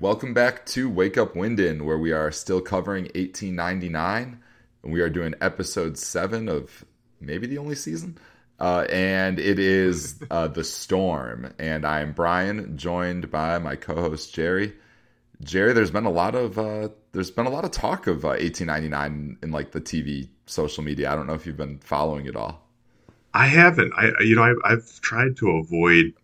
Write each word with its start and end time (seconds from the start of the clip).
Welcome 0.00 0.32
back 0.32 0.64
to 0.66 0.88
Wake 0.88 1.18
Up 1.18 1.34
Winden, 1.34 1.82
where 1.82 1.98
we 1.98 2.12
are 2.12 2.30
still 2.30 2.60
covering 2.60 3.06
1899. 3.06 4.40
And 4.84 4.92
we 4.92 5.00
are 5.00 5.10
doing 5.10 5.34
episode 5.40 5.98
seven 5.98 6.48
of 6.48 6.84
maybe 7.20 7.48
the 7.48 7.58
only 7.58 7.74
season. 7.74 8.16
Uh, 8.60 8.86
and 8.90 9.40
it 9.40 9.58
is 9.58 10.22
uh, 10.30 10.46
The 10.46 10.62
Storm. 10.62 11.52
And 11.58 11.84
I'm 11.84 12.12
Bryan, 12.12 12.78
joined 12.78 13.32
by 13.32 13.58
my 13.58 13.74
co 13.74 13.96
host 13.96 14.32
Jerry. 14.32 14.72
Jerry, 15.42 15.72
there's 15.72 15.90
been 15.90 16.06
a 16.06 16.12
lot 16.12 16.36
of 16.36 16.60
uh, 16.60 16.90
there's 17.10 17.32
been 17.32 17.46
a 17.46 17.50
lot 17.50 17.64
of 17.64 17.72
talk 17.72 18.06
of 18.06 18.24
uh, 18.24 18.38
1899 18.38 19.38
in 19.42 19.50
like 19.50 19.72
the 19.72 19.80
TV 19.80 20.28
social 20.46 20.84
media. 20.84 21.10
I 21.10 21.16
don't 21.16 21.26
know 21.26 21.34
if 21.34 21.44
you've 21.44 21.56
been 21.56 21.80
following 21.80 22.26
it 22.26 22.36
all. 22.36 22.68
I 23.34 23.48
haven't. 23.48 23.92
I 23.96 24.12
you 24.20 24.36
know 24.36 24.44
I've, 24.44 24.58
I've 24.64 25.00
tried 25.00 25.36
to 25.38 25.50
avoid 25.56 26.14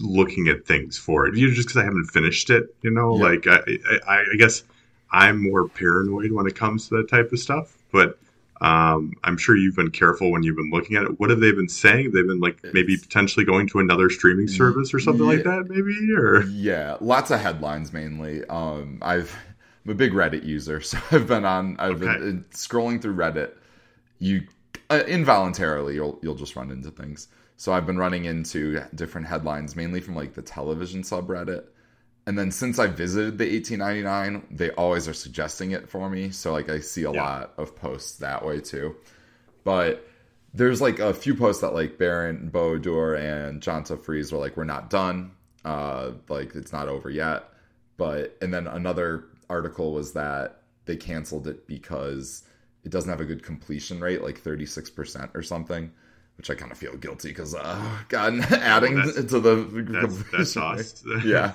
looking 0.00 0.48
at 0.48 0.66
things 0.66 0.98
for 0.98 1.26
it. 1.26 1.36
You 1.36 1.48
know, 1.48 1.54
just 1.54 1.68
because 1.68 1.80
I 1.80 1.84
haven't 1.84 2.06
finished 2.06 2.50
it. 2.50 2.74
You 2.82 2.90
know, 2.90 3.16
yeah. 3.16 3.22
like 3.22 3.46
I, 3.46 3.60
I, 4.06 4.24
I 4.32 4.36
guess 4.36 4.64
I'm 5.10 5.42
more 5.42 5.68
paranoid 5.68 6.32
when 6.32 6.46
it 6.46 6.56
comes 6.56 6.88
to 6.88 6.96
that 6.96 7.08
type 7.08 7.32
of 7.32 7.38
stuff. 7.38 7.76
But 7.92 8.18
um, 8.60 9.12
I'm 9.24 9.36
sure 9.36 9.56
you've 9.56 9.76
been 9.76 9.90
careful 9.90 10.30
when 10.30 10.42
you've 10.42 10.56
been 10.56 10.70
looking 10.70 10.96
at 10.96 11.04
it. 11.04 11.20
What 11.20 11.30
have 11.30 11.40
they 11.40 11.52
been 11.52 11.68
saying? 11.68 12.12
They've 12.12 12.26
been 12.26 12.40
like 12.40 12.58
maybe 12.72 12.96
potentially 12.96 13.44
going 13.44 13.68
to 13.68 13.78
another 13.78 14.08
streaming 14.10 14.48
service 14.48 14.94
or 14.94 15.00
something 15.00 15.24
yeah, 15.24 15.32
like 15.32 15.44
that, 15.44 15.68
maybe. 15.68 16.14
Or 16.16 16.42
yeah, 16.44 16.96
lots 17.00 17.30
of 17.30 17.40
headlines 17.40 17.92
mainly. 17.92 18.44
Um, 18.46 18.98
I've 19.02 19.36
I'm 19.84 19.92
a 19.92 19.94
big 19.94 20.12
Reddit 20.12 20.44
user, 20.44 20.80
so 20.80 20.98
I've 21.10 21.26
been 21.26 21.44
on. 21.44 21.76
I've 21.78 22.02
okay. 22.02 22.18
been 22.18 22.44
uh, 22.48 22.54
scrolling 22.54 23.02
through 23.02 23.16
Reddit. 23.16 23.52
You 24.18 24.42
uh, 24.90 25.02
involuntarily 25.06 25.94
you'll 25.94 26.18
you'll 26.22 26.34
just 26.34 26.56
run 26.56 26.70
into 26.70 26.90
things. 26.90 27.28
So 27.56 27.72
I've 27.72 27.86
been 27.86 27.98
running 27.98 28.24
into 28.24 28.82
different 28.94 29.26
headlines, 29.28 29.76
mainly 29.76 30.00
from 30.00 30.16
like 30.16 30.34
the 30.34 30.42
television 30.42 31.02
subreddit. 31.02 31.64
And 32.26 32.38
then 32.38 32.50
since 32.50 32.78
I 32.78 32.86
visited 32.86 33.38
the 33.38 33.44
1899, 33.44 34.46
they 34.50 34.70
always 34.70 35.06
are 35.08 35.14
suggesting 35.14 35.72
it 35.72 35.88
for 35.88 36.08
me. 36.08 36.30
So 36.30 36.52
like 36.52 36.68
I 36.68 36.80
see 36.80 37.04
a 37.04 37.12
yeah. 37.12 37.22
lot 37.22 37.52
of 37.58 37.76
posts 37.76 38.18
that 38.18 38.44
way 38.44 38.60
too. 38.60 38.96
But 39.62 40.06
there's 40.52 40.80
like 40.80 40.98
a 40.98 41.14
few 41.14 41.34
posts 41.34 41.60
that 41.60 41.74
like 41.74 41.98
Baran 41.98 42.48
bo 42.48 42.78
Odar 42.78 43.18
and 43.18 43.60
Jantje 43.60 44.02
Friese 44.02 44.32
were 44.32 44.38
like, 44.38 44.56
we're 44.56 44.64
not 44.64 44.90
done. 44.90 45.32
Uh, 45.64 46.12
like 46.28 46.54
it's 46.54 46.72
not 46.72 46.88
over 46.88 47.10
yet. 47.10 47.44
But 47.96 48.36
and 48.40 48.52
then 48.52 48.66
another 48.66 49.26
article 49.48 49.92
was 49.92 50.12
that 50.14 50.62
they 50.86 50.96
canceled 50.96 51.46
it 51.46 51.66
because 51.66 52.44
it 52.84 52.90
doesn't 52.90 53.08
have 53.08 53.20
a 53.20 53.24
good 53.24 53.42
completion 53.42 54.00
rate, 54.00 54.22
like 54.22 54.42
36% 54.42 55.34
or 55.34 55.42
something 55.42 55.92
which 56.36 56.50
I 56.50 56.54
kind 56.54 56.72
of 56.72 56.78
feel 56.78 56.96
guilty 56.96 57.28
because, 57.28 57.54
uh, 57.54 57.98
God, 58.08 58.40
adding 58.52 58.94
well, 58.94 59.12
to 59.12 59.40
the 59.40 59.84
that's, 60.02 60.22
that's 60.32 60.56
us. 60.56 61.04
yeah, 61.24 61.52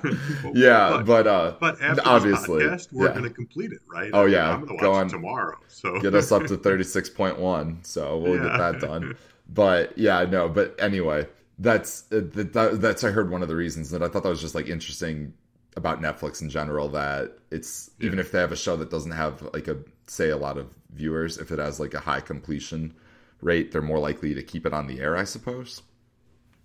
yeah, 0.53 0.89
but, 0.89 1.05
but 1.05 1.27
uh, 1.27 1.55
but 1.59 1.81
after 1.81 2.01
obviously, 2.05 2.63
podcast, 2.63 2.91
we're 2.91 3.07
yeah. 3.07 3.13
going 3.13 3.23
to 3.23 3.29
complete 3.29 3.71
it, 3.71 3.81
right? 3.91 4.11
Oh 4.13 4.21
I 4.21 4.25
mean, 4.25 4.33
yeah, 4.33 4.53
I'm 4.53 4.65
going 4.65 4.79
to 4.79 4.89
watch 4.89 5.07
it 5.07 5.09
tomorrow. 5.09 5.57
So 5.67 5.99
get 5.99 6.15
us 6.15 6.31
up 6.31 6.45
to 6.47 6.57
thirty 6.57 6.83
six 6.83 7.09
point 7.09 7.39
one. 7.39 7.79
So 7.83 8.17
we'll 8.17 8.35
yeah. 8.35 8.43
get 8.43 8.57
that 8.57 8.79
done. 8.79 9.17
But 9.47 9.97
yeah, 9.97 10.23
no. 10.25 10.47
But 10.47 10.75
anyway, 10.79 11.27
that's 11.57 12.03
uh, 12.11 12.21
that, 12.33 12.77
that's 12.81 13.03
I 13.03 13.11
heard 13.11 13.31
one 13.31 13.41
of 13.41 13.47
the 13.47 13.55
reasons 13.55 13.91
that 13.91 14.01
I 14.01 14.07
thought 14.07 14.23
that 14.23 14.29
was 14.29 14.41
just 14.41 14.55
like 14.55 14.67
interesting 14.67 15.33
about 15.75 16.01
Netflix 16.01 16.41
in 16.41 16.49
general 16.49 16.89
that 16.89 17.37
it's 17.51 17.91
yeah. 17.99 18.07
even 18.07 18.19
if 18.19 18.31
they 18.31 18.39
have 18.39 18.51
a 18.51 18.57
show 18.57 18.75
that 18.77 18.89
doesn't 18.89 19.11
have 19.11 19.41
like 19.53 19.67
a 19.67 19.77
say 20.07 20.29
a 20.29 20.37
lot 20.37 20.57
of 20.57 20.73
viewers, 20.91 21.37
if 21.37 21.51
it 21.51 21.59
has 21.59 21.79
like 21.79 21.93
a 21.93 21.99
high 21.99 22.21
completion 22.21 22.93
rate, 23.41 23.71
they're 23.71 23.81
more 23.81 23.99
likely 23.99 24.33
to 24.33 24.43
keep 24.43 24.65
it 24.65 24.73
on 24.73 24.87
the 24.87 24.99
air, 24.99 25.15
I 25.15 25.23
suppose. 25.23 25.81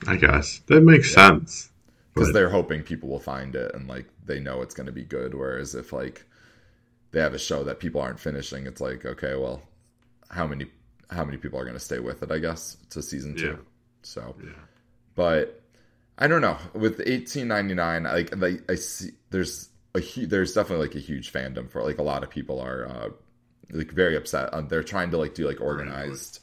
I 0.06 0.16
guess 0.16 0.60
that 0.66 0.82
makes 0.82 1.10
yeah. 1.10 1.28
sense 1.28 1.70
because 2.12 2.32
they're 2.32 2.50
hoping 2.50 2.82
people 2.82 3.08
will 3.08 3.20
find 3.20 3.54
it 3.54 3.74
and 3.74 3.88
like 3.88 4.06
they 4.24 4.38
know 4.38 4.62
it's 4.62 4.74
going 4.74 4.86
to 4.86 4.92
be 4.92 5.04
good. 5.04 5.34
Whereas 5.34 5.74
if 5.74 5.92
like 5.92 6.24
they 7.12 7.20
have 7.20 7.34
a 7.34 7.38
show 7.38 7.64
that 7.64 7.80
people 7.80 8.00
aren't 8.00 8.20
finishing, 8.20 8.66
it's 8.66 8.80
like 8.80 9.04
okay, 9.04 9.34
well, 9.36 9.62
how 10.28 10.46
many 10.46 10.66
how 11.10 11.24
many 11.24 11.38
people 11.38 11.58
are 11.58 11.64
going 11.64 11.76
to 11.76 11.80
stay 11.80 12.00
with 12.00 12.22
it? 12.22 12.30
I 12.30 12.38
guess 12.38 12.76
to 12.90 13.02
season 13.02 13.36
two. 13.36 13.46
Yeah. 13.46 13.56
So, 14.02 14.34
yeah. 14.42 14.50
but 15.14 15.62
I 16.18 16.26
don't 16.26 16.42
know 16.42 16.58
with 16.74 17.00
eighteen 17.06 17.48
ninety 17.48 17.74
nine. 17.74 18.04
Like, 18.04 18.36
like 18.36 18.70
I 18.70 18.74
see, 18.74 19.12
there's 19.30 19.70
a 19.94 20.26
there's 20.26 20.54
definitely 20.54 20.86
like 20.86 20.96
a 20.96 21.00
huge 21.00 21.32
fandom 21.32 21.70
for 21.70 21.80
it. 21.80 21.84
like 21.84 21.98
a 21.98 22.02
lot 22.02 22.22
of 22.22 22.30
people 22.30 22.60
are 22.60 22.86
uh, 22.86 23.08
like 23.70 23.90
very 23.90 24.16
upset. 24.16 24.52
Um, 24.52 24.68
they're 24.68 24.82
trying 24.82 25.10
to 25.12 25.18
like 25.18 25.34
do 25.34 25.46
like 25.46 25.60
organized 25.60 26.40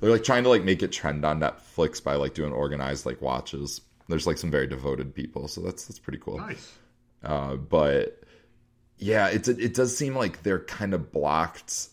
they're 0.00 0.10
like 0.10 0.24
trying 0.24 0.44
to 0.44 0.48
like 0.48 0.64
make 0.64 0.82
it 0.82 0.92
trend 0.92 1.24
on 1.24 1.40
Netflix 1.40 2.02
by 2.02 2.14
like 2.14 2.34
doing 2.34 2.52
organized 2.52 3.06
like 3.06 3.20
watches. 3.20 3.80
There's 4.08 4.26
like 4.26 4.38
some 4.38 4.50
very 4.50 4.66
devoted 4.66 5.14
people, 5.14 5.48
so 5.48 5.60
that's 5.60 5.86
that's 5.86 5.98
pretty 5.98 6.18
cool. 6.18 6.38
Nice. 6.38 6.78
Uh, 7.22 7.56
but 7.56 8.22
yeah, 8.98 9.28
it's 9.28 9.48
it 9.48 9.74
does 9.74 9.96
seem 9.96 10.14
like 10.14 10.42
they're 10.42 10.64
kind 10.64 10.94
of 10.94 11.10
blocked 11.12 11.88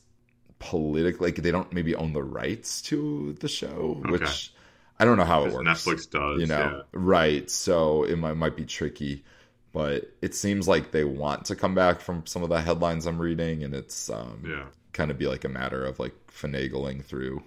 politically. 0.59 1.27
Like 1.27 1.35
they 1.37 1.51
don't 1.51 1.71
maybe 1.73 1.95
own 1.95 2.13
the 2.13 2.23
rights 2.23 2.81
to 2.83 3.33
the 3.39 3.47
show, 3.47 4.01
okay. 4.01 4.11
which 4.11 4.53
I 4.99 5.05
don't 5.05 5.17
know 5.17 5.25
how 5.25 5.45
it 5.45 5.53
works. 5.53 5.67
Netflix 5.67 6.09
does, 6.09 6.41
you 6.41 6.47
know, 6.47 6.77
yeah. 6.77 6.81
right? 6.93 7.49
So 7.49 8.03
it 8.03 8.17
might 8.17 8.33
might 8.33 8.55
be 8.55 8.65
tricky, 8.65 9.23
but 9.71 10.11
it 10.21 10.35
seems 10.35 10.67
like 10.67 10.91
they 10.91 11.03
want 11.03 11.45
to 11.45 11.55
come 11.55 11.75
back 11.75 12.01
from 12.01 12.25
some 12.25 12.43
of 12.43 12.49
the 12.49 12.61
headlines 12.61 13.05
I'm 13.05 13.19
reading, 13.19 13.63
and 13.63 13.73
it's 13.73 14.09
um, 14.09 14.43
yeah, 14.45 14.65
kind 14.93 15.11
of 15.11 15.17
be 15.17 15.27
like 15.27 15.43
a 15.45 15.49
matter 15.49 15.83
of 15.85 15.99
like 15.99 16.13
finagling 16.27 17.03
through 17.03 17.41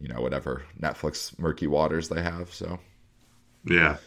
you 0.00 0.08
know 0.08 0.20
whatever 0.20 0.62
Netflix 0.80 1.38
murky 1.38 1.66
waters 1.66 2.08
they 2.08 2.22
have. 2.22 2.52
So 2.52 2.78
yeah, 3.64 3.98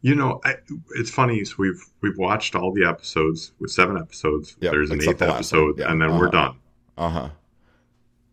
you 0.00 0.14
know, 0.14 0.40
I, 0.44 0.56
it's 0.96 1.10
funny. 1.10 1.44
So 1.44 1.56
we've 1.58 1.84
we've 2.00 2.18
watched 2.18 2.54
all 2.54 2.72
the 2.72 2.84
episodes 2.84 3.52
with 3.58 3.70
seven 3.70 3.96
episodes. 3.96 4.56
Yep, 4.60 4.72
There's 4.72 4.90
an 4.90 5.02
eighth 5.02 5.22
episode, 5.22 5.78
yeah. 5.78 5.90
and 5.90 6.00
then 6.00 6.10
uh-huh. 6.10 6.18
we're 6.18 6.30
done. 6.30 6.56
Uh 6.96 7.08
huh. 7.08 7.28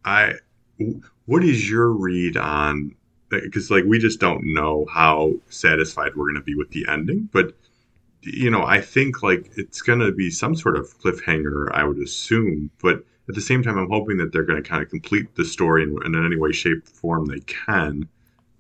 I. 0.06 0.34
What 1.26 1.44
is 1.44 1.70
your 1.70 1.90
read 1.90 2.38
on? 2.38 2.96
Because 3.30 3.70
like 3.70 3.84
we 3.86 4.00
just 4.00 4.20
don't 4.20 4.42
know 4.54 4.88
how 4.92 5.34
satisfied 5.50 6.16
we're 6.16 6.26
going 6.26 6.36
to 6.36 6.42
be 6.42 6.56
with 6.56 6.72
the 6.72 6.86
ending, 6.90 7.30
but 7.32 7.54
you 8.22 8.50
know, 8.50 8.64
I 8.64 8.82
think 8.82 9.22
like 9.22 9.52
it's 9.56 9.82
going 9.82 10.00
to 10.00 10.12
be 10.12 10.32
some 10.32 10.56
sort 10.56 10.76
of 10.76 10.98
cliffhanger. 11.00 11.72
I 11.72 11.84
would 11.84 12.00
assume, 12.00 12.72
but 12.82 13.04
at 13.30 13.36
the 13.36 13.42
same 13.42 13.62
time, 13.62 13.78
I'm 13.78 13.90
hoping 13.90 14.18
that 14.18 14.34
they're 14.34 14.44
going 14.44 14.62
to 14.62 14.68
kind 14.68 14.82
of 14.82 14.90
complete 14.90 15.36
the 15.36 15.46
story 15.46 15.84
in, 15.84 15.98
in 16.04 16.26
any 16.26 16.36
way, 16.36 16.52
shape, 16.52 16.88
form 16.88 17.28
they 17.28 17.40
can, 17.42 18.10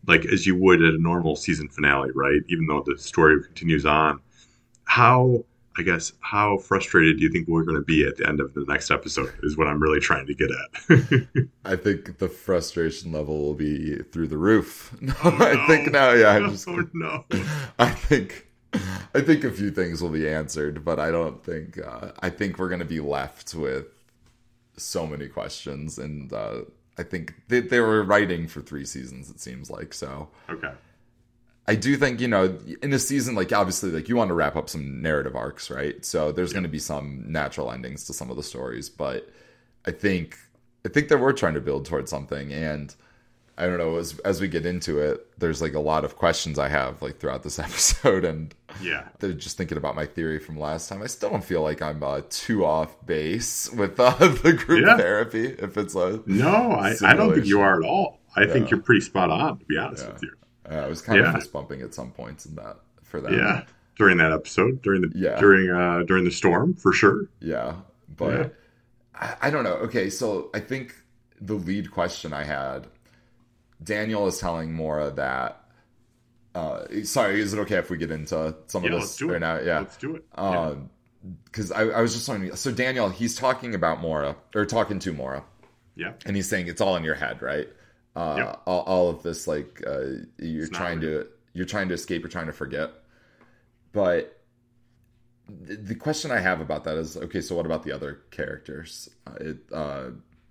like 0.07 0.25
as 0.25 0.45
you 0.45 0.55
would 0.55 0.83
at 0.83 0.93
a 0.93 1.01
normal 1.01 1.35
season 1.35 1.67
finale, 1.67 2.11
right? 2.13 2.41
Even 2.49 2.67
though 2.67 2.83
the 2.85 2.97
story 2.97 3.41
continues 3.43 3.85
on. 3.85 4.21
How, 4.83 5.43
I 5.77 5.81
guess, 5.81 6.13
how 6.19 6.59
frustrated 6.59 7.17
do 7.17 7.23
you 7.23 7.31
think 7.31 7.47
we're 7.47 7.63
going 7.63 7.77
to 7.77 7.83
be 7.83 8.05
at 8.05 8.17
the 8.17 8.27
end 8.27 8.39
of 8.39 8.53
the 8.53 8.63
next 8.67 8.91
episode? 8.91 9.33
Is 9.41 9.57
what 9.57 9.67
I'm 9.67 9.81
really 9.81 9.99
trying 9.99 10.27
to 10.27 10.35
get 10.35 10.49
at. 10.51 11.47
I 11.65 11.75
think 11.75 12.19
the 12.19 12.29
frustration 12.29 13.11
level 13.11 13.41
will 13.41 13.55
be 13.55 13.97
through 14.11 14.27
the 14.27 14.37
roof. 14.37 14.95
No, 15.01 15.13
oh, 15.23 15.29
no. 15.31 15.45
I 15.45 15.67
think 15.67 15.91
now, 15.91 16.11
yeah, 16.11 16.29
I'm 16.29 16.51
just. 16.51 16.67
Oh, 16.67 16.87
no. 16.93 17.25
I 17.79 17.89
think. 17.89 18.45
I 19.15 19.21
think 19.21 19.43
a 19.43 19.49
few 19.49 19.71
things 19.71 19.99
will 19.99 20.09
be 20.09 20.29
answered, 20.29 20.85
but 20.85 20.99
I 20.99 21.09
don't 21.09 21.43
think. 21.43 21.79
Uh, 21.79 22.11
I 22.19 22.29
think 22.29 22.59
we're 22.59 22.69
going 22.69 22.79
to 22.79 22.85
be 22.85 22.99
left 22.99 23.55
with 23.55 23.87
so 24.83 25.05
many 25.07 25.27
questions, 25.27 25.97
and 25.97 26.31
uh, 26.33 26.61
I 26.97 27.03
think 27.03 27.33
they, 27.47 27.61
they 27.61 27.79
were 27.79 28.03
writing 28.03 28.47
for 28.47 28.61
three 28.61 28.85
seasons. 28.85 29.29
It 29.29 29.39
seems 29.39 29.69
like 29.69 29.93
so. 29.93 30.29
Okay. 30.49 30.71
I 31.67 31.75
do 31.75 31.95
think 31.97 32.19
you 32.19 32.27
know 32.27 32.57
in 32.81 32.91
a 32.93 32.97
season 32.97 33.35
like 33.35 33.53
obviously 33.53 33.91
like 33.91 34.09
you 34.09 34.15
want 34.15 34.29
to 34.29 34.33
wrap 34.33 34.55
up 34.55 34.69
some 34.69 35.01
narrative 35.01 35.35
arcs, 35.35 35.69
right? 35.69 36.03
So 36.03 36.31
there's 36.31 36.49
yeah. 36.49 36.55
going 36.55 36.63
to 36.63 36.69
be 36.69 36.79
some 36.79 37.31
natural 37.31 37.71
endings 37.71 38.05
to 38.05 38.13
some 38.13 38.31
of 38.31 38.37
the 38.37 38.43
stories, 38.43 38.89
but 38.89 39.29
I 39.85 39.91
think 39.91 40.37
I 40.85 40.89
think 40.89 41.09
they 41.09 41.15
were 41.15 41.31
trying 41.31 41.53
to 41.53 41.61
build 41.61 41.85
towards 41.85 42.09
something, 42.09 42.51
and 42.51 42.93
I 43.55 43.67
don't 43.67 43.77
know 43.77 43.97
as 43.97 44.17
as 44.19 44.41
we 44.41 44.47
get 44.47 44.65
into 44.65 44.99
it, 44.99 45.39
there's 45.39 45.61
like 45.61 45.75
a 45.75 45.79
lot 45.79 46.05
of 46.05 46.15
questions 46.15 46.57
I 46.57 46.69
have 46.69 47.01
like 47.01 47.19
throughout 47.19 47.43
this 47.43 47.59
episode, 47.67 48.25
and 48.25 48.55
yeah, 48.81 49.07
they're 49.19 49.33
just 49.33 49.57
thinking 49.57 49.77
about 49.77 49.95
my 49.95 50.05
theory 50.05 50.39
from 50.39 50.59
last 50.59 50.89
time. 50.89 51.01
I 51.01 51.07
still 51.07 51.29
don't 51.29 51.43
feel 51.43 51.61
like 51.61 51.81
I'm 51.81 52.01
uh, 52.03 52.21
too 52.29 52.65
off 52.65 52.95
base 53.05 53.71
with 53.71 53.99
uh, 53.99 54.11
the 54.17 54.53
group 54.53 54.85
yeah. 54.85 54.97
therapy. 54.97 55.47
If 55.47 55.77
it's 55.77 55.95
a 55.95 56.21
no, 56.25 56.71
I, 56.71 56.95
I, 57.03 57.13
don't 57.15 57.33
think 57.33 57.45
you 57.45 57.61
are 57.61 57.81
at 57.81 57.87
all. 57.87 58.19
I 58.35 58.43
yeah. 58.43 58.53
think 58.53 58.71
you're 58.71 58.81
pretty 58.81 59.01
spot 59.01 59.29
on. 59.29 59.59
To 59.59 59.65
be 59.65 59.77
honest 59.77 60.05
yeah. 60.05 60.13
with 60.13 60.23
you, 60.23 60.31
I 60.69 60.87
was 60.87 61.01
kind 61.01 61.19
of 61.19 61.33
fist 61.33 61.51
bumping 61.51 61.81
at 61.81 61.93
some 61.93 62.11
points 62.11 62.45
in 62.45 62.55
that 62.55 62.77
for 63.03 63.21
that. 63.21 63.31
Yeah, 63.31 63.63
during 63.95 64.17
that 64.17 64.31
episode, 64.31 64.81
during 64.81 65.01
the 65.01 65.11
yeah. 65.15 65.39
during 65.39 65.69
uh 65.69 66.03
during 66.03 66.25
the 66.25 66.31
storm 66.31 66.73
for 66.73 66.91
sure. 66.93 67.27
Yeah, 67.39 67.75
but 68.17 68.55
I, 69.15 69.35
I 69.43 69.49
don't 69.49 69.63
know. 69.63 69.75
Okay, 69.75 70.09
so 70.09 70.49
I 70.53 70.59
think 70.59 70.95
the 71.41 71.55
lead 71.55 71.91
question 71.91 72.33
I 72.33 72.43
had 72.43 72.87
Daniel 73.83 74.27
is 74.27 74.39
telling 74.39 74.73
Maura 74.73 75.11
that. 75.11 75.63
Uh, 76.55 76.85
sorry, 77.03 77.39
is 77.41 77.53
it 77.53 77.59
okay 77.59 77.75
if 77.75 77.89
we 77.89 77.97
get 77.97 78.11
into 78.11 78.55
some 78.67 78.83
yeah, 78.83 78.93
of 78.93 79.01
this 79.01 79.21
right 79.21 79.35
it. 79.35 79.39
now? 79.39 79.59
Yeah, 79.59 79.79
let's 79.79 79.97
do 79.97 80.15
it. 80.15 80.25
Because 81.45 81.71
um, 81.71 81.77
I, 81.77 81.97
I, 81.97 82.01
was 82.01 82.13
just 82.13 82.25
telling 82.25 82.55
So 82.55 82.71
Daniel, 82.71 83.09
he's 83.09 83.35
talking 83.35 83.75
about 83.75 84.01
Maura 84.01 84.35
or 84.55 84.65
talking 84.65 84.99
to 84.99 85.13
Maura. 85.13 85.43
Yeah, 85.95 86.13
and 86.25 86.35
he's 86.35 86.49
saying 86.49 86.67
it's 86.67 86.81
all 86.81 86.95
in 86.95 87.03
your 87.03 87.15
head, 87.15 87.41
right? 87.41 87.67
Uh, 88.15 88.35
yep. 88.37 88.61
all, 88.65 88.81
all, 88.81 89.09
of 89.09 89.21
this, 89.21 89.47
like 89.47 89.83
uh, 89.85 89.99
you're 90.39 90.63
it's 90.63 90.69
trying 90.69 91.01
to 91.01 91.27
you're 91.53 91.65
trying 91.65 91.87
to 91.89 91.93
escape, 91.93 92.21
you're 92.21 92.29
trying 92.29 92.47
to 92.47 92.53
forget, 92.53 92.91
but 93.91 94.39
the 95.49 95.95
question 95.95 96.31
I 96.31 96.39
have 96.39 96.61
about 96.61 96.83
that 96.85 96.97
is 96.97 97.17
okay. 97.17 97.41
So 97.41 97.55
what 97.55 97.65
about 97.65 97.83
the 97.83 97.91
other 97.91 98.21
characters? 98.31 99.09
Uh, 99.25 99.33
it, 99.39 99.57
uh, 99.73 100.03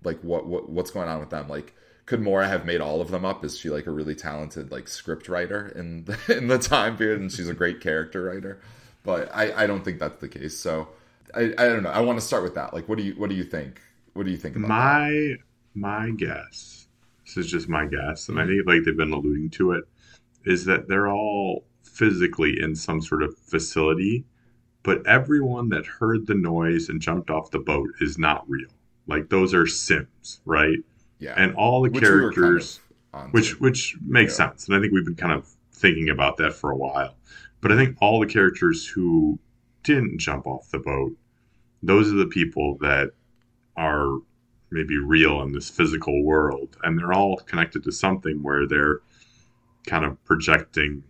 like 0.03 0.19
what, 0.21 0.45
what 0.45 0.69
what's 0.69 0.91
going 0.91 1.09
on 1.09 1.19
with 1.19 1.29
them? 1.29 1.47
Like, 1.47 1.73
could 2.09 2.21
Maura 2.21 2.47
have 2.47 2.65
made 2.65 2.81
all 2.81 3.01
of 3.01 3.11
them 3.11 3.23
up? 3.23 3.45
Is 3.45 3.59
she 3.59 3.69
like 3.69 3.85
a 3.85 3.91
really 3.91 4.15
talented 4.15 4.71
like 4.71 4.87
script 4.87 5.29
writer 5.29 5.67
in 5.75 6.05
the, 6.05 6.17
in 6.37 6.47
the 6.47 6.57
time 6.57 6.97
period, 6.97 7.21
and 7.21 7.31
she's 7.31 7.47
a 7.47 7.53
great 7.53 7.81
character 7.81 8.23
writer? 8.23 8.59
But 9.03 9.29
I, 9.31 9.63
I 9.63 9.67
don't 9.67 9.85
think 9.85 9.99
that's 9.99 10.19
the 10.19 10.27
case. 10.27 10.57
So 10.57 10.87
I, 11.35 11.53
I 11.55 11.67
don't 11.67 11.83
know. 11.83 11.91
I 11.91 12.01
want 12.01 12.19
to 12.19 12.25
start 12.25 12.41
with 12.41 12.55
that. 12.55 12.73
Like, 12.73 12.89
what 12.89 12.97
do 12.97 13.03
you 13.03 13.13
what 13.13 13.29
do 13.29 13.35
you 13.35 13.43
think? 13.43 13.79
What 14.13 14.25
do 14.25 14.31
you 14.31 14.37
think 14.37 14.55
about 14.55 14.69
my 14.69 15.09
that? 15.09 15.37
my 15.75 16.09
guess? 16.17 16.87
This 17.25 17.45
is 17.45 17.51
just 17.51 17.69
my 17.69 17.85
guess, 17.85 18.27
and 18.27 18.39
I 18.39 18.47
think 18.47 18.65
like 18.65 18.83
they've 18.83 18.97
been 18.97 19.13
alluding 19.13 19.51
to 19.51 19.73
it, 19.73 19.83
is 20.45 20.65
that 20.65 20.87
they're 20.87 21.09
all 21.09 21.63
physically 21.83 22.59
in 22.59 22.75
some 22.75 23.01
sort 23.01 23.21
of 23.21 23.37
facility, 23.37 24.25
but 24.81 25.05
everyone 25.05 25.69
that 25.69 25.85
heard 25.85 26.25
the 26.25 26.33
noise 26.33 26.89
and 26.89 26.99
jumped 26.99 27.29
off 27.29 27.51
the 27.51 27.59
boat 27.59 27.89
is 28.01 28.17
not 28.17 28.49
real. 28.49 28.71
Like 29.05 29.29
those 29.29 29.53
are 29.53 29.67
Sims, 29.67 30.41
right? 30.43 30.79
Yeah, 31.19 31.33
and 31.37 31.53
all 31.55 31.81
the 31.83 31.89
Which 31.89 32.01
we 32.01 32.07
kind 32.07 32.19
characters, 32.33 32.79
of 33.13 33.31
which 33.33 33.59
which 33.59 33.97
makes 34.01 34.33
Yeah. 34.33 34.47
sense, 34.49 34.67
and 34.67 34.75
I 34.75 34.79
think 34.79 34.93
we've 34.93 35.05
been 35.05 35.15
kind 35.15 35.33
of 35.33 35.47
thinking 35.73 36.09
about 36.09 36.37
that 36.37 36.53
for 36.53 36.71
a 36.71 36.77
while. 36.77 37.15
But 37.61 37.71
I 37.71 37.75
think 37.75 37.97
all 38.01 38.19
the 38.19 38.25
characters 38.25 38.87
who 38.87 39.37
didn't 39.83 40.19
jump 40.19 40.47
off 40.47 40.71
the 40.71 40.79
boat, 40.79 41.15
those 41.83 42.11
are 42.11 42.15
the 42.15 42.25
people 42.25 42.77
that 42.79 43.11
are 43.75 44.17
maybe 44.71 44.97
real 44.97 45.41
in 45.41 45.51
this 45.51 45.69
physical 45.69 46.23
world, 46.23 46.77
and 46.83 46.97
they're 46.97 47.13
all 47.13 47.37
connected 47.37 47.83
to 47.83 47.91
something 47.91 48.41
where 48.43 48.67
they're 48.67 48.99
kind 49.87 50.05
of 50.05 50.23
projecting 50.25 51.03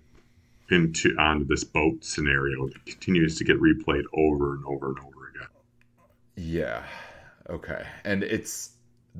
into 0.71 1.15
onto 1.17 1.45
this 1.45 1.63
boat 1.63 2.03
scenario 2.03 2.67
that 2.67 2.85
continues 2.85 3.37
to 3.37 3.43
get 3.43 3.59
replayed 3.59 4.03
over 4.13 4.53
and 4.53 4.63
over 4.65 4.89
and 4.89 4.99
over 4.99 5.29
again. 5.35 5.47
Yeah. 6.35 6.83
Okay. 7.49 7.85
And 8.05 8.23
it's 8.23 8.71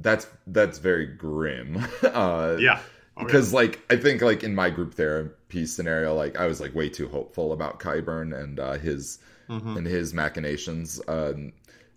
that's 0.02 0.28
that's 0.48 0.80
very 0.80 1.06
grim. 1.06 1.78
uh 2.04 2.56
Yeah. 2.60 2.80
Oh, 3.18 3.22
yeah. 3.22 3.26
because 3.26 3.54
like 3.54 3.82
I 3.90 3.96
think 3.98 4.22
like 4.22 4.44
in 4.44 4.56
my 4.56 4.70
group 4.70 4.94
therapy 4.94 5.66
scenario, 5.66 6.16
like 6.16 6.40
I 6.40 6.48
was 6.48 6.60
like 6.62 6.74
way 6.76 6.90
too 6.90 7.08
hopeful 7.08 7.52
about 7.54 7.80
Qyburn 7.80 8.38
and 8.40 8.60
uh 8.60 8.74
his 8.74 9.20
Mhm. 9.50 9.78
and 9.78 9.88
his 9.88 10.14
machinations. 10.14 11.02
Um 11.08 11.54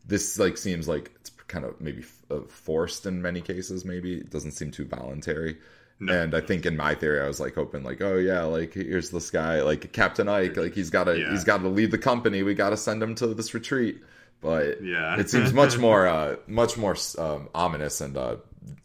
this 0.06 0.38
like 0.38 0.56
seems 0.56 0.88
like 0.88 1.10
it's 1.20 1.30
kind 1.48 1.64
of 1.64 1.80
maybe 1.80 2.00
f- 2.02 2.22
uh, 2.30 2.40
forced 2.48 3.06
in 3.06 3.20
many 3.22 3.40
cases 3.40 3.84
maybe. 3.84 4.14
It 4.18 4.30
doesn't 4.30 4.52
seem 4.52 4.70
too 4.70 4.86
voluntary. 4.86 5.58
No. 6.00 6.12
And 6.20 6.34
I 6.34 6.40
think 6.40 6.66
in 6.66 6.76
my 6.76 6.94
theory, 6.96 7.20
I 7.20 7.28
was 7.28 7.38
like 7.38 7.54
hoping, 7.54 7.84
like, 7.84 8.00
oh 8.00 8.16
yeah, 8.16 8.42
like 8.42 8.74
here's 8.74 9.10
this 9.10 9.30
guy, 9.30 9.62
like 9.62 9.92
Captain 9.92 10.28
Ike, 10.28 10.56
like 10.56 10.74
he's 10.74 10.90
got 10.90 11.04
to, 11.04 11.16
Yeah. 11.16 11.30
he's 11.30 11.44
got 11.44 11.58
to 11.58 11.68
lead 11.68 11.92
the 11.92 11.98
company. 11.98 12.42
We 12.42 12.54
got 12.54 12.70
to 12.70 12.76
send 12.76 13.00
him 13.00 13.14
to 13.16 13.28
this 13.28 13.54
retreat. 13.54 14.02
But 14.42 14.82
Yeah. 14.82 15.18
it 15.18 15.30
seems 15.30 15.52
much 15.54 15.78
more, 15.86 16.06
uh, 16.06 16.36
much 16.46 16.76
more 16.76 16.96
um, 17.18 17.48
ominous 17.54 18.00
and, 18.02 18.16
uh, 18.16 18.36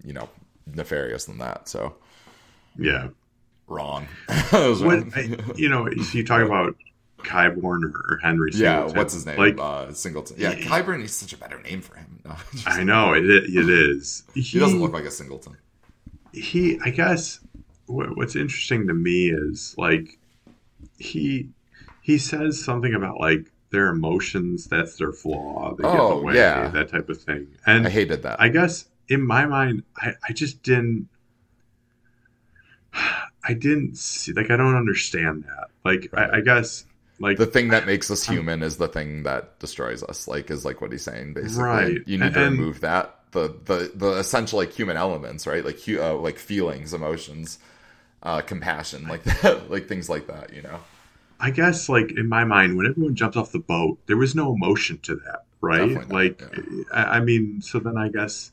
you 0.05 0.13
know, 0.13 0.29
nefarious 0.73 1.25
than 1.25 1.39
that. 1.39 1.67
So 1.67 1.95
yeah. 2.77 3.09
wrong. 3.67 4.07
What 4.51 4.81
wrong. 4.81 5.11
You 5.55 5.67
know, 5.69 5.87
if 5.87 6.15
you 6.15 6.23
talk 6.23 6.41
about 6.45 6.75
Qyburn 7.19 7.91
or, 7.91 8.19
Henry, 8.23 8.51
yeah, 8.53 8.85
what's 8.85 9.13
his 9.13 9.25
name? 9.25 9.37
Like 9.37 9.59
uh, 9.59 9.91
Singleton. 9.91 10.37
Yeah, 10.39 10.53
he- 10.53 10.65
Qyburn. 10.69 11.01
He's 11.01 11.15
such 11.15 11.33
a 11.33 11.37
better 11.37 11.59
name 11.61 11.81
for 11.81 11.95
him. 11.97 12.21
No, 12.23 12.35
I 12.67 12.83
know 12.83 13.13
it. 13.13 13.25
It 13.25 13.69
is. 13.69 14.23
he 14.35 14.59
doesn't 14.59 14.79
look 14.79 14.93
like 14.93 15.05
a 15.05 15.11
Singleton. 15.11 15.57
he 16.33 16.79
i 16.85 16.91
guess 16.91 17.39
what, 17.87 18.15
what's 18.15 18.35
interesting 18.35 18.85
to 18.87 18.93
me 18.93 19.29
is 19.31 19.73
like 19.77 20.19
he 20.99 21.49
he 22.01 22.17
says 22.19 22.63
something 22.63 22.93
about 22.93 23.19
like 23.19 23.51
their 23.69 23.87
emotions 23.89 24.65
that's 24.65 24.95
their 24.97 25.11
flaw 25.11 25.75
they 25.75 25.83
get 25.83 25.91
Oh, 25.99 26.21
way 26.21 26.35
yeah. 26.35 26.69
that 26.69 26.89
type 26.89 27.09
of 27.09 27.21
thing 27.21 27.47
and 27.65 27.85
I 27.87 27.89
hated 27.89 28.23
that. 28.23 28.39
i 28.41 28.49
guess 28.49 28.85
in 29.09 29.21
my 29.25 29.45
mind 29.45 29.83
i, 29.97 30.13
I 30.27 30.33
just 30.33 30.63
didn't 30.63 31.09
i 33.43 33.53
didn't 33.53 33.97
see 33.97 34.33
like 34.33 34.49
i 34.49 34.57
don't 34.57 34.75
understand 34.75 35.43
that 35.43 35.67
like 35.85 36.09
Right. 36.11 36.29
I, 36.31 36.37
I 36.37 36.41
guess 36.41 36.85
like 37.19 37.37
the 37.37 37.45
thing 37.45 37.69
that 37.69 37.85
makes 37.85 38.09
us 38.11 38.23
human 38.23 38.61
is 38.63 38.77
the 38.77 38.87
thing 38.87 39.23
that 39.23 39.59
destroys 39.59 40.03
us 40.03 40.27
like 40.27 40.49
is 40.51 40.65
like 40.65 40.81
what 40.81 40.91
he's 40.91 41.03
saying 41.03 41.33
basically 41.33 41.63
Right. 41.63 41.97
you 42.05 42.17
need 42.17 42.33
to 42.33 42.39
remove 42.41 42.81
that 42.81 43.13
the 43.31 43.53
the 43.65 43.91
the 43.93 44.11
essential 44.19 44.57
like 44.59 44.71
human 44.71 44.97
elements 44.97 45.45
right 45.45 45.63
like 45.65 45.77
uh, 45.89 46.15
like 46.15 46.37
feelings 46.39 46.93
emotions 46.93 47.59
uh 48.23 48.41
compassion 48.41 49.07
like 49.07 49.23
that 49.41 49.69
like 49.69 49.87
things 49.87 50.09
like 50.09 50.27
that 50.27 50.53
you 50.53 50.61
know 50.61 50.79
I 51.39 51.51
guess 51.51 51.89
like 51.89 52.11
in 52.11 52.27
my 52.29 52.43
mind, 52.45 52.77
when 52.77 52.87
everyone 52.87 53.15
jumped 53.15 53.37
off 53.37 53.51
the 53.51 53.59
boat, 53.59 53.99
there 54.07 54.17
was 54.17 54.35
no 54.35 54.53
emotion 54.55 54.99
to 55.03 55.15
that, 55.17 55.45
right? 55.61 55.93
Definitely 55.93 56.29
not, 56.39 56.51
Like, 56.51 56.85
I, 56.91 57.03
I 57.17 57.19
mean, 57.21 57.61
so 57.61 57.79
then 57.79 57.97
I 57.97 58.09
guess 58.09 58.51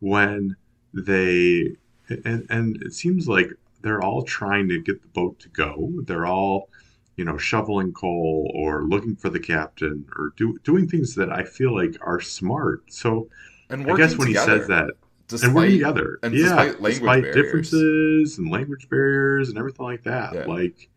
when 0.00 0.56
they 0.94 1.76
and 2.08 2.46
and 2.50 2.82
it 2.82 2.92
seems 2.94 3.28
like 3.28 3.50
they're 3.82 4.02
all 4.02 4.22
trying 4.24 4.68
to 4.68 4.80
get 4.80 5.02
the 5.02 5.08
boat 5.08 5.38
to 5.40 5.48
go. 5.50 5.92
They're 6.06 6.26
all, 6.26 6.68
you 7.16 7.24
know, 7.24 7.38
shoveling 7.38 7.92
coal 7.92 8.50
or 8.54 8.84
looking 8.84 9.16
for 9.16 9.30
the 9.30 9.40
captain 9.40 10.06
or 10.16 10.32
do, 10.36 10.58
doing 10.64 10.88
things 10.88 11.14
that 11.16 11.32
I 11.32 11.44
feel 11.44 11.74
like 11.74 11.96
are 12.02 12.20
smart. 12.20 12.92
So 12.92 13.28
and 13.70 13.86
I 13.88 13.94
guess 13.94 14.18
when 14.18 14.28
together, 14.28 14.52
he 14.52 14.58
says 14.60 14.68
that, 14.68 14.90
despite, 15.28 15.48
and 15.48 15.56
working 15.56 15.72
together, 15.78 16.18
and 16.22 16.34
yeah, 16.34 16.42
despite 16.44 16.80
language 16.82 17.22
barriers. 17.22 17.34
differences 17.34 18.38
and 18.38 18.50
language 18.50 18.88
barriers 18.90 19.48
and 19.48 19.58
everything 19.58 19.86
like 19.86 20.04
that, 20.04 20.34
Yeah. 20.34 20.44
like. 20.44 20.89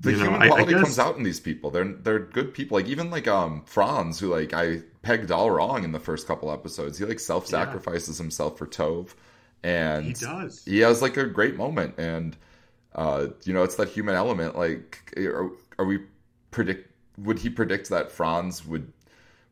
The 0.00 0.10
you 0.12 0.16
know, 0.18 0.24
human 0.24 0.42
I- 0.42 0.44
I 0.44 0.48
quality 0.48 0.72
guess- 0.74 0.82
comes 0.82 0.98
out 0.98 1.16
in 1.16 1.22
these 1.22 1.40
people. 1.40 1.70
They're 1.70 1.84
they're 1.92 2.18
good 2.18 2.52
people. 2.54 2.76
Like 2.78 2.86
even 2.88 3.10
like 3.10 3.26
um 3.28 3.62
franz 3.66 4.18
who 4.20 4.28
like 4.28 4.52
i 4.52 4.82
pegged 5.02 5.30
all 5.30 5.50
wrong 5.50 5.84
in 5.84 5.92
the 5.92 6.00
first 6.00 6.26
couple 6.26 6.50
episodes. 6.52 6.98
He 6.98 7.04
like 7.04 7.20
self-sacrifices 7.20 8.18
himself 8.18 8.58
for 8.58 8.66
tove. 8.66 9.14
And 9.62 10.04
He 10.06 10.12
does. 10.12 10.64
he 10.64 10.78
has 10.80 11.00
like 11.02 11.16
a 11.16 11.24
great 11.26 11.56
moment. 11.56 11.94
And 11.98 12.36
uh 12.94 13.28
you 13.44 13.52
know 13.54 13.62
it's 13.62 13.76
that 13.76 13.88
human 13.88 14.14
element. 14.14 14.56
Like 14.56 15.12
are, 15.18 15.50
are 15.78 15.84
we 15.84 16.00
predict 16.50 16.90
would 17.18 17.38
he 17.38 17.48
predict 17.50 17.88
that 17.90 18.10
franz 18.12 18.64
would 18.66 18.92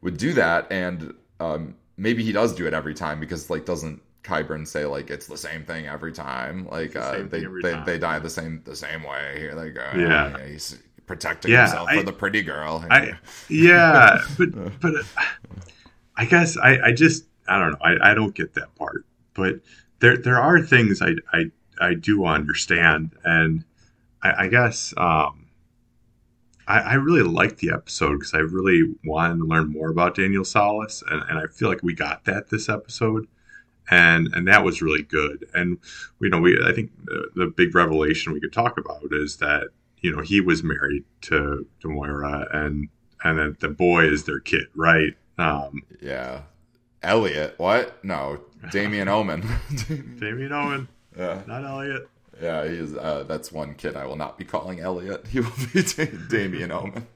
would 0.02 0.16
do 0.18 0.32
that? 0.34 0.70
And 0.70 1.14
um 1.40 1.74
maybe 1.96 2.22
he 2.24 2.32
does 2.32 2.54
do 2.54 2.66
it 2.66 2.74
every 2.74 2.94
time 2.94 3.20
because 3.20 3.48
like 3.48 3.64
doesn't 3.64 4.02
Qyburn 4.24 4.66
say 4.66 4.86
like 4.86 5.10
it's 5.10 5.26
the 5.26 5.36
same 5.36 5.64
thing 5.64 5.86
every 5.86 6.12
time 6.12 6.66
like 6.70 6.96
uh, 6.96 7.22
they 7.24 7.44
they, 7.62 7.72
time. 7.72 7.84
they 7.84 7.98
die 7.98 8.18
the 8.18 8.30
same 8.30 8.62
the 8.64 8.74
same 8.76 9.02
way 9.02 9.34
here 9.38 9.54
they 9.54 9.70
go 9.70 9.86
Yeah. 9.96 10.36
he's 10.46 10.78
protecting 11.06 11.50
Yeah, 11.52 11.66
himself 11.66 11.88
I- 11.90 11.98
for 11.98 12.02
the 12.04 12.12
pretty 12.12 12.42
girl 12.42 12.84
I 12.90 13.12
yeah, 13.48 14.20
but 14.38 14.80
but 14.80 14.94
uh, 14.96 15.02
I 16.16 16.24
guess 16.24 16.56
I, 16.56 16.78
I 16.86 16.92
just 16.92 17.24
I 17.48 17.58
don't 17.58 17.72
know 17.72 17.78
I, 17.82 18.10
I 18.12 18.14
don't 18.14 18.34
get 18.34 18.54
that 18.54 18.74
part. 18.76 19.04
But 19.34 19.60
there 20.00 20.16
there 20.16 20.40
are 20.40 20.62
things 20.62 21.02
I 21.02 21.14
I, 21.32 21.50
I 21.80 21.94
do 21.94 22.24
understand, 22.24 23.10
and 23.24 23.64
I, 24.22 24.44
I 24.44 24.48
guess 24.48 24.94
um, 24.96 25.46
I, 26.66 26.80
I 26.80 26.94
really 26.94 27.22
liked 27.22 27.58
the 27.58 27.70
episode 27.72 28.14
because 28.20 28.32
I 28.34 28.38
really 28.38 28.94
wanted 29.04 29.38
to 29.38 29.44
learn 29.44 29.68
more 29.70 29.90
about 29.90 30.14
Daniel 30.14 30.44
Solace, 30.44 31.02
and, 31.10 31.22
and 31.28 31.38
I 31.38 31.46
feel 31.52 31.68
like 31.68 31.82
we 31.82 31.94
got 31.94 32.24
that 32.24 32.48
this 32.48 32.68
episode. 32.68 33.26
And 33.90 34.28
and 34.34 34.48
that 34.48 34.64
was 34.64 34.80
really 34.80 35.02
good. 35.02 35.46
And 35.54 35.78
you 36.20 36.30
know, 36.30 36.40
we 36.40 36.58
I 36.64 36.72
think 36.72 36.90
the, 37.04 37.28
the 37.34 37.46
big 37.46 37.74
revelation 37.74 38.32
we 38.32 38.40
could 38.40 38.52
talk 38.52 38.78
about 38.78 39.02
is 39.12 39.36
that 39.38 39.68
you 40.00 40.14
know 40.14 40.22
he 40.22 40.40
was 40.40 40.62
married 40.62 41.04
to 41.22 41.66
to 41.80 41.88
Moira, 41.88 42.46
and 42.52 42.88
and 43.22 43.38
that 43.38 43.60
the 43.60 43.68
boy 43.68 44.04
is 44.06 44.24
their 44.24 44.40
kid, 44.40 44.66
right? 44.74 45.14
Um, 45.38 45.82
yeah. 46.00 46.42
Elliot 47.02 47.54
what? 47.58 48.02
No 48.02 48.40
Damien 48.70 49.08
Omen. 49.08 49.46
Damien 50.18 50.52
Owen, 50.52 50.88
yeah. 51.18 51.42
Not 51.46 51.62
Elliot. 51.64 52.08
yeah 52.40 52.66
he's 52.66 52.94
uh, 52.94 53.24
that's 53.28 53.52
one 53.52 53.74
kid 53.74 53.94
I 53.96 54.06
will 54.06 54.16
not 54.16 54.38
be 54.38 54.44
calling 54.44 54.80
Elliot. 54.80 55.26
He 55.30 55.40
will 55.40 55.52
be 55.74 55.82
Da- 55.82 56.16
Damien 56.30 56.72
Omen. 56.72 57.06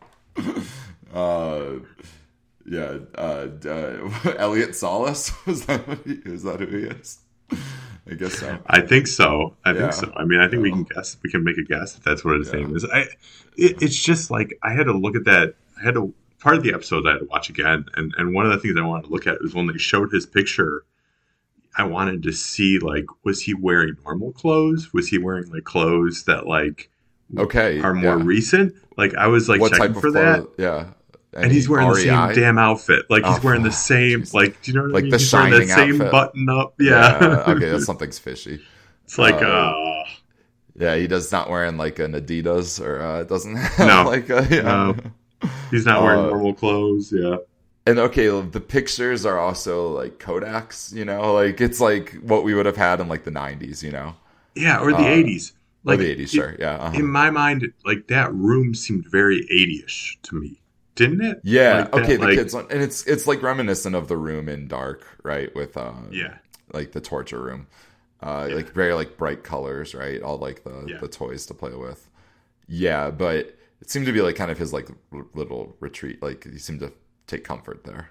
Uh 1.15 1.77
yeah 2.69 2.99
uh, 3.17 3.49
uh 3.67 4.35
Elliot 4.39 4.75
Solace 4.75 5.33
was 5.47 5.67
that 5.67 5.87
what 5.89 5.99
he, 6.05 6.15
is 6.25 6.43
that 6.43 6.61
who 6.61 6.67
he 6.67 6.85
is 6.85 7.19
I 8.11 8.15
guess 8.15 8.39
so 8.39 8.59
I 8.67 8.81
think 8.81 9.07
so. 9.07 9.55
I 9.65 9.73
Yeah. 9.73 9.91
think 9.91 9.93
so. 9.93 10.13
I 10.17 10.25
mean, 10.25 10.41
I 10.41 10.49
think 10.49 10.63
we 10.63 10.71
can 10.71 10.85
guess. 10.85 11.17
We 11.23 11.31
can 11.31 11.45
make 11.45 11.59
a 11.59 11.63
guess 11.63 11.97
if 11.97 12.05
that's 12.05 12.25
what 12.25 12.39
his 12.39 12.49
Yeah. 12.49 12.61
name 12.61 12.75
is. 12.75 12.85
I. 12.85 13.01
It, 13.57 13.83
it's 13.83 14.03
just 14.03 14.31
like 14.31 14.59
I 14.63 14.73
had 14.73 14.85
to 14.85 14.93
look 14.93 15.15
at 15.17 15.25
that. 15.25 15.57
I 15.79 15.85
had 15.85 15.95
to 15.95 16.15
part 16.41 16.57
of 16.57 16.63
the 16.63 16.73
episode 16.73 17.07
I 17.07 17.13
had 17.13 17.19
to 17.19 17.27
watch 17.27 17.51
again, 17.51 17.85
and 17.95 18.15
and 18.17 18.35
one 18.35 18.47
of 18.47 18.53
the 18.53 18.59
things 18.59 18.77
I 18.79 18.83
wanted 18.87 19.07
to 19.07 19.13
look 19.13 19.27
at 19.27 19.43
was 19.43 19.55
when 19.55 19.67
they 19.67 19.79
showed 19.79 20.11
his 20.13 20.25
picture. 20.27 20.85
I 21.77 21.85
wanted 21.85 22.23
to 22.25 22.33
see 22.33 22.79
like 22.79 23.05
was 23.25 23.43
he 23.43 23.55
wearing 23.55 23.97
normal 24.05 24.33
clothes? 24.33 24.93
Was 24.93 25.09
he 25.09 25.19
wearing 25.19 25.51
like 25.53 25.65
clothes 25.65 26.25
that 26.25 26.47
like 26.47 26.91
okay 27.37 27.81
are 27.81 27.95
more 27.95 28.19
yeah. 28.19 28.25
recent? 28.25 28.75
Like 28.97 29.15
I 29.15 29.27
was 29.27 29.49
like 29.49 29.61
what 29.61 29.73
checking 29.73 30.01
for 30.01 30.11
that. 30.13 30.49
Yeah, 30.59 30.93
and 31.35 31.53
he's 31.53 31.69
wearing 31.69 31.89
the 31.89 31.95
same 31.97 32.35
damn 32.35 32.59
outfit. 32.59 33.07
Like 33.11 33.25
he's 33.25 33.37
Oh, 33.39 33.41
wearing 33.45 33.63
the 33.63 33.73
same, 33.93 34.23
jeez. 34.23 34.35
like 34.35 34.61
do 34.63 34.71
you 34.73 34.77
know 34.79 34.85
what 34.85 34.91
I 34.91 34.95
Like 34.95 35.03
mean? 35.05 35.11
the 35.11 35.19
he's 35.19 35.33
wearing 35.33 35.51
that 35.53 35.69
same 35.69 35.95
outfit. 36.01 36.11
button 36.13 36.49
up. 36.49 36.75
Yeah. 36.81 37.45
okay, 37.49 37.69
that's 37.71 37.85
something's 37.91 38.19
fishy. 38.19 38.61
it's 39.05 39.19
like, 39.19 39.35
uh, 39.35 39.47
uh, 39.47 40.05
Yeah, 40.77 40.97
he 40.97 41.07
does 41.07 41.31
not 41.33 41.51
wearing 41.51 41.77
like 41.77 41.99
an 41.99 42.13
Adidas 42.13 42.81
or 42.85 43.01
uh, 43.01 43.25
doesn't 43.25 43.57
have 43.77 43.87
No. 43.87 44.11
like 44.11 44.29
a, 44.31 44.47
yeah. 44.51 44.63
No. 44.63 44.97
He's 45.71 45.85
not 45.87 46.03
wearing 46.03 46.21
uh, 46.25 46.27
normal 46.29 46.55
clothes. 46.55 47.13
Yeah. 47.13 47.37
And 47.87 47.99
okay, 47.99 48.27
the 48.29 48.61
pictures 48.61 49.25
are 49.25 49.39
also 49.39 49.89
like 49.89 50.19
Kodaks, 50.19 50.93
you 50.95 51.05
know, 51.05 51.33
like 51.35 51.61
it's 51.61 51.81
like 51.81 52.13
what 52.23 52.45
we 52.45 52.53
would 52.55 52.67
have 52.67 52.77
had 52.77 53.01
in 53.01 53.09
like 53.09 53.25
the 53.25 53.31
90s, 53.31 53.83
you 53.83 53.91
know? 53.93 54.15
Yeah, 54.55 54.81
or 54.81 54.91
the 54.93 54.99
uh, 54.99 55.03
80s. 55.03 55.53
Like 55.85 56.01
the 56.01 56.17
80s, 56.17 56.29
sure. 56.31 56.57
Yeah. 56.59 56.75
Uh-huh. 56.77 56.99
In 56.99 57.07
my 57.07 57.31
mind, 57.31 57.67
like 57.87 58.09
that 58.09 58.35
room 58.35 58.75
seemed 58.75 59.07
very 59.07 59.47
80ish 59.51 60.17
to 60.25 60.35
me. 60.41 60.61
Didn't 60.99 61.25
it? 61.25 61.41
Yeah. 61.45 61.89
Like 61.93 61.95
okay, 61.95 62.17
the 62.17 62.25
like, 62.27 62.35
kids 62.35 62.55
and 62.55 62.83
it's 62.83 63.07
it's 63.07 63.27
like 63.27 63.43
reminiscent 63.43 63.95
of 63.95 64.09
the 64.09 64.17
room 64.17 64.49
in 64.49 64.67
Dark, 64.67 65.07
right? 65.23 65.55
With 65.55 65.77
uh 65.77 65.93
Yeah. 66.11 66.39
Like 66.73 66.93
the 66.93 67.01
torture 67.01 67.41
room. 67.41 67.69
Uh 68.21 68.47
yeah. 68.49 68.57
like 68.57 68.71
very 68.73 68.93
like 68.95 69.17
bright 69.17 69.45
colors, 69.45 69.95
right? 69.95 70.21
All 70.21 70.39
like 70.39 70.65
the 70.65 70.87
yeah. 70.89 70.99
the 70.99 71.09
toys 71.09 71.47
to 71.47 71.55
play 71.55 71.75
with. 71.75 72.09
Yeah, 72.67 73.11
but 73.11 73.57
it 73.81 73.91
seemed 73.91 74.07
to 74.07 74.13
be 74.13 74.21
like 74.21 74.35
kind 74.35 74.51
of 74.51 74.59
his 74.59 74.73
like 74.73 74.89
little 75.35 75.77
retreat. 75.81 76.21
Like 76.21 76.45
he 76.45 76.59
seemed 76.59 76.81
to 76.81 76.93
take 77.29 77.45
comfort 77.45 77.85
there. 77.85 78.11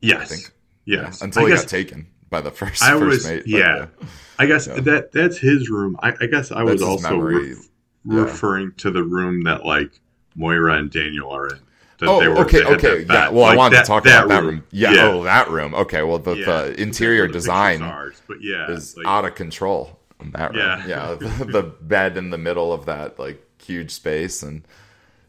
Yes. 0.00 0.22
I 0.22 0.24
think. 0.26 0.52
Yes. 0.84 1.18
Yeah, 1.20 1.24
until 1.24 1.42
I 1.42 1.46
he 1.46 1.50
guess, 1.52 1.62
got 1.62 1.68
taken 1.68 2.06
by 2.30 2.40
the 2.40 2.50
first. 2.52 2.82
I 2.82 2.92
first 2.92 3.04
was 3.04 3.26
mate, 3.26 3.42
yeah. 3.46 3.86
But, 3.98 4.08
I 4.38 4.46
guess 4.46 4.66
yeah. 4.66 4.80
that 4.80 5.12
that's 5.12 5.36
his 5.36 5.68
room. 5.68 5.96
I, 6.00 6.14
I 6.20 6.26
guess 6.26 6.52
I 6.52 6.62
was 6.62 6.80
also 6.80 7.16
re- 7.16 7.56
referring 8.04 8.72
to 8.78 8.90
the 8.90 9.02
room 9.02 9.42
that 9.44 9.66
like 9.66 10.00
Moira 10.34 10.74
and 10.74 10.90
Daniel 10.90 11.30
are 11.30 11.48
in. 11.48 11.60
oh, 12.02 12.18
were, 12.18 12.38
okay, 12.40 12.64
okay, 12.64 13.04
yeah. 13.08 13.28
Well, 13.28 13.42
like 13.42 13.54
I 13.54 13.56
wanted 13.56 13.76
that, 13.76 13.82
to 13.82 13.86
talk 13.86 14.04
that 14.04 14.24
about 14.24 14.42
that 14.42 14.46
room. 14.46 14.64
Yeah. 14.70 14.92
yeah. 14.92 15.06
Oh, 15.06 15.24
that 15.24 15.48
room. 15.50 15.74
Okay. 15.74 16.02
Well, 16.02 16.18
the, 16.18 16.34
the 16.34 16.80
interior 16.80 17.26
the 17.26 17.32
design 17.34 17.82
ours, 17.82 18.20
but 18.26 18.42
yeah, 18.42 18.70
is 18.70 18.96
like, 18.96 19.06
out 19.06 19.24
of 19.24 19.34
control 19.34 19.98
in 20.20 20.30
that 20.32 20.54
room. 20.54 20.60
Yeah, 20.60 20.86
yeah. 20.86 21.14
the, 21.20 21.44
the 21.44 21.62
bed 21.62 22.16
in 22.16 22.30
the 22.30 22.38
middle 22.38 22.72
of 22.72 22.86
that 22.86 23.18
like 23.18 23.44
huge 23.62 23.90
space, 23.90 24.42
and 24.42 24.66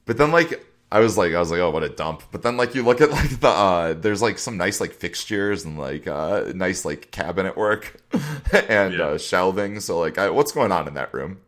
but 0.05 0.17
then 0.17 0.31
like 0.31 0.65
I 0.91 0.99
was 0.99 1.17
like, 1.17 1.33
I 1.33 1.39
was 1.39 1.49
like, 1.49 1.61
oh, 1.61 1.69
what 1.69 1.83
a 1.83 1.89
dump. 1.89 2.23
But 2.31 2.41
then, 2.41 2.57
like, 2.57 2.75
you 2.75 2.83
look 2.83 2.99
at 2.99 3.11
like 3.11 3.39
the, 3.39 3.47
uh, 3.47 3.93
there's 3.93 4.21
like 4.21 4.37
some 4.37 4.57
nice 4.57 4.81
like 4.81 4.91
fixtures 4.91 5.63
and 5.63 5.79
like 5.79 6.05
uh, 6.05 6.51
nice 6.53 6.83
like 6.83 7.11
cabinet 7.11 7.55
work 7.55 8.01
and 8.51 8.93
yeah. 8.93 9.05
uh, 9.05 9.17
shelving. 9.17 9.79
So 9.79 9.99
like, 9.99 10.17
I, 10.17 10.29
what's 10.29 10.51
going 10.51 10.71
on 10.71 10.87
in 10.87 10.95
that 10.95 11.13
room? 11.13 11.39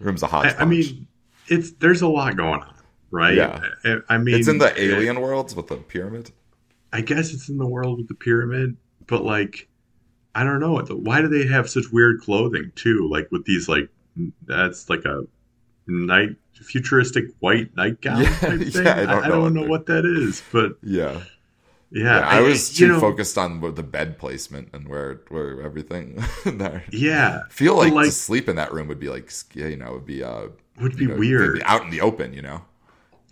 Room's 0.00 0.22
a 0.22 0.26
hot. 0.26 0.46
I, 0.46 0.62
I, 0.62 0.64
mean, 0.66 1.06
it's 1.48 1.72
there's 1.72 2.02
a 2.02 2.08
lot 2.08 2.36
going 2.36 2.60
on, 2.60 2.74
right? 3.10 3.34
Yeah. 3.34 3.60
I, 3.84 3.98
I 4.08 4.18
mean, 4.18 4.34
it's 4.34 4.48
in 4.48 4.58
the 4.58 4.80
alien 4.80 5.16
it, 5.16 5.20
worlds 5.20 5.54
with 5.54 5.68
the 5.68 5.76
pyramid. 5.76 6.30
I 6.92 7.00
guess 7.00 7.32
it's 7.32 7.48
in 7.48 7.58
the 7.58 7.66
world 7.66 7.98
with 7.98 8.08
the 8.08 8.14
pyramid, 8.14 8.76
but 9.06 9.24
like, 9.24 9.68
I 10.34 10.44
don't 10.44 10.60
know. 10.60 10.80
Why 10.80 11.20
do 11.20 11.28
they 11.28 11.46
have 11.46 11.68
such 11.68 11.84
weird 11.92 12.20
clothing 12.20 12.72
too? 12.74 13.08
Like 13.10 13.28
with 13.30 13.44
these 13.44 13.68
like, 13.68 13.88
that's 14.46 14.88
like 14.88 15.04
a 15.04 15.22
night 15.86 16.36
futuristic 16.52 17.24
white 17.40 17.74
nightgown 17.76 18.22
yeah, 18.22 18.38
type 18.38 18.60
thing. 18.60 18.84
Yeah, 18.84 18.92
I 18.92 19.06
don't, 19.06 19.08
I, 19.08 19.26
I 19.26 19.28
don't 19.28 19.54
know, 19.54 19.66
what 19.66 19.86
that 19.86 20.04
is, 20.04 20.42
but 20.52 20.78
yeah. 20.82 21.20
Yeah, 21.90 22.04
yeah 22.04 22.28
I, 22.28 22.38
I, 22.38 22.40
was 22.40 22.74
too 22.74 22.88
know, 22.88 23.00
focused 23.00 23.38
on 23.38 23.60
the 23.60 23.82
bed 23.82 24.18
placement 24.18 24.68
and 24.72 24.88
where 24.88 25.22
where 25.28 25.62
everything 25.62 26.22
there. 26.44 26.84
Yeah, 26.92 27.42
I 27.46 27.52
feel 27.52 27.76
like, 27.76 27.92
like, 27.92 28.06
to 28.06 28.12
sleep 28.12 28.48
in 28.48 28.56
that 28.56 28.72
room 28.72 28.88
would 28.88 29.00
be 29.00 29.08
like 29.08 29.32
you 29.54 29.76
know 29.76 29.92
would 29.92 30.06
be 30.06 30.22
uh 30.22 30.48
would 30.80 30.96
be 30.96 31.06
know, 31.06 31.16
weird 31.16 31.54
be 31.54 31.62
out 31.62 31.82
in 31.82 31.90
the 31.90 32.00
open. 32.00 32.34
You 32.34 32.42
know, 32.42 32.62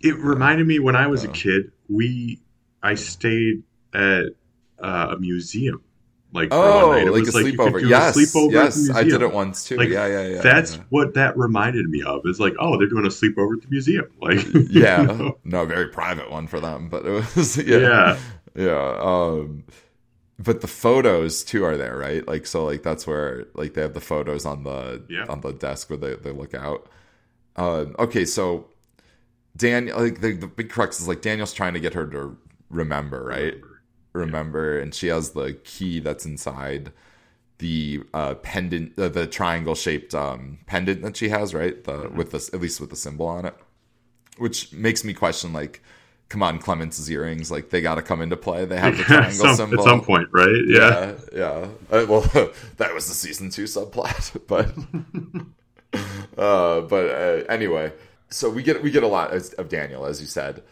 it 0.01 0.17
reminded 0.17 0.65
me 0.65 0.79
when 0.79 0.95
I 0.95 1.07
was 1.07 1.23
a 1.23 1.27
kid. 1.27 1.71
We 1.87 2.41
I 2.81 2.95
stayed 2.95 3.63
at 3.93 4.25
uh, 4.79 5.07
a 5.11 5.19
museum 5.19 5.83
like 6.33 6.49
oh, 6.51 6.89
like 6.89 7.07
a 7.07 7.11
like 7.11 7.23
sleepover. 7.23 7.87
Yes, 7.87 8.15
a 8.15 8.19
sleepover 8.19 8.51
yes, 8.51 8.89
I 8.91 9.03
did 9.03 9.21
it 9.21 9.31
once 9.31 9.63
too. 9.65 9.77
Like, 9.77 9.89
yeah, 9.89 10.07
yeah, 10.07 10.27
yeah. 10.27 10.41
That's 10.41 10.75
yeah. 10.75 10.83
what 10.89 11.13
that 11.13 11.37
reminded 11.37 11.89
me 11.89 12.03
of. 12.03 12.21
Is 12.25 12.39
like, 12.39 12.53
oh, 12.59 12.77
they're 12.77 12.89
doing 12.89 13.05
a 13.05 13.09
sleepover 13.09 13.55
at 13.55 13.61
the 13.61 13.69
museum. 13.69 14.05
Like, 14.21 14.39
yeah, 14.69 15.01
you 15.01 15.07
know? 15.07 15.37
no, 15.45 15.65
very 15.65 15.87
private 15.87 16.29
one 16.29 16.47
for 16.47 16.59
them, 16.59 16.89
but 16.89 17.05
it 17.05 17.35
was 17.35 17.57
yeah, 17.65 17.77
yeah. 17.77 18.19
Yeah. 18.57 18.97
Um, 18.99 19.63
but 20.39 20.61
the 20.61 20.67
photos 20.67 21.43
too 21.43 21.63
are 21.63 21.77
there, 21.77 21.97
right? 21.97 22.27
Like, 22.27 22.45
so 22.45 22.65
like 22.65 22.83
that's 22.83 23.07
where 23.07 23.45
like 23.53 23.73
they 23.73 23.81
have 23.81 23.93
the 23.93 24.01
photos 24.01 24.45
on 24.45 24.63
the 24.63 25.03
yeah. 25.09 25.25
on 25.29 25.41
the 25.41 25.53
desk 25.53 25.89
where 25.89 25.97
they 25.97 26.15
they 26.15 26.31
look 26.31 26.53
out. 26.53 26.89
Uh, 27.55 27.85
okay, 27.99 28.25
so 28.25 28.67
Daniel, 29.55 29.99
like 29.99 30.21
the, 30.21 30.33
the 30.33 30.47
big 30.47 30.69
crux 30.69 30.99
is 30.99 31.07
like 31.07 31.21
Daniel's 31.21 31.53
trying 31.53 31.73
to 31.73 31.79
get 31.79 31.93
her 31.93 32.05
to 32.07 32.37
remember, 32.69 33.23
right? 33.23 33.53
Remember 33.53 33.77
remember, 34.17 34.79
and 34.79 34.93
she 34.93 35.07
has 35.07 35.31
the 35.31 35.53
key 35.63 35.99
that's 35.99 36.25
inside 36.25 36.91
the 37.59 38.03
uh, 38.13 38.35
pendant, 38.35 38.97
uh, 38.99 39.09
the 39.09 39.25
triangle 39.25 39.75
shaped 39.75 40.13
um, 40.13 40.59
pendant 40.65 41.01
that 41.01 41.15
she 41.15 41.29
has, 41.29 41.53
right? 41.53 41.83
The 41.83 41.93
mm-hmm. 41.93 42.17
with 42.17 42.31
this, 42.31 42.53
at 42.53 42.59
least 42.59 42.81
with 42.81 42.89
the 42.89 42.95
symbol 42.95 43.27
on 43.27 43.45
it, 43.45 43.55
which 44.37 44.73
makes 44.73 45.03
me 45.03 45.13
question, 45.13 45.53
like, 45.53 45.81
come 46.29 46.43
on, 46.43 46.59
Clemence's 46.59 47.09
earrings, 47.09 47.49
like 47.49 47.69
they 47.69 47.81
got 47.81 47.95
to 47.95 48.01
come 48.01 48.21
into 48.21 48.37
play. 48.37 48.65
They 48.65 48.77
have 48.77 48.97
the 48.97 49.03
triangle 49.05 49.31
some, 49.31 49.55
symbol 49.55 49.79
at 49.79 49.85
some 49.85 50.01
point, 50.01 50.29
right? 50.31 50.63
Yeah, 50.67 51.13
yeah. 51.33 51.67
yeah. 51.91 51.97
Uh, 51.97 52.05
well, 52.07 52.21
that 52.77 52.93
was 52.93 53.07
the 53.07 53.13
season 53.13 53.49
two 53.49 53.63
subplot, 53.63 54.41
but 54.47 54.71
uh, 56.37 56.81
but 56.81 57.09
uh, 57.09 57.43
anyway, 57.49 57.93
so 58.29 58.49
we 58.49 58.63
get 58.63 58.81
we 58.81 58.91
get 58.91 59.03
a 59.03 59.07
lot 59.07 59.33
of 59.33 59.69
Daniel, 59.69 60.05
as 60.05 60.21
you 60.21 60.27
said. 60.27 60.63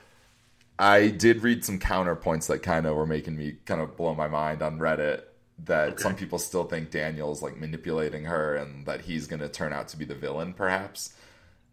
I 0.77 1.07
did 1.07 1.41
read 1.41 1.63
some 1.63 1.79
counterpoints 1.79 2.47
that 2.47 2.59
kind 2.59 2.85
of 2.85 2.97
were 2.97 3.05
making 3.05 3.37
me 3.37 3.55
kind 3.65 3.79
of 3.79 3.95
blow 3.95 4.13
my 4.13 4.27
mind 4.27 4.61
on 4.61 4.77
Reddit 4.77 5.21
that 5.63 5.93
okay. 5.93 6.03
some 6.03 6.15
people 6.15 6.37
still 6.37 6.65
think 6.65 6.91
Daniel's 6.91 7.41
like 7.41 7.55
manipulating 7.55 8.25
her 8.25 8.57
and 8.57 8.85
that 8.85 8.99
he's 8.99 9.25
going 9.25 9.39
to 9.39 9.47
turn 9.47 9.71
out 9.71 9.87
to 9.87 9.97
be 9.97 10.03
the 10.03 10.15
villain 10.15 10.53
perhaps. 10.53 11.13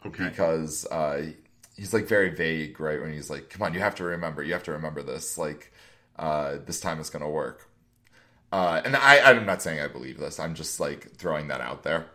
Okay. 0.06 0.28
Because 0.28 0.86
uh, 0.86 1.32
he's 1.76 1.94
like 1.94 2.06
very 2.06 2.30
vague, 2.30 2.80
right? 2.80 3.00
When 3.00 3.12
he's 3.12 3.30
like, 3.30 3.50
"Come 3.50 3.62
on, 3.62 3.74
you 3.74 3.80
have 3.80 3.94
to 3.96 4.04
remember. 4.04 4.42
You 4.42 4.52
have 4.52 4.64
to 4.64 4.72
remember 4.72 5.02
this. 5.02 5.38
Like, 5.38 5.72
uh, 6.18 6.58
this 6.64 6.80
time 6.80 7.00
it's 7.00 7.10
going 7.10 7.24
to 7.24 7.28
work." 7.28 7.68
Uh, 8.52 8.82
and 8.84 8.94
I, 8.94 9.20
I'm 9.20 9.46
not 9.46 9.62
saying 9.62 9.80
I 9.80 9.88
believe 9.88 10.18
this. 10.18 10.38
I'm 10.38 10.54
just 10.54 10.78
like 10.78 11.12
throwing 11.16 11.48
that 11.48 11.60
out 11.60 11.82
there. 11.82 12.06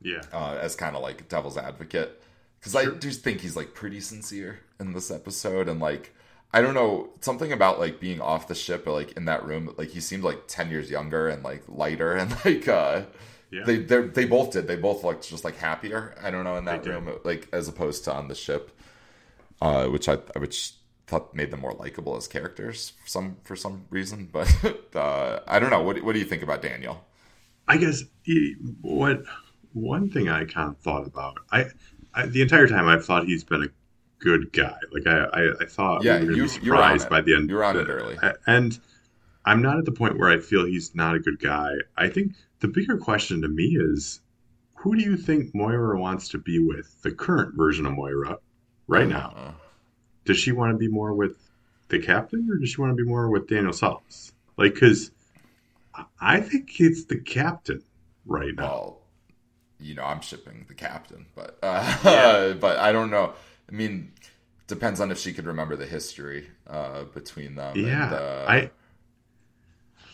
Yeah. 0.00 0.22
Uh, 0.32 0.58
as 0.60 0.76
kind 0.76 0.96
of 0.96 1.02
like 1.02 1.28
devil's 1.28 1.56
advocate, 1.56 2.22
because 2.58 2.72
sure. 2.72 2.94
I 2.94 2.98
do 2.98 3.10
think 3.10 3.40
he's 3.40 3.56
like 3.56 3.74
pretty 3.74 4.00
sincere 4.00 4.60
in 4.78 4.92
this 4.92 5.10
episode, 5.10 5.68
and 5.68 5.80
like 5.80 6.14
I 6.54 6.60
don't 6.60 6.74
know 6.74 7.10
something 7.20 7.52
about 7.52 7.80
like 7.80 7.98
being 7.98 8.20
off 8.20 8.48
the 8.48 8.54
ship 8.54 8.86
or 8.86 8.92
like 8.92 9.12
in 9.12 9.24
that 9.24 9.44
room. 9.44 9.74
Like 9.76 9.90
he 9.90 10.00
seemed 10.00 10.22
like 10.22 10.44
ten 10.46 10.70
years 10.70 10.90
younger 10.90 11.28
and 11.28 11.42
like 11.42 11.62
lighter 11.68 12.12
and 12.16 12.30
like 12.44 12.68
uh, 12.68 13.02
yeah. 13.50 13.64
they 13.64 13.78
they 13.78 14.24
both 14.24 14.52
did. 14.52 14.68
They 14.68 14.76
both 14.76 15.02
looked 15.02 15.28
just 15.28 15.44
like 15.44 15.56
happier. 15.56 16.14
I 16.22 16.30
don't 16.30 16.44
know 16.44 16.56
in 16.56 16.64
that 16.66 16.86
room 16.86 17.10
like 17.24 17.48
as 17.52 17.68
opposed 17.68 18.04
to 18.04 18.12
on 18.12 18.28
the 18.28 18.34
ship, 18.34 18.70
uh, 19.62 19.86
which 19.86 20.08
I 20.08 20.16
which 20.36 20.74
thought 21.06 21.34
made 21.34 21.50
them 21.52 21.60
more 21.60 21.72
likable 21.74 22.16
as 22.16 22.26
characters 22.26 22.92
for 23.02 23.08
some 23.08 23.36
for 23.44 23.56
some 23.56 23.84
reason. 23.90 24.28
But 24.32 24.96
uh, 24.96 25.40
I 25.46 25.58
don't 25.60 25.70
know. 25.70 25.82
What 25.82 26.02
what 26.02 26.12
do 26.14 26.18
you 26.18 26.24
think 26.24 26.42
about 26.42 26.62
Daniel? 26.62 27.04
I 27.68 27.76
guess 27.76 28.02
what 28.80 29.22
one 29.72 30.10
thing 30.10 30.28
I 30.28 30.44
kind 30.44 30.68
of 30.70 30.78
thought 30.78 31.06
about 31.06 31.38
I, 31.52 31.66
I 32.12 32.26
the 32.26 32.42
entire 32.42 32.66
time 32.66 32.88
I've 32.88 33.04
thought 33.06 33.24
he's 33.24 33.44
been 33.44 33.62
a 33.62 33.68
good 34.18 34.52
guy. 34.52 34.76
Like 34.90 35.06
I, 35.06 35.18
I, 35.32 35.52
I 35.60 35.66
thought 35.66 36.02
yeah, 36.02 36.20
we 36.20 36.26
were 36.26 36.34
be 36.34 36.48
surprised 36.48 37.08
by 37.08 37.20
the 37.20 37.34
end. 37.36 37.48
You're 37.48 37.62
on 37.62 37.76
it 37.76 37.88
early, 37.88 38.18
and 38.46 38.78
I'm 39.44 39.62
not 39.62 39.78
at 39.78 39.84
the 39.84 39.92
point 39.92 40.18
where 40.18 40.30
I 40.30 40.38
feel 40.40 40.66
he's 40.66 40.92
not 40.94 41.14
a 41.14 41.20
good 41.20 41.38
guy. 41.38 41.70
I 41.96 42.08
think 42.08 42.32
the 42.58 42.68
bigger 42.68 42.98
question 42.98 43.42
to 43.42 43.48
me 43.48 43.76
is, 43.78 44.20
who 44.74 44.96
do 44.96 45.02
you 45.02 45.16
think 45.16 45.54
Moira 45.54 45.98
wants 45.98 46.28
to 46.30 46.38
be 46.38 46.58
with? 46.58 47.00
The 47.02 47.12
current 47.12 47.54
version 47.54 47.86
of 47.86 47.92
Moira, 47.92 48.38
right 48.86 49.06
now. 49.06 49.34
Uh, 49.36 49.52
does 50.24 50.38
she 50.38 50.52
want 50.52 50.72
to 50.72 50.78
be 50.78 50.88
more 50.88 51.12
with 51.12 51.36
the 51.88 51.98
captain, 51.98 52.48
or 52.50 52.56
does 52.56 52.70
she 52.70 52.80
want 52.80 52.96
to 52.96 52.96
be 52.96 53.08
more 53.08 53.28
with 53.28 53.48
Daniel 53.48 53.72
Solace? 53.72 54.32
Like, 54.56 54.74
because 54.74 55.10
I 56.20 56.40
think 56.40 56.80
it's 56.80 57.04
the 57.04 57.16
captain 57.16 57.82
right 58.26 58.54
now. 58.54 58.62
Well, 58.62 58.98
you 59.80 59.94
know, 59.94 60.04
I'm 60.04 60.20
shipping 60.20 60.64
the 60.68 60.74
captain, 60.74 61.26
but 61.34 61.58
uh, 61.62 61.98
yeah. 62.04 62.52
but 62.60 62.78
I 62.78 62.92
don't 62.92 63.10
know. 63.10 63.34
I 63.68 63.72
mean, 63.72 64.12
depends 64.68 65.00
on 65.00 65.10
if 65.10 65.18
she 65.18 65.32
could 65.32 65.46
remember 65.46 65.76
the 65.76 65.86
history 65.86 66.48
uh, 66.66 67.04
between 67.04 67.56
them. 67.56 67.76
Yeah, 67.76 68.04
and, 68.04 68.14
uh, 68.14 68.44
I. 68.48 68.70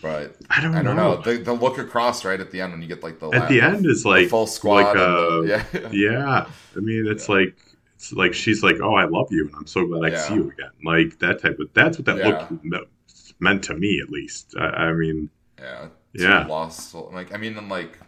But 0.00 0.36
I 0.48 0.62
don't, 0.62 0.76
I 0.76 0.82
don't 0.82 0.94
know. 0.94 1.16
know. 1.16 1.22
The, 1.22 1.38
the 1.38 1.52
look 1.52 1.76
across 1.78 2.24
right 2.24 2.38
at 2.38 2.52
the 2.52 2.60
end 2.60 2.72
when 2.72 2.80
you 2.80 2.86
get 2.86 3.02
like 3.02 3.18
the 3.18 3.30
at 3.30 3.48
the 3.48 3.60
end 3.60 3.84
is 3.84 4.04
like 4.04 4.28
full 4.28 4.46
squad. 4.46 4.96
Like, 4.96 4.96
uh, 4.96 5.40
yeah, 5.42 5.88
yeah. 5.90 6.46
I 6.76 6.80
mean, 6.80 7.06
it's 7.08 7.28
yeah. 7.28 7.34
like 7.34 7.56
it's 7.98 8.12
like 8.12 8.32
she's 8.32 8.62
like, 8.62 8.76
"Oh, 8.80 8.94
I 8.94 9.06
love 9.06 9.26
you, 9.32 9.46
and 9.46 9.54
I'm 9.56 9.66
so 9.66 9.84
glad 9.84 10.12
I 10.12 10.14
yeah. 10.14 10.22
see 10.22 10.34
you 10.34 10.52
again." 10.52 10.70
Like 10.84 11.18
that 11.18 11.42
type 11.42 11.58
of. 11.58 11.68
That's 11.74 11.98
what 11.98 12.06
that 12.06 12.18
yeah. 12.18 12.46
look 12.62 12.88
meant 13.40 13.64
to 13.64 13.74
me, 13.74 14.00
at 14.00 14.08
least. 14.08 14.54
I, 14.56 14.66
I 14.66 14.92
mean, 14.92 15.28
yeah, 15.58 15.88
yeah. 16.12 16.46
Lost. 16.46 16.92
Soul. 16.92 17.10
Like, 17.12 17.34
I 17.34 17.38
mean, 17.38 17.58
and 17.58 17.68
like, 17.68 17.98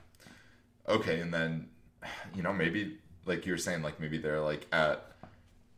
okay, 0.88 1.18
and 1.18 1.35
then 1.35 1.70
you 2.37 2.44
know 2.44 2.52
maybe 2.52 2.99
like 3.26 3.47
you 3.47 3.52
were 3.52 3.59
saying, 3.59 3.82
like 3.82 3.99
maybe 3.99 4.16
they're 4.16 4.40
like 4.40 4.68
at 4.70 5.11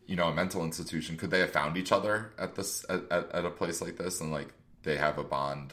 you 0.06 0.14
know 0.14 0.28
a 0.28 0.34
mental 0.34 0.62
institution 0.62 1.16
could 1.16 1.30
they 1.30 1.38
have 1.38 1.50
found 1.50 1.78
each 1.78 1.90
other 1.90 2.32
at 2.38 2.54
this 2.54 2.84
at, 2.90 3.00
at, 3.10 3.30
at, 3.32 3.44
a 3.46 3.50
place 3.50 3.80
like 3.80 3.96
this 3.96 4.20
and 4.20 4.30
like 4.30 4.48
they 4.82 4.96
have 4.96 5.16
a 5.16 5.24
bond 5.24 5.72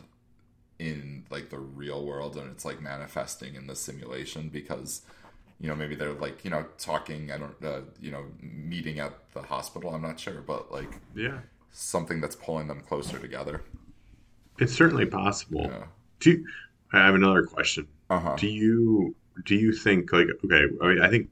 in 0.78 1.26
like 1.30 1.50
the 1.50 1.58
real 1.58 2.06
world 2.06 2.38
and 2.38 2.50
it's 2.52 2.64
like 2.64 2.80
manifesting 2.80 3.56
in 3.56 3.68
the 3.68 3.76
simulation 3.76 4.48
because 4.48 5.02
you 5.60 5.68
know 5.68 5.76
maybe 5.76 5.96
they're 5.96 6.14
like 6.14 6.44
you 6.46 6.50
know 6.52 6.66
talking 6.78 7.32
i 7.32 7.38
don't 7.38 7.56
uh, 7.64 7.82
you 8.02 8.12
know 8.12 8.26
meeting 8.42 9.00
at 9.00 9.14
the 9.34 9.42
hospital 9.42 9.94
i'm 9.94 10.02
not 10.02 10.20
sure 10.20 10.42
but 10.42 10.72
like 10.72 10.92
Yeah. 11.16 11.40
something 11.72 12.22
that's 12.22 12.36
pulling 12.36 12.68
them 12.68 12.82
closer 12.82 13.20
together 13.20 13.62
It's 14.60 14.74
certainly 14.74 15.06
possible. 15.06 15.64
yeah 15.64 15.86
Do 16.20 16.32
you, 16.32 16.48
I 16.94 17.06
have 17.06 17.16
another 17.16 17.44
question. 17.44 17.88
uh-huh 18.10 18.36
Do 18.38 18.48
you 18.48 19.16
do 19.46 19.56
you 19.56 19.72
think 19.72 20.12
like 20.12 20.28
okay? 20.46 20.64
I 20.82 20.88
mean, 20.88 21.02
I 21.02 21.10
think 21.10 21.30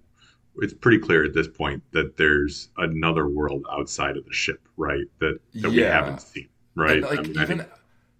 it's 0.60 0.74
pretty 0.74 1.00
clear 1.00 1.26
at 1.26 1.34
this 1.34 1.48
point 1.48 1.84
that 1.92 2.16
there's 2.18 2.70
another 2.78 3.28
world 3.28 3.66
outside 3.70 4.16
of 4.18 4.26
the 4.26 4.34
ship, 4.34 4.62
right? 4.78 5.04
That 5.20 5.40
that 5.56 5.72
we 5.72 5.80
haven't 5.80 6.22
seen, 6.22 6.48
right? 6.76 6.98
And, 6.98 7.04
like 7.04 7.20
I 7.20 7.22
mean, 7.24 7.32
even 7.44 7.58
think- 7.60 7.70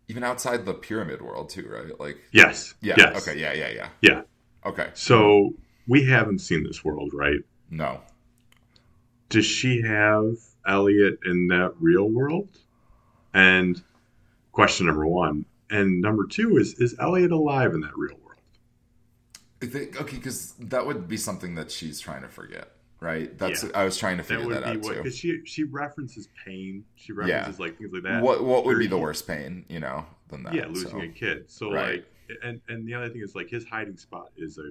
even 0.10 0.24
outside 0.24 0.66
the 0.66 0.74
pyramid 0.74 1.22
world 1.22 1.50
too 1.50 1.68
right 1.70 2.00
like 2.00 2.18
yes, 2.32 2.76
yeah 2.82 2.96
yes, 2.98 3.14
okay 3.28 3.40
yeah 3.40 3.54
yeah 3.54 3.70
yeah 3.80 3.90
yeah. 4.02 4.22
okay 4.66 4.90
So 4.94 5.54
we 5.88 6.06
haven't 6.06 6.40
seen 6.40 6.64
this 6.64 6.84
world, 6.84 7.12
right? 7.14 7.40
no 7.70 8.02
Does 9.30 9.46
she 9.46 9.82
have 9.82 10.36
Elliot 10.66 11.20
in 11.26 11.48
that 11.48 11.74
real 11.80 12.10
world? 12.10 12.50
And 13.34 13.82
question 14.52 14.86
number 14.88 15.06
one, 15.06 15.46
and 15.70 16.02
number 16.02 16.26
two 16.28 16.58
is 16.58 16.74
is 16.80 16.96
Elliot 17.00 17.32
alive 17.32 17.74
in 17.74 17.82
that 17.82 17.96
real 17.98 18.16
world? 18.24 18.24
I 19.62 19.66
think, 19.66 20.00
okay 20.02 20.18
because 20.18 20.54
that 20.60 20.86
would 20.86 21.08
be 21.08 21.18
something 21.18 21.56
that 21.56 21.72
she's 21.72 22.00
trying 22.00 22.22
to 22.22 22.28
forget 22.30 22.72
right 23.00 23.38
that's 23.38 23.64
Yeah. 23.64 23.70
i 23.76 23.84
was 23.86 23.96
trying 23.98 24.18
to 24.18 24.24
That 24.24 24.28
figure 24.40 24.54
that, 24.56 24.64
be 24.64 24.70
out 24.72 24.84
what 24.84 24.94
too 24.96 25.04
because 25.04 25.16
she 25.18 25.42
she 25.46 25.64
references 25.64 26.30
pain, 26.46 26.84
she 26.96 27.12
references 27.14 27.60
like 27.60 27.78
things 27.78 27.92
like 27.94 28.04
that. 28.04 28.24
what 28.24 28.44
what 28.44 28.66
would 28.66 28.80
be 28.80 28.88
the 28.88 28.98
worst 28.98 29.28
pain 29.28 29.66
you 29.70 29.80
know 29.80 30.04
than 30.30 30.42
that 30.44 30.54
yeah 30.56 30.66
losing 30.68 30.90
so. 30.90 31.02
a 31.02 31.08
kid 31.08 31.44
so 31.50 31.72
Right. 31.72 32.04
like 32.30 32.40
and 32.44 32.60
and 32.70 32.88
the 32.88 32.94
other 32.96 33.10
thing 33.10 33.22
is 33.22 33.36
like 33.36 33.50
his 33.50 33.66
hiding 33.66 33.98
spot 33.98 34.30
is 34.38 34.58
a 34.58 34.70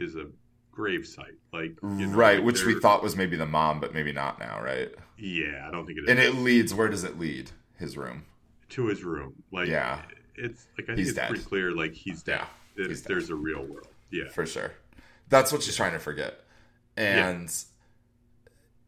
is 0.00 0.14
a 0.16 0.26
grave 0.70 1.06
site 1.06 1.34
like 1.52 1.72
you 1.82 2.06
know, 2.06 2.16
right 2.16 2.36
like 2.38 2.46
which 2.46 2.64
we 2.64 2.78
thought 2.78 3.02
was 3.02 3.16
maybe 3.16 3.36
the 3.36 3.44
mom 3.46 3.80
but 3.80 3.92
maybe 3.92 4.12
not 4.12 4.38
now 4.38 4.60
right? 4.62 4.90
Yeah 5.16 5.66
i 5.66 5.70
don't 5.72 5.86
think 5.86 5.98
it 5.98 6.04
is. 6.04 6.10
And 6.10 6.18
it 6.20 6.34
leads 6.36 6.72
where 6.72 6.88
does 6.88 7.04
it 7.04 7.18
lead? 7.18 7.50
His 7.76 7.96
room. 7.96 8.24
To 8.70 8.86
his 8.86 9.02
room. 9.04 9.34
Like 9.52 9.68
Yeah. 9.68 10.02
it's 10.36 10.66
like 10.78 10.84
i 10.84 10.86
think 10.88 10.98
He's 10.98 11.08
it's 11.08 11.16
dead. 11.16 11.28
pretty 11.30 11.44
clear 11.44 11.72
like 11.72 11.94
he's 11.94 12.22
dead. 12.22 12.42
Yeah, 12.76 12.86
he's 12.86 13.02
dead. 13.02 13.08
there's 13.10 13.30
a 13.30 13.34
real 13.34 13.64
world. 13.64 13.88
Yeah. 14.10 14.28
For 14.30 14.46
sure. 14.46 14.72
That's 15.28 15.50
what 15.52 15.62
she's 15.62 15.74
trying 15.76 15.92
to 15.92 15.98
forget. 15.98 16.40
And 16.96 17.52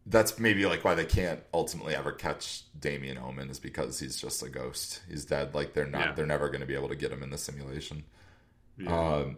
that's 0.06 0.38
maybe 0.38 0.64
like 0.66 0.84
why 0.84 0.94
they 0.94 1.04
can't 1.04 1.40
ultimately 1.52 1.94
ever 1.94 2.12
catch 2.12 2.62
Damien 2.78 3.18
Omen 3.18 3.50
is 3.50 3.58
because 3.60 3.98
he's 4.00 4.16
just 4.16 4.42
a 4.42 4.48
ghost. 4.48 5.02
He's 5.08 5.24
dead. 5.24 5.54
Like 5.54 5.74
they're 5.74 5.86
not 5.86 6.00
Yeah. 6.06 6.12
they're 6.14 6.26
never 6.26 6.48
going 6.48 6.60
to 6.62 6.66
be 6.66 6.74
able 6.74 6.88
to 6.88 6.96
get 6.96 7.12
him 7.12 7.22
in 7.22 7.30
the 7.30 7.38
simulation. 7.38 8.04
Yeah. 8.78 8.96
um 9.16 9.36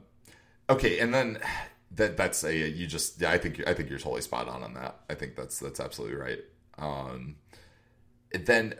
okay 0.72 0.98
and 1.00 1.12
then 1.14 1.38
that 1.94 2.16
that's 2.16 2.42
a 2.44 2.54
you 2.56 2.86
just 2.86 3.20
yeah, 3.20 3.30
I 3.30 3.38
think 3.38 3.62
I 3.66 3.74
think 3.74 3.90
you're 3.90 3.98
totally 3.98 4.22
spot 4.22 4.48
on 4.48 4.62
on 4.62 4.74
that 4.74 4.96
I 5.10 5.14
think 5.14 5.36
that's 5.36 5.58
that's 5.58 5.78
absolutely 5.80 6.16
right 6.16 6.40
um 6.78 7.36
then 8.32 8.74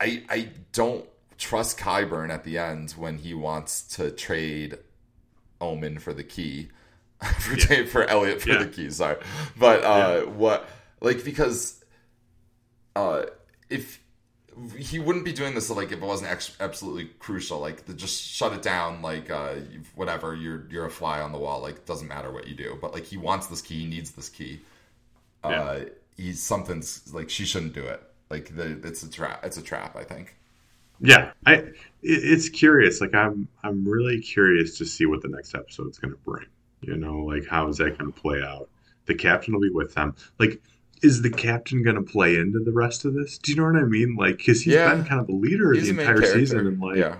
I 0.00 0.22
I 0.28 0.50
don't 0.72 1.06
trust 1.38 1.78
Qyburn 1.78 2.30
at 2.30 2.44
the 2.44 2.58
end 2.58 2.90
when 2.92 3.18
he 3.18 3.32
wants 3.32 3.82
to 3.96 4.10
trade 4.10 4.76
Omen 5.60 5.98
for 5.98 6.12
the 6.12 6.24
key 6.24 6.68
for 7.40 7.56
Yeah. 7.56 7.86
for 7.86 8.04
Elliot 8.04 8.42
for 8.42 8.50
Yeah. 8.50 8.58
the 8.64 8.66
key. 8.68 8.90
Sorry, 8.90 9.16
but 9.58 9.82
uh, 9.82 10.20
what 10.26 10.68
like 11.00 11.24
because 11.24 11.82
uh, 12.94 13.22
if 13.70 14.00
he 14.78 14.98
wouldn't 14.98 15.24
be 15.24 15.32
doing 15.32 15.54
this 15.54 15.70
like 15.70 15.88
if 15.92 15.98
it 15.98 16.00
wasn't 16.00 16.30
ex- 16.30 16.56
absolutely 16.60 17.06
crucial 17.18 17.60
like 17.60 17.84
to 17.86 17.94
just 17.94 18.22
shut 18.22 18.52
it 18.52 18.62
down 18.62 19.02
like 19.02 19.30
uh 19.30 19.54
whatever 19.94 20.34
you're 20.34 20.66
you're 20.70 20.86
a 20.86 20.90
fly 20.90 21.20
on 21.20 21.32
the 21.32 21.38
wall 21.38 21.60
like 21.60 21.84
doesn't 21.86 22.08
matter 22.08 22.32
what 22.32 22.46
you 22.48 22.54
do. 22.54 22.78
But 22.80 22.92
like 22.92 23.04
he 23.04 23.16
wants 23.16 23.46
this 23.48 23.62
key 23.62 23.80
he 23.80 23.86
needs 23.86 24.12
this 24.12 24.28
key. 24.28 24.60
Uh 25.44 25.50
Yeah. 25.50 25.84
he's 26.16 26.42
something's 26.42 27.12
like 27.14 27.30
she 27.30 27.44
shouldn't 27.46 27.74
do 27.74 27.84
it. 27.84 28.02
Like 28.30 28.54
the, 28.56 28.80
it's 28.84 29.02
a 29.02 29.10
trap 29.10 29.44
it's 29.44 29.58
a 29.58 29.62
trap 29.62 29.96
i 29.96 30.04
think. 30.04 30.36
Yeah. 31.00 31.32
I 31.46 31.54
it, 31.54 31.74
it's 32.02 32.48
curious. 32.48 33.00
Like 33.00 33.14
i'm 33.14 33.48
i'm 33.62 33.86
really 33.88 34.20
curious 34.20 34.78
to 34.78 34.84
see 34.84 35.06
what 35.06 35.22
the 35.22 35.28
next 35.28 35.54
episode's 35.54 35.98
going 35.98 36.12
to 36.12 36.18
bring. 36.18 36.46
You 36.80 36.96
know 36.96 37.24
like 37.24 37.46
how 37.46 37.68
is 37.68 37.78
that 37.78 37.98
going 37.98 38.12
to 38.12 38.20
play 38.20 38.42
out? 38.42 38.68
The 39.06 39.14
captain 39.14 39.54
will 39.54 39.60
be 39.60 39.70
with 39.70 39.94
them. 39.94 40.14
Like 40.38 40.62
is 41.02 41.22
the 41.22 41.30
captain 41.30 41.82
going 41.82 41.96
to 41.96 42.02
play 42.02 42.36
into 42.36 42.58
the 42.60 42.72
rest 42.72 43.04
of 43.04 43.14
this? 43.14 43.38
Do 43.38 43.52
you 43.52 43.56
know 43.58 43.64
what 43.64 43.76
i 43.76 43.84
mean? 43.84 44.16
Like 44.16 44.38
because 44.38 44.62
he's 44.62 44.74
Yeah. 44.74 44.94
been 44.94 45.04
kind 45.04 45.20
of 45.20 45.26
the 45.26 45.34
leader 45.34 45.72
he's 45.72 45.84
the 45.84 45.90
entire 45.90 46.06
character. 46.20 46.38
season 46.38 46.66
and 46.66 46.80
like 46.80 46.96
yeah. 46.96 47.16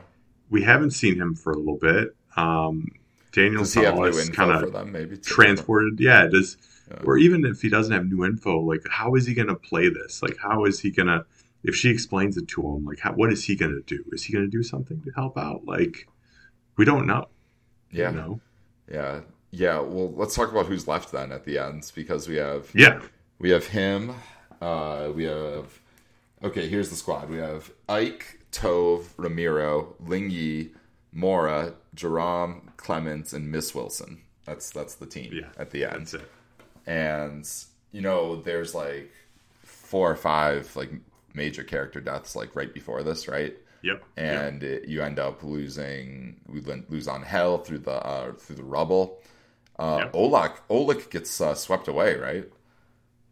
we 0.50 0.62
haven't 0.62 0.90
seen 0.92 1.16
him 1.20 1.34
for 1.34 1.52
a 1.52 1.56
little 1.58 1.78
bit. 1.78 2.14
Um 2.36 2.86
daniel 3.32 3.64
Solace 3.64 4.28
kind 4.30 4.50
of 4.50 4.72
them 4.72 4.90
maybe 4.92 5.16
too? 5.16 5.22
transported. 5.22 6.00
Yeah 6.00 6.26
does 6.26 6.56
Yeah. 6.90 6.98
or 7.04 7.18
even 7.18 7.44
if 7.44 7.60
he 7.62 7.68
doesn't 7.68 7.92
have 7.92 8.06
new 8.06 8.24
info 8.24 8.60
like 8.60 8.80
how 8.90 9.14
is 9.14 9.26
he 9.26 9.34
going 9.34 9.48
to 9.48 9.54
play 9.56 9.88
this? 9.88 10.22
Like 10.22 10.36
how 10.42 10.64
is 10.64 10.80
he 10.80 10.90
going 10.90 11.08
to 11.08 11.24
if 11.64 11.74
she 11.74 11.90
explains 11.90 12.36
it 12.36 12.48
to 12.48 12.62
him 12.62 12.84
like 12.84 13.00
how, 13.00 13.12
what 13.12 13.32
is 13.32 13.44
he 13.44 13.54
going 13.56 13.72
to 13.72 13.82
do? 13.82 14.02
Is 14.12 14.24
he 14.24 14.32
going 14.32 14.44
to 14.44 14.50
do 14.50 14.62
something 14.62 15.00
to 15.02 15.10
help 15.14 15.36
out? 15.36 15.64
Like 15.66 16.08
we 16.76 16.84
don't 16.84 17.06
know. 17.06 17.26
Yeah. 17.90 18.10
you 18.10 18.16
know? 18.16 18.40
Yeah. 18.90 19.20
Yeah. 19.50 19.80
Well 19.80 20.12
let's 20.14 20.34
talk 20.34 20.50
about 20.50 20.66
who's 20.66 20.86
left 20.88 21.12
then 21.12 21.32
at 21.32 21.44
the 21.44 21.58
end 21.58 21.90
because 21.94 22.28
we 22.28 22.36
have 22.36 22.70
yeah 22.74 23.00
We 23.38 23.50
have 23.50 23.66
him. 23.66 24.14
Uh, 24.60 25.10
we 25.14 25.24
have. 25.24 25.78
Okay, 26.42 26.68
here's 26.68 26.90
the 26.90 26.96
squad. 26.96 27.28
We 27.30 27.38
have 27.38 27.70
Ike, 27.88 28.40
Tove, 28.52 29.06
Ramiro, 29.16 29.94
Ling 30.00 30.30
Yi, 30.30 30.70
Maura, 31.12 31.74
Jerome, 31.94 32.70
Clemence, 32.76 33.32
and 33.32 33.50
Miss 33.50 33.74
Wilson. 33.74 34.22
That's 34.44 34.70
that's 34.70 34.94
the 34.94 35.06
team 35.06 35.30
yeah 35.32 35.48
at 35.58 35.70
the 35.70 35.84
end. 35.84 36.06
that's 36.06 36.14
it 36.14 36.30
And 36.86 37.48
you 37.92 38.00
know, 38.00 38.36
there's 38.36 38.74
like 38.74 39.12
four 39.62 40.10
or 40.10 40.16
five 40.16 40.74
like 40.74 40.90
major 41.34 41.62
character 41.62 42.00
deaths 42.00 42.34
like 42.34 42.56
right 42.56 42.72
before 42.72 43.02
this, 43.02 43.28
right? 43.28 43.54
yep 43.82 44.02
And 44.16 44.62
it, 44.62 44.88
you 44.88 45.02
end 45.02 45.18
up 45.18 45.42
losing. 45.42 46.40
We 46.48 46.60
lose 46.60 47.06
Ángel 47.06 47.64
through 47.64 47.78
the 47.80 47.92
uh, 48.06 48.32
through 48.32 48.56
the 48.56 48.64
rubble. 48.64 49.20
Uh, 49.78 50.00
Yep. 50.04 50.12
Olak 50.14 50.52
Oleg 50.70 51.10
gets 51.10 51.40
uh, 51.40 51.54
swept 51.54 51.88
away, 51.88 52.16
right? 52.16 52.48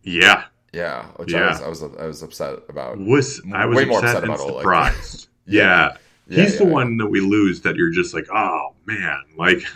Yeah 0.07 0.45
Yeah, 0.73 1.07
which 1.17 1.35
Yeah. 1.35 1.35
I 1.35 1.43
was 1.43 1.61
I 1.61 1.69
was 1.69 1.83
I 1.83 2.07
was 2.07 2.23
upset 2.23 2.61
about. 2.69 3.07
was 3.07 3.41
i 3.53 3.67
was 3.67 3.83
Way 3.83 3.85
more 3.85 4.01
upset 4.01 4.01
upset 4.01 4.25
and 4.25 4.25
about 4.25 4.41
Oleg. 4.41 4.71
surprised 4.71 5.29
Yeah. 5.47 5.87
yeah, 5.87 5.97
Yeah, 6.27 6.49
he's 6.49 6.57
the 6.59 6.65
yeah. 6.65 6.67
one 6.67 6.97
that 6.99 7.07
we 7.09 7.21
lose 7.21 7.63
that 7.63 7.77
you're 7.77 7.93
just 7.93 8.15
like 8.15 8.27
oh 8.33 8.75
man 8.87 9.23
like 9.37 9.59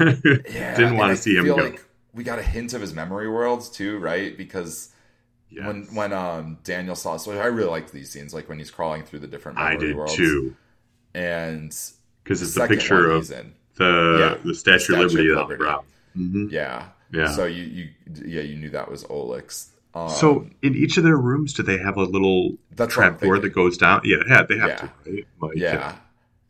Yeah, 0.49 0.75
didn't 0.75 0.97
want 0.97 1.11
to 1.11 1.17
see 1.17 1.35
him 1.37 1.55
go 1.55 1.69
Like 1.69 1.85
we 2.13 2.25
got 2.25 2.39
a 2.39 2.43
hint 2.43 2.73
of 2.73 2.81
his 2.81 2.95
memory 2.95 3.29
worlds 3.29 3.71
too, 3.71 3.99
right? 3.99 4.37
Because 4.37 4.93
Yes. 5.51 5.67
when 5.67 5.95
when 5.95 6.13
um 6.13 6.59
Daniel 6.65 6.97
saw, 6.97 7.17
so 7.19 7.33
I 7.41 7.47
really 7.47 7.71
liked 7.71 7.93
these 7.93 8.11
scenes, 8.13 8.35
like 8.35 8.49
when 8.49 8.59
he's 8.59 8.71
crawling 8.73 9.05
through 9.05 9.21
the 9.21 9.29
different 9.29 9.59
memory 9.59 9.77
i 9.77 9.77
did 9.77 9.97
worlds, 9.97 10.41
too 10.41 10.57
and 11.15 11.77
because 12.23 12.43
it's 12.43 12.55
the 12.55 12.61
picture 12.63 13.11
of 13.11 13.29
the 13.77 13.85
Yeah, 14.11 14.37
the 14.45 14.55
statue, 14.55 14.95
of 14.95 15.01
liberty 15.01 15.29
the 15.29 15.35
Liberty. 15.35 15.57
ground 15.57 15.87
hmm 16.15 16.49
Yeah, 16.49 16.91
yeah 17.13 17.37
So 17.37 17.45
you 17.47 17.65
you 17.65 17.91
yeah 18.27 18.43
you 18.43 18.57
knew 18.57 18.71
that 18.71 18.91
was 18.91 19.05
Oleg's. 19.11 19.73
Um, 19.95 20.11
So 20.15 20.47
in 20.63 20.75
each 20.75 20.97
of 20.97 21.05
their 21.05 21.17
rooms, 21.17 21.53
do 21.55 21.63
they 21.63 21.79
have 21.79 21.97
a 21.97 22.05
little 22.05 22.59
That's 22.71 22.97
what 22.97 23.07
I'm 23.07 23.13
trap 23.13 23.21
door 23.21 23.39
that 23.39 23.51
goes 23.51 23.77
down? 23.79 24.03
Yeah, 24.05 24.19
yeah, 24.29 24.43
they 24.49 24.59
have 24.59 24.71
Yeah. 24.71 24.77
to, 24.77 24.93
right? 25.07 25.27
Like, 25.41 25.57
yeah. 25.57 25.97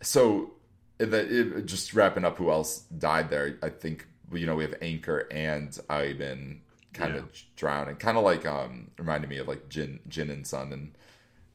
So 0.02 0.52
that 0.98 1.30
it, 1.30 1.66
just 1.66 1.94
wrapping 1.94 2.24
up, 2.24 2.38
who 2.38 2.50
else 2.50 2.80
died 2.98 3.30
there? 3.30 3.58
I 3.62 3.68
think 3.70 4.06
you 4.32 4.46
know 4.46 4.54
we 4.56 4.64
have 4.64 4.74
Anker 4.82 5.26
and 5.30 5.70
Iben 5.88 6.58
kind 6.92 7.14
Yeah. 7.14 7.20
of 7.20 7.32
drowning, 7.56 7.96
kind 7.96 8.18
of 8.18 8.24
like 8.24 8.46
um 8.46 8.90
reminded 8.98 9.30
me 9.30 9.38
of 9.38 9.48
like 9.48 9.68
Jin 9.68 10.00
Jin 10.08 10.30
and 10.30 10.46
Sun 10.46 10.72
and 10.72 10.92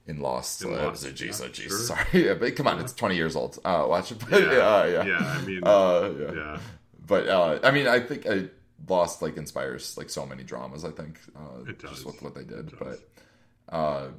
in 0.07 0.19
Lost. 0.21 0.63
In 0.63 0.73
uh, 0.73 0.87
Lost, 0.87 1.15
geez, 1.15 1.41
yeah, 1.41 1.47
oh, 1.47 1.49
geez, 1.49 1.67
sure. 1.69 1.79
sorry, 1.79 2.05
yeah, 2.13 2.33
but 2.35 2.55
come 2.55 2.67
on, 2.67 2.79
it's 2.79 2.93
twenty 2.93 3.15
years 3.15 3.35
old. 3.35 3.59
Uh, 3.65 3.85
watch 3.87 4.11
it. 4.11 4.17
Yeah, 4.31 4.39
yeah, 4.39 4.85
yeah, 4.85 5.03
yeah, 5.03 5.17
I 5.27 5.41
mean, 5.41 5.61
Uh, 5.63 6.09
yeah. 6.19 6.31
yeah, 6.35 6.59
But 7.07 7.27
uh, 7.27 7.59
I 7.63 7.71
mean, 7.71 7.87
I 7.87 7.99
think 7.99 8.25
uh, 8.25 8.43
Lost 8.87 9.21
like 9.21 9.37
inspires 9.37 9.97
like 9.97 10.09
so 10.09 10.25
many 10.25 10.43
dramas. 10.43 10.83
I 10.85 10.91
think 10.91 11.19
uh, 11.35 11.63
It 11.67 11.79
does. 11.79 11.91
just 11.91 12.05
with 12.05 12.21
what 12.21 12.35
they 12.35 12.43
did. 12.43 12.73
But 12.77 12.99
uh, 13.69 14.09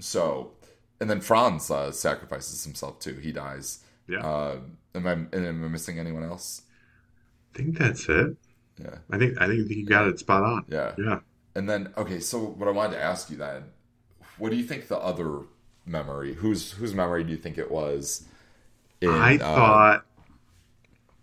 so, 0.00 0.52
and 1.00 1.08
then 1.10 1.20
Franz 1.20 1.70
uh, 1.70 1.92
sacrifices 1.92 2.64
himself 2.64 2.98
too. 3.00 3.14
He 3.14 3.32
dies. 3.32 3.80
yeah. 4.08 4.20
Uh, 4.20 4.58
am 4.94 5.06
I 5.06 5.12
am 5.12 5.64
I 5.64 5.68
missing 5.68 5.98
anyone 5.98 6.24
else? 6.24 6.62
I 7.54 7.58
think 7.58 7.78
that's 7.78 8.08
it. 8.08 8.36
Yeah, 8.78 8.98
I 9.10 9.18
think 9.18 9.40
I 9.40 9.46
think 9.46 9.68
you 9.70 9.86
got 9.86 10.06
it 10.08 10.18
spot 10.18 10.42
on. 10.42 10.64
yeah. 10.68 10.94
Yeah. 10.98 11.20
And 11.54 11.68
then 11.68 11.92
okay, 11.96 12.20
so 12.20 12.38
what 12.40 12.68
I 12.68 12.72
wanted 12.72 12.96
to 12.96 13.02
ask 13.02 13.30
you 13.30 13.36
then, 13.36 13.64
what 14.38 14.50
do 14.50 14.56
you 14.56 14.64
think 14.64 14.88
the 14.88 14.98
other 14.98 15.40
memory? 15.86 16.34
Whose 16.34 16.72
whose 16.72 16.94
memory 16.94 17.24
do 17.24 17.30
you 17.30 17.38
think 17.38 17.58
it 17.58 17.70
was? 17.70 18.26
in, 19.00 19.10
I 19.10 19.36
uh, 19.36 19.38
thought 19.38 20.06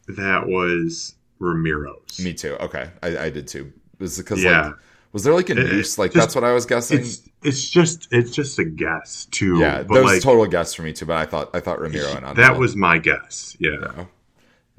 that 0.08 0.48
was 0.48 1.16
Ramiro's. 1.44 2.20
me 2.20 2.34
too. 2.34 2.56
Okay, 2.60 2.90
I, 3.02 3.18
I 3.26 3.30
did 3.30 3.48
too. 3.48 3.72
Was 4.00 4.18
because 4.18 4.44
Yeah. 4.44 4.68
like 4.68 4.76
was 5.12 5.24
there 5.24 5.34
like 5.34 5.50
a 5.50 5.54
It- 5.54 5.58
noose? 5.72 5.98
Like 5.98 6.12
just- 6.14 6.22
that's 6.24 6.36
what 6.36 6.44
I 6.44 6.54
was 6.54 6.66
guessing. 6.66 7.00
It's 7.02 7.22
it's 7.44 7.70
just 7.70 8.08
it's 8.12 8.32
just 8.32 8.58
a 8.60 8.64
guess 8.66 9.26
too. 9.32 9.60
yeah, 9.60 9.84
but 9.84 9.94
that 9.96 10.04
was 10.04 10.14
like 10.14 10.22
total 10.22 10.46
guess 10.48 10.74
for 10.74 10.82
me 10.84 10.94
too. 10.94 11.06
But 11.06 11.18
I 11.18 11.26
thought 11.26 11.50
I 11.54 11.60
thought 11.60 11.80
Ramiro 11.80 12.10
and 12.16 12.38
that 12.38 12.58
was 12.58 12.76
my 12.76 12.98
guess. 12.98 13.56
Yeah. 13.60 13.78
Yeah. 13.82 14.06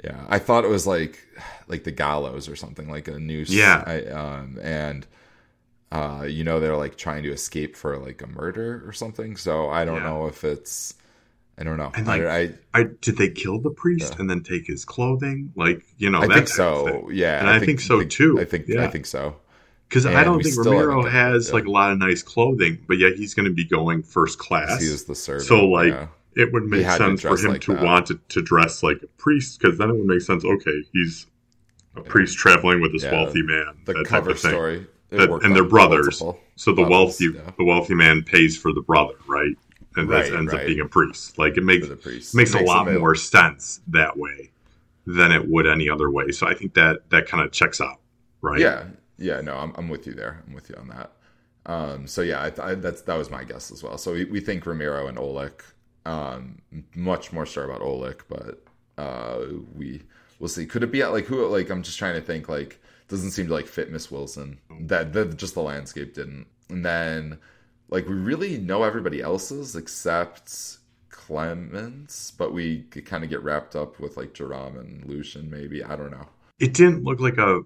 Yeah, 0.03 0.25
I 0.29 0.39
thought 0.41 0.65
it 0.65 0.71
was 0.71 0.87
like 0.87 1.19
like 1.69 1.85
the 1.85 1.93
gallows 1.93 2.49
or 2.49 2.57
something, 2.57 2.89
like 2.91 3.07
a 3.09 3.19
noose. 3.19 3.49
Yeah. 3.51 3.83
I, 3.87 4.05
um, 4.07 4.59
and 4.61 5.07
uh, 5.93 6.25
you 6.29 6.43
know 6.43 6.59
they're 6.59 6.77
like 6.77 6.97
trying 6.97 7.23
to 7.23 7.31
escape 7.31 7.77
for 7.77 7.97
like 7.99 8.21
a 8.21 8.27
murder 8.27 8.83
or 8.87 8.93
something. 8.93 9.37
So 9.37 9.71
I 9.71 9.85
don't 9.85 9.99
Yeah. 10.03 10.09
know 10.09 10.27
if 10.27 10.43
it's. 10.45 10.95
I 11.57 11.63
don't 11.63 11.77
know. 11.77 11.93
And, 11.95 12.09
I, 12.11 12.17
like, 12.19 12.27
I 12.75 12.81
I 12.81 12.83
did 13.01 13.17
they 13.17 13.29
kill 13.31 13.61
the 13.61 13.71
priest 13.71 14.13
Yeah. 14.15 14.21
and 14.21 14.31
then 14.31 14.43
take 14.43 14.67
his 14.67 14.85
clothing? 14.85 15.53
Like 15.57 15.85
you 15.99 16.11
know, 16.11 16.21
I 16.21 16.27
think 16.27 16.49
so. 16.49 17.09
Yeah, 17.11 17.39
And 17.39 17.49
I 17.49 17.59
think 17.61 17.81
so, 17.81 18.03
too. 18.05 18.41
I 18.41 18.45
think 18.45 18.67
Yeah. 18.69 18.85
I 18.85 18.89
think 18.89 19.07
so. 19.07 19.37
Because 19.89 20.07
I 20.07 20.25
don't 20.25 20.43
think 20.43 20.55
still 20.55 20.73
Ramiro 20.73 21.03
haven't 21.03 21.13
done 21.13 21.27
it, 21.27 21.33
has 21.35 21.49
yeah. 21.49 21.55
like 21.55 21.67
a 21.67 21.71
lot 21.71 21.93
of 21.93 21.99
nice 21.99 22.23
clothing, 22.23 22.79
but 22.89 22.99
yet 22.99 23.15
he's 23.15 23.35
going 23.35 23.47
to 23.47 23.53
be 23.53 23.65
going 23.65 24.03
first 24.03 24.39
class. 24.39 24.83
He 24.83 24.91
was 24.91 25.05
the 25.05 25.15
servant. 25.15 25.47
So, 25.47 25.67
like, 25.67 25.93
yeah. 25.93 26.07
it 26.35 26.53
would 26.53 26.65
make 26.65 26.85
sense 26.87 27.21
for 27.21 27.37
him 27.39 27.53
like 27.53 27.61
to 27.63 27.75
that. 27.75 27.85
want 27.85 28.07
to, 28.07 28.19
to 28.31 28.43
dress 28.43 28.83
like 28.83 29.01
a 29.05 29.07
priest, 29.19 29.61
because 29.61 29.79
then 29.79 29.91
it 29.91 29.93
would 29.93 30.07
make 30.07 30.23
sense. 30.23 30.45
Okay, 30.45 30.83
he's 30.93 31.27
a 31.95 32.01
priest 32.01 32.37
traveling 32.37 32.81
with 32.81 32.93
this 32.93 33.05
Yeah. 33.05 33.13
wealthy 33.13 33.43
man. 33.43 33.67
the 33.85 33.93
that 33.93 33.99
type 34.01 34.07
cover 34.09 34.31
of 34.31 34.41
thing. 34.41 34.51
story. 34.51 34.87
That- 35.11 35.31
and 35.45 35.55
they're 35.55 35.63
brothers. 35.63 36.21
multiple 36.21 36.41
So 36.57 36.73
the 36.73 36.83
wealthy 36.83 37.27
yeah, 37.27 37.51
the 37.57 37.65
wealthy 37.65 37.95
man 37.95 38.23
pays 38.25 38.57
for 38.59 38.73
the 38.73 38.81
brother, 38.81 39.15
right? 39.29 39.55
And 39.97 40.11
that 40.11 40.27
Right, 40.27 40.33
ends 40.33 40.53
up 40.53 40.65
being 40.65 40.81
a 40.81 40.87
priest. 40.89 41.39
Like 41.39 41.57
it 41.57 41.65
makes 41.65 41.89
priest. 42.03 42.35
makes 42.35 42.55
It 42.55 42.55
a 42.55 42.61
lot 42.61 42.91
more 42.91 43.15
sense 43.15 43.81
that 43.89 44.17
way 44.19 44.51
than 45.07 45.33
it 45.33 45.49
would 45.49 45.67
any 45.67 45.89
other 45.89 46.11
way. 46.11 46.31
So 46.33 46.47
I 46.47 46.55
think 46.55 46.75
that 46.75 47.11
that 47.11 47.27
kind 47.29 47.45
of 47.45 47.53
checks 47.53 47.81
out, 47.81 48.01
right? 48.43 48.61
Yeah, 48.61 48.85
yeah. 49.19 49.41
No, 49.41 49.57
I'm, 49.57 49.73
I'm 49.77 49.89
with 49.89 50.07
you 50.07 50.15
there. 50.15 50.43
I'm 50.47 50.55
with 50.55 50.69
you 50.71 50.77
on 50.77 50.89
that. 50.89 51.13
Um, 51.67 52.07
so 52.07 52.23
yeah, 52.23 52.41
I, 52.59 52.71
I, 52.71 52.75
that's 52.75 53.03
that 53.03 53.17
was 53.17 53.31
my 53.31 53.45
guess 53.45 53.71
as 53.71 53.83
well. 53.83 53.99
So 53.99 54.13
we, 54.13 54.25
we 54.27 54.41
think 54.41 54.67
Ramiro 54.67 55.07
and 55.07 55.19
Oleg. 55.19 55.63
Um, 56.07 56.61
much 56.95 57.33
more 57.33 57.47
sure 57.47 57.65
about 57.65 57.81
Oleg, 57.81 58.23
but 58.29 58.63
uh, 58.99 59.41
we 59.75 60.03
we'll 60.39 60.49
see. 60.49 60.67
Could 60.67 60.83
it 60.83 60.93
be 60.93 61.03
at 61.03 61.13
like 61.13 61.25
who? 61.27 61.47
Like 61.47 61.71
I'm 61.71 61.83
just 61.83 61.99
trying 61.99 62.15
to 62.15 62.21
think. 62.21 62.49
Like 62.49 62.81
doesn't 63.09 63.33
seem 63.33 63.47
to 63.49 63.53
like 63.55 63.67
fit 63.67 63.91
Miss 63.91 64.11
Wilson. 64.11 64.59
That 64.81 65.13
that 65.15 65.37
just 65.37 65.55
the 65.55 65.63
landscape 65.63 66.15
didn't. 66.15 66.47
And 66.69 66.85
then 66.85 67.39
like 67.95 68.09
we 68.09 68.15
really 68.15 68.59
know 68.59 68.83
everybody 68.83 69.23
else's 69.23 69.77
except 69.77 70.79
Clemence, 71.11 72.33
but 72.37 72.53
we 72.53 72.83
kind 72.83 73.25
of 73.25 73.31
get 73.31 73.43
wrapped 73.43 73.75
up 73.77 73.99
with 74.01 74.17
like 74.17 74.35
Jerome 74.35 74.77
and 74.77 75.05
Lucien. 75.07 75.49
Maybe 75.51 75.83
I 75.83 75.97
don't 75.97 76.11
know. 76.11 76.27
It 76.59 76.75
didn't 76.75 77.05
look 77.05 77.21
like 77.21 77.39
a 77.39 77.63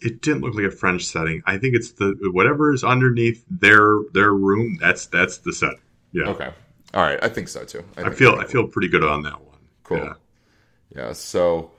it 0.00 0.20
didn't 0.22 0.42
look 0.42 0.54
like 0.54 0.66
a 0.66 0.70
French 0.70 1.04
setting. 1.04 1.42
I 1.46 1.58
think 1.58 1.74
it's 1.74 1.92
the 1.92 2.14
whatever 2.32 2.72
is 2.72 2.84
underneath 2.84 3.44
their 3.50 3.98
their 4.12 4.32
room. 4.32 4.78
That's 4.80 5.06
that's 5.06 5.38
the 5.38 5.52
set. 5.52 5.74
Yeah, 6.12 6.28
Okay. 6.28 6.50
All 6.94 7.02
right. 7.02 7.18
I 7.24 7.28
think 7.28 7.48
so 7.48 7.64
too. 7.64 7.82
I 7.96 8.02
think 8.02 8.14
feel 8.14 8.36
I 8.36 8.44
feel 8.46 8.68
pretty 8.68 8.88
good 8.88 9.02
on 9.02 9.22
that 9.22 9.40
one. 9.44 9.58
cool. 9.82 9.96
Yeah. 9.98 10.12
Yeah. 10.94 11.12
so 11.12 11.72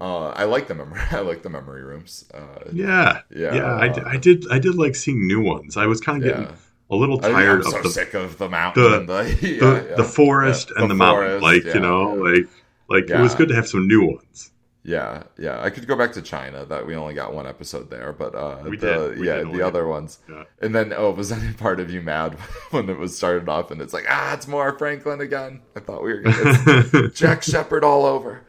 uh, 0.00 0.28
I 0.30 0.44
like 0.44 0.66
the 0.68 0.74
memory. 0.74 1.00
I 1.10 1.20
like 1.20 1.42
the 1.42 1.50
memory 1.50 1.82
rooms. 1.84 2.24
Uh, 2.34 2.64
Yeah, 2.72 3.20
Yeah. 3.30 3.54
yeah. 3.54 3.74
I, 3.76 3.88
d- 3.88 4.00
I 4.04 4.16
did. 4.16 4.44
I 4.50 4.58
did 4.58 4.74
like 4.74 4.96
seeing 4.96 5.26
new 5.26 5.40
ones. 5.40 5.76
I 5.76 5.86
was 5.86 6.00
kind 6.00 6.18
of 6.22 6.28
getting 6.28 6.46
yeah. 6.46 6.54
A 6.90 6.96
little 6.96 7.18
I, 7.24 7.30
tired 7.30 7.60
am 7.60 7.66
of 7.66 7.72
so 7.72 7.82
the 7.82 7.90
sick 7.90 8.14
of 8.14 8.38
the 8.38 8.48
mountain. 8.48 8.82
the- 8.82 8.98
and 8.98 9.08
the, 9.08 9.24
yeah, 9.46 9.60
the, 9.60 9.86
yeah. 9.90 9.96
the 9.96 10.04
forest 10.04 10.72
Yeah, 10.74 10.82
and 10.82 10.90
the 10.90 10.94
the, 10.94 10.98
mountain. 10.98 11.40
Like 11.40 11.64
you 11.64 11.80
know, 11.80 12.14
like 12.14 12.48
like 12.88 13.10
it 13.10 13.20
was 13.20 13.34
good 13.34 13.48
to 13.48 13.54
have 13.54 13.68
some 13.68 13.86
new 13.86 14.06
ones. 14.06 14.52
Yeah, 14.84 15.24
yeah. 15.36 15.60
I 15.60 15.68
could 15.68 15.86
go 15.86 15.96
back 15.96 16.12
to 16.12 16.22
China. 16.22 16.64
That 16.64 16.86
we 16.86 16.94
only 16.94 17.12
got 17.12 17.34
one 17.34 17.46
episode 17.46 17.90
there, 17.90 18.14
but 18.14 18.34
uh, 18.34 18.60
We 18.64 18.78
the, 18.78 19.08
did. 19.10 19.18
We 19.18 19.26
yeah, 19.26 19.36
did 19.38 19.52
the 19.52 19.60
other 19.60 19.86
ones. 19.86 20.18
Yeah. 20.26 20.44
And 20.62 20.74
then, 20.74 20.94
oh, 20.96 21.10
was 21.10 21.30
any 21.38 21.52
part 21.52 21.78
of 21.78 21.90
you 21.90 22.00
mad 22.00 22.34
when 22.70 22.88
it 22.88 22.96
was 22.96 23.14
started 23.14 23.50
off 23.50 23.70
and 23.70 23.82
it's 23.82 23.92
like, 23.92 24.06
ah, 24.08 24.32
it's 24.32 24.48
more 24.48 24.78
Franklin 24.78 25.20
again? 25.20 25.60
I 25.76 25.80
thought 25.80 26.02
we 26.02 26.14
were 26.14 26.20
gonna 26.20 27.10
Jack 27.10 27.42
Shephard 27.42 27.84
all 27.84 28.06
over. 28.06 28.40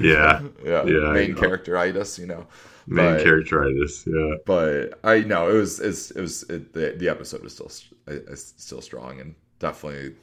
Yeah. 0.00 0.42
yeah, 0.64 0.84
Yeah, 0.84 1.08
I 1.08 1.12
Main 1.12 1.34
characteritis, 1.36 2.18
you 2.18 2.26
know. 2.26 2.46
Main 2.90 3.16
But- 3.16 3.24
characteritis. 3.26 4.06
Yeah. 4.06 4.36
but 4.46 4.98
I 5.04 5.20
know 5.20 5.48
it 5.50 5.54
was 5.54 5.78
it's, 5.80 6.10
it 6.12 6.20
was 6.20 6.42
it, 6.44 6.72
the 6.72 6.94
the 6.96 7.08
episode 7.08 7.44
is 7.44 7.52
still 7.52 7.70
is 8.06 8.54
still 8.56 8.80
strong 8.80 9.20
and 9.20 9.34
definitely 9.58 10.14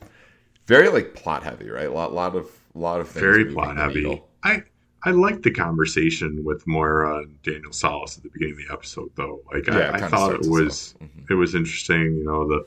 very 0.67 0.89
like 0.89 1.13
plot 1.13 1.43
heavy, 1.43 1.69
right? 1.69 1.87
A 1.87 1.91
lot 1.91 2.13
lot 2.13 2.35
of 2.35 2.49
a 2.75 2.79
lot 2.79 2.99
of 3.01 3.07
things 3.07 3.21
Very 3.21 3.45
plot 3.45 3.77
heavy. 3.77 4.21
I 4.43 4.63
I 5.03 5.11
liked 5.11 5.43
the 5.43 5.51
conversation 5.51 6.43
with 6.43 6.65
Moira 6.65 7.19
and 7.19 7.41
Daniel 7.43 7.71
Solace 7.71 8.17
at 8.17 8.23
the 8.23 8.29
beginning 8.29 8.53
of 8.59 8.67
the 8.67 8.73
episode, 8.73 9.11
though. 9.15 9.41
Like 9.53 9.67
Yeah, 9.67 9.91
I, 9.93 10.05
I 10.05 10.07
thought 10.09 10.33
it 10.33 10.49
was. 10.49 10.95
Mhm. 11.03 11.29
it 11.29 11.35
was 11.35 11.53
interesting. 11.53 12.17
You 12.17 12.23
know, 12.25 12.47
the 12.47 12.65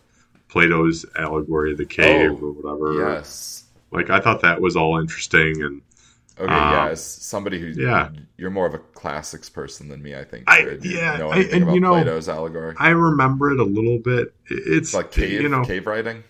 Plato's 0.49 1.05
allegory 1.17 1.73
of 1.73 1.79
the 1.79 1.85
cave 1.85 2.39
Oh, 2.41 2.47
or 2.47 2.53
whatever. 2.53 3.11
Yes. 3.11 3.65
Like 3.91 4.11
I 4.11 4.21
thought 4.21 4.41
that 4.43 4.61
was 4.61 4.77
all 4.77 4.99
interesting, 5.01 5.61
and 5.63 5.83
Okay. 6.41 6.53
Um, 6.53 6.73
yes. 6.73 7.03
Somebody 7.03 7.59
who 7.59 7.67
yeah. 7.69 8.11
you're 8.37 8.51
more 8.51 8.67
of 8.67 8.75
a 8.75 8.79
classics 8.79 9.49
person 9.49 9.89
than 9.89 10.03
me, 10.03 10.15
I 10.15 10.25
think. 10.25 10.45
I- 10.47 10.63
Jared. 10.63 10.85
You 10.85 10.97
yeah, 10.97 11.17
know 11.17 11.31
I- 11.31 11.39
and 11.39 11.73
you 11.75 11.81
know, 11.81 11.93
Plato's 11.93 12.29
allegory? 12.29 12.75
I 12.79 12.91
remember 12.91 13.51
it 13.51 13.59
a 13.61 13.65
little 13.65 13.99
bit. 13.99 14.33
It's 14.47 14.67
it's 14.67 14.95
like 14.95 15.11
cave 15.11 15.41
you 15.41 15.49
know, 15.49 15.65
cave 15.65 15.87
writing. 15.87 16.23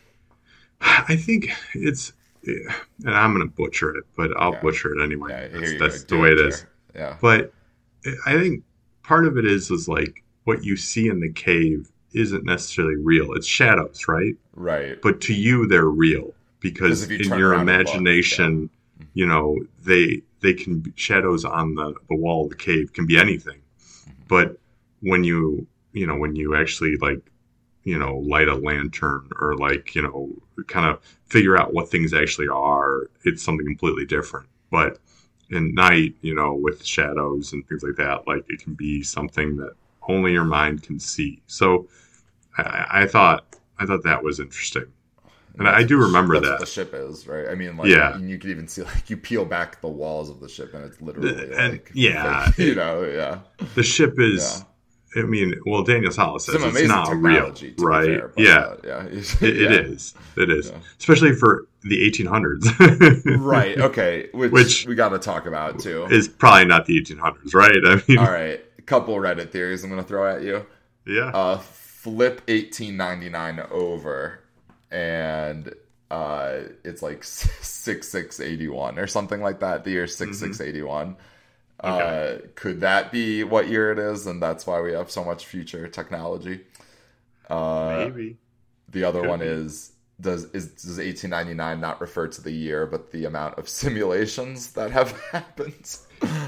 I 0.81 1.17
think 1.17 1.51
it's, 1.75 2.13
and 2.45 3.15
I'm 3.15 3.35
going 3.35 3.47
to 3.47 3.55
butcher 3.55 3.97
it, 3.97 4.05
but 4.17 4.31
I'll 4.39 4.53
Yeah. 4.53 4.61
butcher 4.61 4.95
it 4.95 5.03
anyway. 5.03 5.31
Yeah, 5.53 5.59
that's 5.61 5.79
that's 5.79 6.05
the 6.05 6.19
way 6.19 6.31
it 6.31 6.39
is. 6.39 6.65
Yeah. 6.95 7.17
But 7.21 7.53
I 8.27 8.39
think 8.39 8.63
part 9.03 9.27
of 9.27 9.37
it 9.37 9.45
is 9.45 9.71
is 9.71 9.89
like 9.89 10.23
what 10.45 10.65
you 10.65 10.77
see 10.77 11.09
in 11.09 11.21
the 11.21 11.33
cave 11.33 11.91
isn't 12.13 12.45
necessarily 12.45 12.97
real. 12.97 13.35
It's 13.35 13.47
shadows, 13.47 14.07
right? 14.09 14.35
Right. 14.55 15.01
But 15.03 15.21
to 15.23 15.35
you, 15.35 15.67
they're 15.67 15.85
real 15.89 16.33
because, 16.61 17.09
you 17.11 17.19
in 17.19 17.39
your 17.39 17.53
and 17.53 17.67
look, 17.67 17.75
imagination, 17.75 18.71
you 19.19 19.27
know, 19.27 19.59
they 19.83 20.23
they 20.43 20.55
can 20.55 20.79
be, 20.79 20.93
shadows 20.95 21.45
on 21.45 21.75
the 21.75 21.93
the 22.09 22.15
wall 22.15 22.45
of 22.45 22.51
the 22.51 22.57
cave 22.57 22.93
can 22.93 23.05
be 23.05 23.19
anything. 23.19 23.59
Mm-hmm. 23.59 24.13
But 24.29 24.57
when 25.01 25.25
you 25.25 25.67
you 25.93 26.07
know 26.07 26.17
when 26.17 26.37
you 26.37 26.55
actually 26.55 26.95
like 26.99 27.21
you 27.83 27.99
know 27.99 28.19
light 28.19 28.47
a 28.47 28.55
lantern 28.55 29.29
or 29.41 29.57
like 29.57 29.97
you 29.97 30.03
know 30.03 30.31
kind 30.69 30.87
of 30.87 31.01
figure 31.27 31.61
out 31.61 31.75
what 31.75 31.91
things 31.91 32.15
actually 32.15 32.47
are, 32.47 33.11
it's 33.25 33.43
something 33.43 33.67
completely 33.67 34.07
different. 34.07 34.47
But 34.71 35.01
in 35.51 35.75
night, 35.75 36.15
you 36.21 36.37
know, 36.37 36.55
with 36.55 36.87
shadows 36.87 37.53
and 37.53 37.67
things 37.67 37.83
like 37.83 37.97
that, 37.97 38.25
like 38.29 38.45
it 38.49 38.61
can 38.61 38.75
be 38.75 39.03
something 39.03 39.57
that 39.57 39.73
only 40.09 40.31
your 40.31 40.45
mind 40.45 40.85
can 40.85 41.01
see. 41.01 41.43
So 41.49 41.89
I, 42.57 43.03
I 43.03 43.07
thought 43.09 43.57
I 43.81 43.85
thought 43.85 44.05
that 44.05 44.23
was 44.23 44.39
interesting. 44.39 44.87
And 45.59 45.69
I 45.69 45.83
do 45.83 45.99
remember 45.99 46.35
that's 46.35 46.45
what 46.45 46.51
that. 46.59 46.61
the 46.61 46.67
ship 46.71 46.95
is, 46.95 47.27
right? 47.27 47.49
I 47.49 47.55
mean, 47.55 47.77
like, 47.77 47.89
Yeah. 47.89 48.15
and 48.15 48.31
you 48.31 48.39
could 48.39 48.51
even 48.51 48.69
see, 48.69 48.83
like, 48.83 49.11
you 49.11 49.17
peel 49.17 49.45
back 49.45 49.81
the 49.81 49.89
walls 49.89 50.31
of 50.31 50.41
the 50.41 50.49
ship, 50.49 50.73
and 50.75 50.85
it's 50.85 51.01
literally, 51.01 51.53
And- 51.57 51.73
like, 51.73 51.91
yeah. 51.95 52.51
you 52.59 52.75
know, 52.75 53.03
yeah. 53.05 53.41
The 53.75 53.83
ship 53.83 54.15
is. 54.19 54.65
I 55.17 55.23
mean, 55.23 55.55
well, 55.65 55.83
Daniel 55.83 56.13
Solace 56.13 56.45
says 56.45 56.61
Some 56.61 56.77
it's 56.77 56.87
not 56.87 57.09
real, 57.09 57.35
technology, 57.53 57.71
to 57.71 57.77
be 57.77 57.83
right? 57.83 58.05
fair, 58.07 58.33
yeah, 58.37 58.59
uh, 58.59 58.77
yeah, 58.85 59.03
it, 59.07 59.43
it 59.43 59.57
yeah. 59.57 59.71
is. 59.79 60.15
It 60.37 60.51
is, 60.51 60.69
Yeah. 60.69 60.77
especially 60.99 61.33
for 61.35 61.67
the 61.83 62.09
1800s. 62.09 63.41
right. 63.41 63.79
Okay, 63.79 64.29
which, 64.35 64.53
Which- 64.53 64.87
we 64.87 64.95
got 64.95 65.09
to 65.09 65.19
talk 65.19 65.47
about 65.47 65.79
too. 65.81 66.05
is 66.11 66.29
probably 66.29 66.67
not 66.67 66.85
the 66.85 67.01
1800s, 67.01 67.55
right? 67.55 67.73
I 67.87 68.03
mean, 68.07 68.19
All 68.19 68.31
right, 68.31 68.63
a 68.79 68.83
couple 68.83 69.17
Reddit 69.17 69.51
theories 69.51 69.83
I'm 69.83 69.89
going 69.91 70.03
to 70.03 70.07
throw 70.07 70.31
at 70.31 70.43
you. 70.43 70.67
yeah. 71.07 71.31
Uh, 71.35 71.57
flip 71.59 72.43
1899 72.47 73.67
over, 73.71 74.41
and 74.91 75.75
uh, 76.11 76.61
it's 76.85 77.03
like 77.03 77.25
6681 77.25 78.99
or 78.99 79.07
something 79.07 79.41
like 79.43 79.61
that. 79.61 79.85
The 79.85 79.91
year 79.93 80.07
6681. 80.07 81.17
Uh, 81.81 82.39
could 82.57 82.81
that 82.81 83.13
be 83.13 83.45
what 83.45 83.69
year 83.69 83.93
it 83.93 83.99
is, 84.01 84.27
and 84.27 84.43
that's 84.43 84.67
why 84.67 84.81
we 84.81 84.93
have 84.93 85.11
so 85.11 85.25
much 85.25 85.47
future 85.47 85.87
technology? 85.89 86.61
Uh, 87.49 88.11
Maybe. 88.11 88.39
The 88.89 89.05
other 89.05 89.23
Could 89.23 89.29
one 89.29 89.41
be. 89.41 89.43
is 89.43 89.93
does 90.21 90.45
is 90.53 90.69
does 90.73 90.99
1899 90.99 91.81
not 91.81 92.01
refer 92.01 92.27
to 92.29 92.43
the 92.43 92.51
year, 92.51 92.87
but 92.87 93.13
the 93.13 93.25
amount 93.27 93.59
of 93.59 93.69
simulations 93.83 94.73
that 94.73 94.91
have 94.91 95.13
happened? 95.33 95.99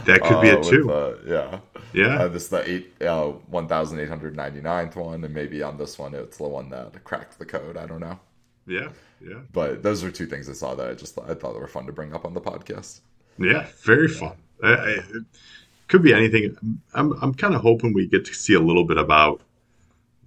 That 0.05 0.25
could 0.25 0.41
be 0.41 0.51
Uh, 0.51 0.57
it 0.57 0.63
too. 0.63 0.87
with, 0.87 0.91
uh, 0.91 1.15
yeah. 1.27 1.61
yeah. 1.93 2.25
Uh, 2.25 2.29
this 2.29 2.45
is 2.45 2.49
the 2.51 2.69
eight 2.71 2.93
uh, 3.01 3.33
1899th 3.53 4.97
one, 4.97 5.25
and 5.25 5.35
maybe 5.35 5.63
on 5.63 5.79
this 5.79 5.99
one 5.99 6.15
it's 6.15 6.39
the 6.39 6.49
one 6.49 6.71
that 6.71 7.03
cracked 7.05 7.39
the 7.39 7.47
code. 7.47 7.77
I 7.77 7.87
don't 7.87 8.01
know, 8.01 8.19
yeah. 8.67 8.89
Yeah. 9.21 9.41
but 9.53 9.83
those 9.83 10.03
are 10.03 10.11
two 10.11 10.27
things 10.27 10.49
I 10.49 10.55
saw 10.55 10.75
that 10.77 10.89
I 10.91 10.95
just 10.95 11.19
I 11.19 11.35
thought 11.35 11.55
were 11.55 11.67
fun 11.69 11.87
to 11.87 11.93
bring 11.93 12.15
up 12.15 12.25
on 12.25 12.33
the 12.35 12.41
podcast. 12.41 13.01
Yeah. 13.39 13.67
Very 13.85 14.09
fun. 14.09 14.33
I, 14.63 14.69
I, 14.73 14.89
it 14.91 15.25
could 15.89 16.03
be 16.03 16.15
anything. 16.15 16.57
I'm, 16.95 17.13
I'm 17.23 17.35
kind 17.35 17.55
of 17.55 17.61
hoping 17.63 17.93
we 17.93 18.07
get 18.07 18.25
to 18.27 18.35
see 18.35 18.55
a 18.55 18.61
little 18.61 18.85
bit 18.85 18.97
about 18.97 19.43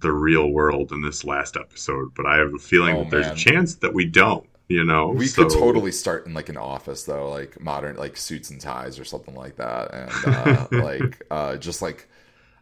the 0.00 0.12
real 0.12 0.48
world 0.50 0.92
in 0.92 1.00
this 1.02 1.24
last 1.24 1.56
episode, 1.56 2.12
but 2.14 2.26
I 2.26 2.36
have 2.38 2.52
a 2.54 2.58
feeling 2.58 2.96
Oh, 2.96 3.00
that 3.04 3.10
there's 3.10 3.26
man. 3.26 3.34
a 3.34 3.38
chance 3.38 3.74
that 3.76 3.94
we 3.94 4.04
don't. 4.04 4.46
You 4.68 4.84
know, 4.84 5.08
We 5.08 5.26
So- 5.26 5.42
could 5.44 5.52
totally 5.52 5.92
start 5.92 6.26
in 6.26 6.32
like 6.34 6.48
an 6.48 6.56
office 6.56 7.04
though, 7.04 7.30
like 7.30 7.60
modern 7.60 7.96
like 7.96 8.16
suits 8.16 8.50
and 8.50 8.60
ties 8.60 8.98
or 8.98 9.04
something 9.04 9.34
like 9.34 9.56
that, 9.56 9.92
and 9.92 10.34
uh, 10.36 10.66
like 10.84 11.22
uh, 11.30 11.56
just 11.56 11.82
like 11.82 12.08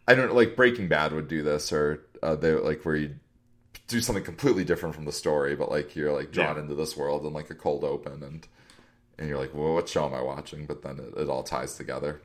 I 0.08 0.14
don't 0.16 0.34
like 0.34 0.56
Breaking 0.56 0.88
Bad 0.88 1.12
would 1.12 1.28
do 1.28 1.42
this, 1.42 1.72
or 1.72 2.04
uh, 2.22 2.34
they 2.36 2.52
like 2.52 2.84
where 2.84 2.96
you 2.96 3.14
do 3.88 4.00
something 4.00 4.24
completely 4.24 4.64
different 4.64 4.94
from 4.94 5.04
the 5.04 5.12
story, 5.12 5.54
but 5.56 5.70
like 5.70 5.94
you're 5.96 6.12
like 6.12 6.30
drawn 6.32 6.56
Yeah. 6.56 6.62
into 6.62 6.74
this 6.74 6.96
world 6.96 7.24
in 7.26 7.32
like 7.32 7.50
a 7.50 7.54
cold 7.54 7.84
open 7.84 8.22
and 8.22 8.46
and 9.18 9.28
you're 9.28 9.38
like, 9.38 9.54
well, 9.54 9.74
what 9.74 9.88
show 9.88 10.06
am 10.06 10.14
I 10.14 10.22
watching? 10.22 10.64
But 10.66 10.82
then 10.82 10.98
it, 10.98 11.20
it 11.20 11.28
all 11.28 11.42
ties 11.42 11.74
together. 11.76 12.22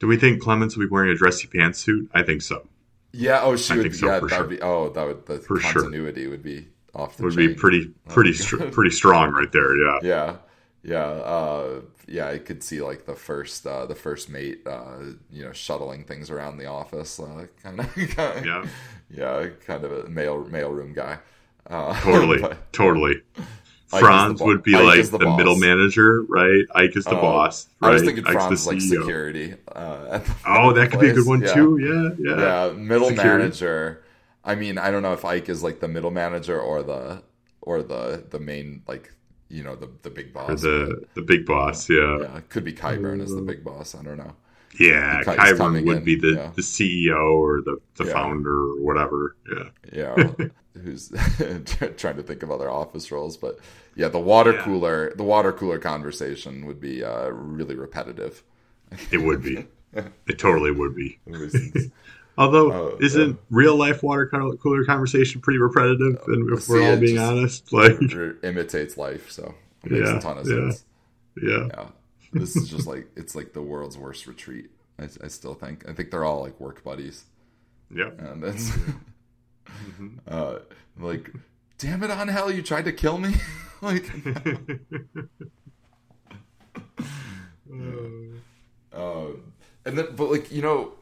Do 0.00 0.06
we 0.06 0.16
think 0.16 0.42
Clemence 0.42 0.76
will 0.76 0.86
be 0.86 0.90
wearing 0.90 1.10
a 1.10 1.14
dressy 1.16 1.46
pantsuit? 1.48 2.08
I 2.12 2.22
think 2.22 2.42
so. 2.42 2.66
Yeah. 3.12 3.40
Oh, 3.42 3.56
she 3.56 3.72
I 3.74 3.76
would. 3.78 3.94
so, 3.96 4.06
yeah, 4.06 4.20
that 4.20 4.28
sure. 4.28 4.40
would 4.40 4.50
be. 4.50 4.60
Oh, 4.60 4.90
that 4.90 5.06
would. 5.06 5.26
The 5.26 5.38
For 5.38 5.58
sure. 5.60 5.82
continuity 5.82 6.26
would 6.26 6.42
be 6.42 6.68
off 6.94 7.16
the. 7.16 7.22
Would 7.22 7.36
be 7.36 7.54
pretty 7.54 7.94
oh 8.08 8.12
pretty 8.12 8.32
str- 8.34 8.64
pretty 8.64 8.90
strong 8.90 9.32
right 9.32 9.50
there. 9.52 9.74
Yeah. 9.76 9.98
Yeah. 10.02 10.36
Yeah. 10.82 11.04
Uh, 11.04 11.80
yeah. 12.06 12.28
I 12.28 12.38
could 12.38 12.62
see 12.62 12.80
like 12.80 13.06
the 13.06 13.14
first, 13.14 13.66
uh, 13.66 13.86
the 13.86 13.94
first 13.94 14.28
mate, 14.28 14.60
uh, 14.66 14.98
you 15.30 15.44
know, 15.44 15.52
shuttling 15.52 16.04
things 16.04 16.30
around 16.30 16.58
the 16.58 16.66
office, 16.66 17.18
uh, 17.18 17.46
kind 17.62 17.80
of. 17.80 17.96
Yeah. 18.44 18.66
Yeah. 19.10 19.46
Kind 19.66 19.84
of 19.84 19.92
a 19.92 20.08
mail 20.08 20.44
mail 20.44 20.70
room 20.70 20.92
guy. 20.92 21.18
Uh, 21.68 21.98
Totally. 22.02 22.38
but- 22.40 22.72
totally. 22.72 23.22
Ike 23.92 24.00
Franz 24.00 24.40
bo- 24.40 24.46
would 24.46 24.64
be 24.64 24.74
Ike 24.74 24.82
like 24.84 25.10
the, 25.10 25.18
the 25.18 25.36
middle 25.36 25.56
manager, 25.56 26.22
right? 26.28 26.64
Ike 26.74 26.96
is 26.96 27.04
the 27.04 27.16
Oh, 27.16 27.20
boss. 27.22 27.68
Right? 27.80 27.90
I 27.90 27.92
was 27.92 28.02
thinking 28.02 28.26
Ike's 28.26 28.34
Franz 28.34 28.66
like 28.66 28.80
security. 28.80 29.54
Uh, 29.70 30.18
Oh, 30.44 30.72
that 30.72 30.90
could 30.90 30.98
be 30.98 31.10
a 31.10 31.12
good 31.14 31.24
one 31.26 31.40
Yeah. 31.40 31.54
too. 31.54 31.78
Yeah, 32.18 32.34
yeah. 32.36 32.66
yeah, 32.68 32.72
middle 32.72 33.08
Security. 33.10 33.44
manager. 33.44 34.02
I 34.44 34.56
mean, 34.56 34.76
I 34.76 34.90
don't 34.90 35.02
know 35.02 35.12
if 35.12 35.24
Ike 35.24 35.48
is 35.48 35.62
like 35.62 35.78
the 35.78 35.86
middle 35.86 36.10
manager 36.10 36.60
or 36.60 36.82
the 36.82 37.22
or 37.60 37.80
the 37.84 38.24
the 38.28 38.40
main 38.40 38.82
like 38.88 39.12
you 39.48 39.62
know 39.62 39.76
the 39.76 39.90
the 40.02 40.10
big 40.10 40.32
boss. 40.32 40.50
Or 40.50 40.56
the 40.56 41.04
the 41.14 41.22
big 41.22 41.46
boss. 41.46 41.88
Yeah, 41.88 42.18
yeah, 42.20 42.36
it 42.38 42.48
could 42.48 42.64
be 42.64 42.72
Qyburn 42.72 43.22
as 43.22 43.34
the 43.34 43.42
big 43.42 43.64
boss. 43.64 43.94
I 43.94 44.02
don't 44.02 44.18
know. 44.18 44.34
yeah. 44.78 45.22
Qyburn 45.24 45.84
would 45.86 45.98
in, 45.98 46.04
be 46.04 46.16
the 46.16 46.34
yeah. 46.34 46.50
the 46.54 46.62
CEO 46.62 47.34
or 47.38 47.60
the 47.62 47.78
the 47.96 48.04
Yeah. 48.04 48.12
founder 48.12 48.52
or 48.54 48.80
whatever. 48.82 49.36
Yeah, 49.50 49.70
Yeah, 49.92 50.16
who's 50.74 51.08
trying 51.96 52.16
to 52.16 52.22
think 52.22 52.42
of 52.42 52.50
other 52.50 52.70
office 52.70 53.10
roles, 53.10 53.36
but 53.36 53.58
yeah, 53.94 54.08
the 54.08 54.18
water 54.20 54.52
cooler 54.52 55.14
the 55.14 55.24
water 55.24 55.52
cooler 55.52 55.78
conversation 55.78 56.66
would 56.66 56.80
be 56.80 57.02
uh, 57.04 57.28
really 57.28 57.74
repetitive. 57.76 58.42
it 59.10 59.18
would 59.18 59.42
be. 59.42 59.66
it 60.26 60.38
totally 60.38 60.70
would 60.70 60.94
be. 60.94 61.18
At 62.38 62.44
least 62.44 62.54
it's- 62.54 62.70
Although, 62.72 62.72
Oh, 62.72 62.96
isn't 63.00 63.38
real 63.50 63.76
life 63.76 64.02
water 64.02 64.26
cooler 64.26 64.84
conversation 64.84 65.40
pretty 65.40 65.58
repetitive? 65.58 66.18
And 66.26 66.52
if 66.52 66.68
we're 66.68 66.82
all 66.82 66.96
being 66.98 67.18
honest, 67.18 67.72
like, 67.72 68.00
it 68.00 68.36
imitates 68.42 68.96
life, 68.96 69.30
so 69.30 69.54
it 69.84 69.90
makes 69.90 70.06
Yeah, 70.08 70.18
a 70.18 70.20
ton 70.20 70.38
of 70.38 70.46
yeah. 70.46 70.54
sense. 70.70 70.84
yeah, 71.42 71.68
Yeah, 71.72 71.88
this 72.32 72.54
is 72.56 72.68
just 72.68 72.86
like 72.86 73.08
it's 73.16 73.34
like 73.34 73.52
the 73.54 73.62
world's 73.62 73.96
worst 73.96 74.26
retreat. 74.26 74.70
I, 74.98 75.08
I 75.24 75.28
still 75.28 75.54
think. 75.54 75.88
I 75.88 75.92
think 75.92 76.10
they're 76.10 76.24
all 76.24 76.42
like 76.42 76.58
work 76.60 76.82
buddies, 76.84 77.24
yeah. 77.94 78.10
and 78.18 78.42
it's 78.44 78.70
Mhm. 78.70 80.18
uh, 80.28 80.58
like, 80.98 81.30
damn 81.78 82.02
it, 82.02 82.10
Ángel, 82.10 82.54
you 82.54 82.62
tried 82.62 82.84
to 82.86 82.92
kill 82.92 83.18
me. 83.18 83.34
like, 83.82 84.10
uh, 88.92 89.26
and 89.84 89.98
then, 89.98 90.06
but 90.16 90.30
like 90.30 90.50
you 90.52 90.62
know, 90.62 90.92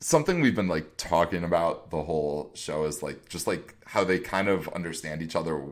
something 0.00 0.40
we've 0.40 0.54
been 0.54 0.68
like 0.68 0.96
talking 0.96 1.44
about 1.44 1.90
the 1.90 2.02
whole 2.02 2.50
show 2.54 2.84
is 2.84 3.02
like 3.02 3.28
just 3.28 3.46
like 3.46 3.74
how 3.84 4.04
they 4.04 4.18
kind 4.18 4.48
of 4.48 4.68
understand 4.68 5.22
each 5.22 5.34
other 5.36 5.62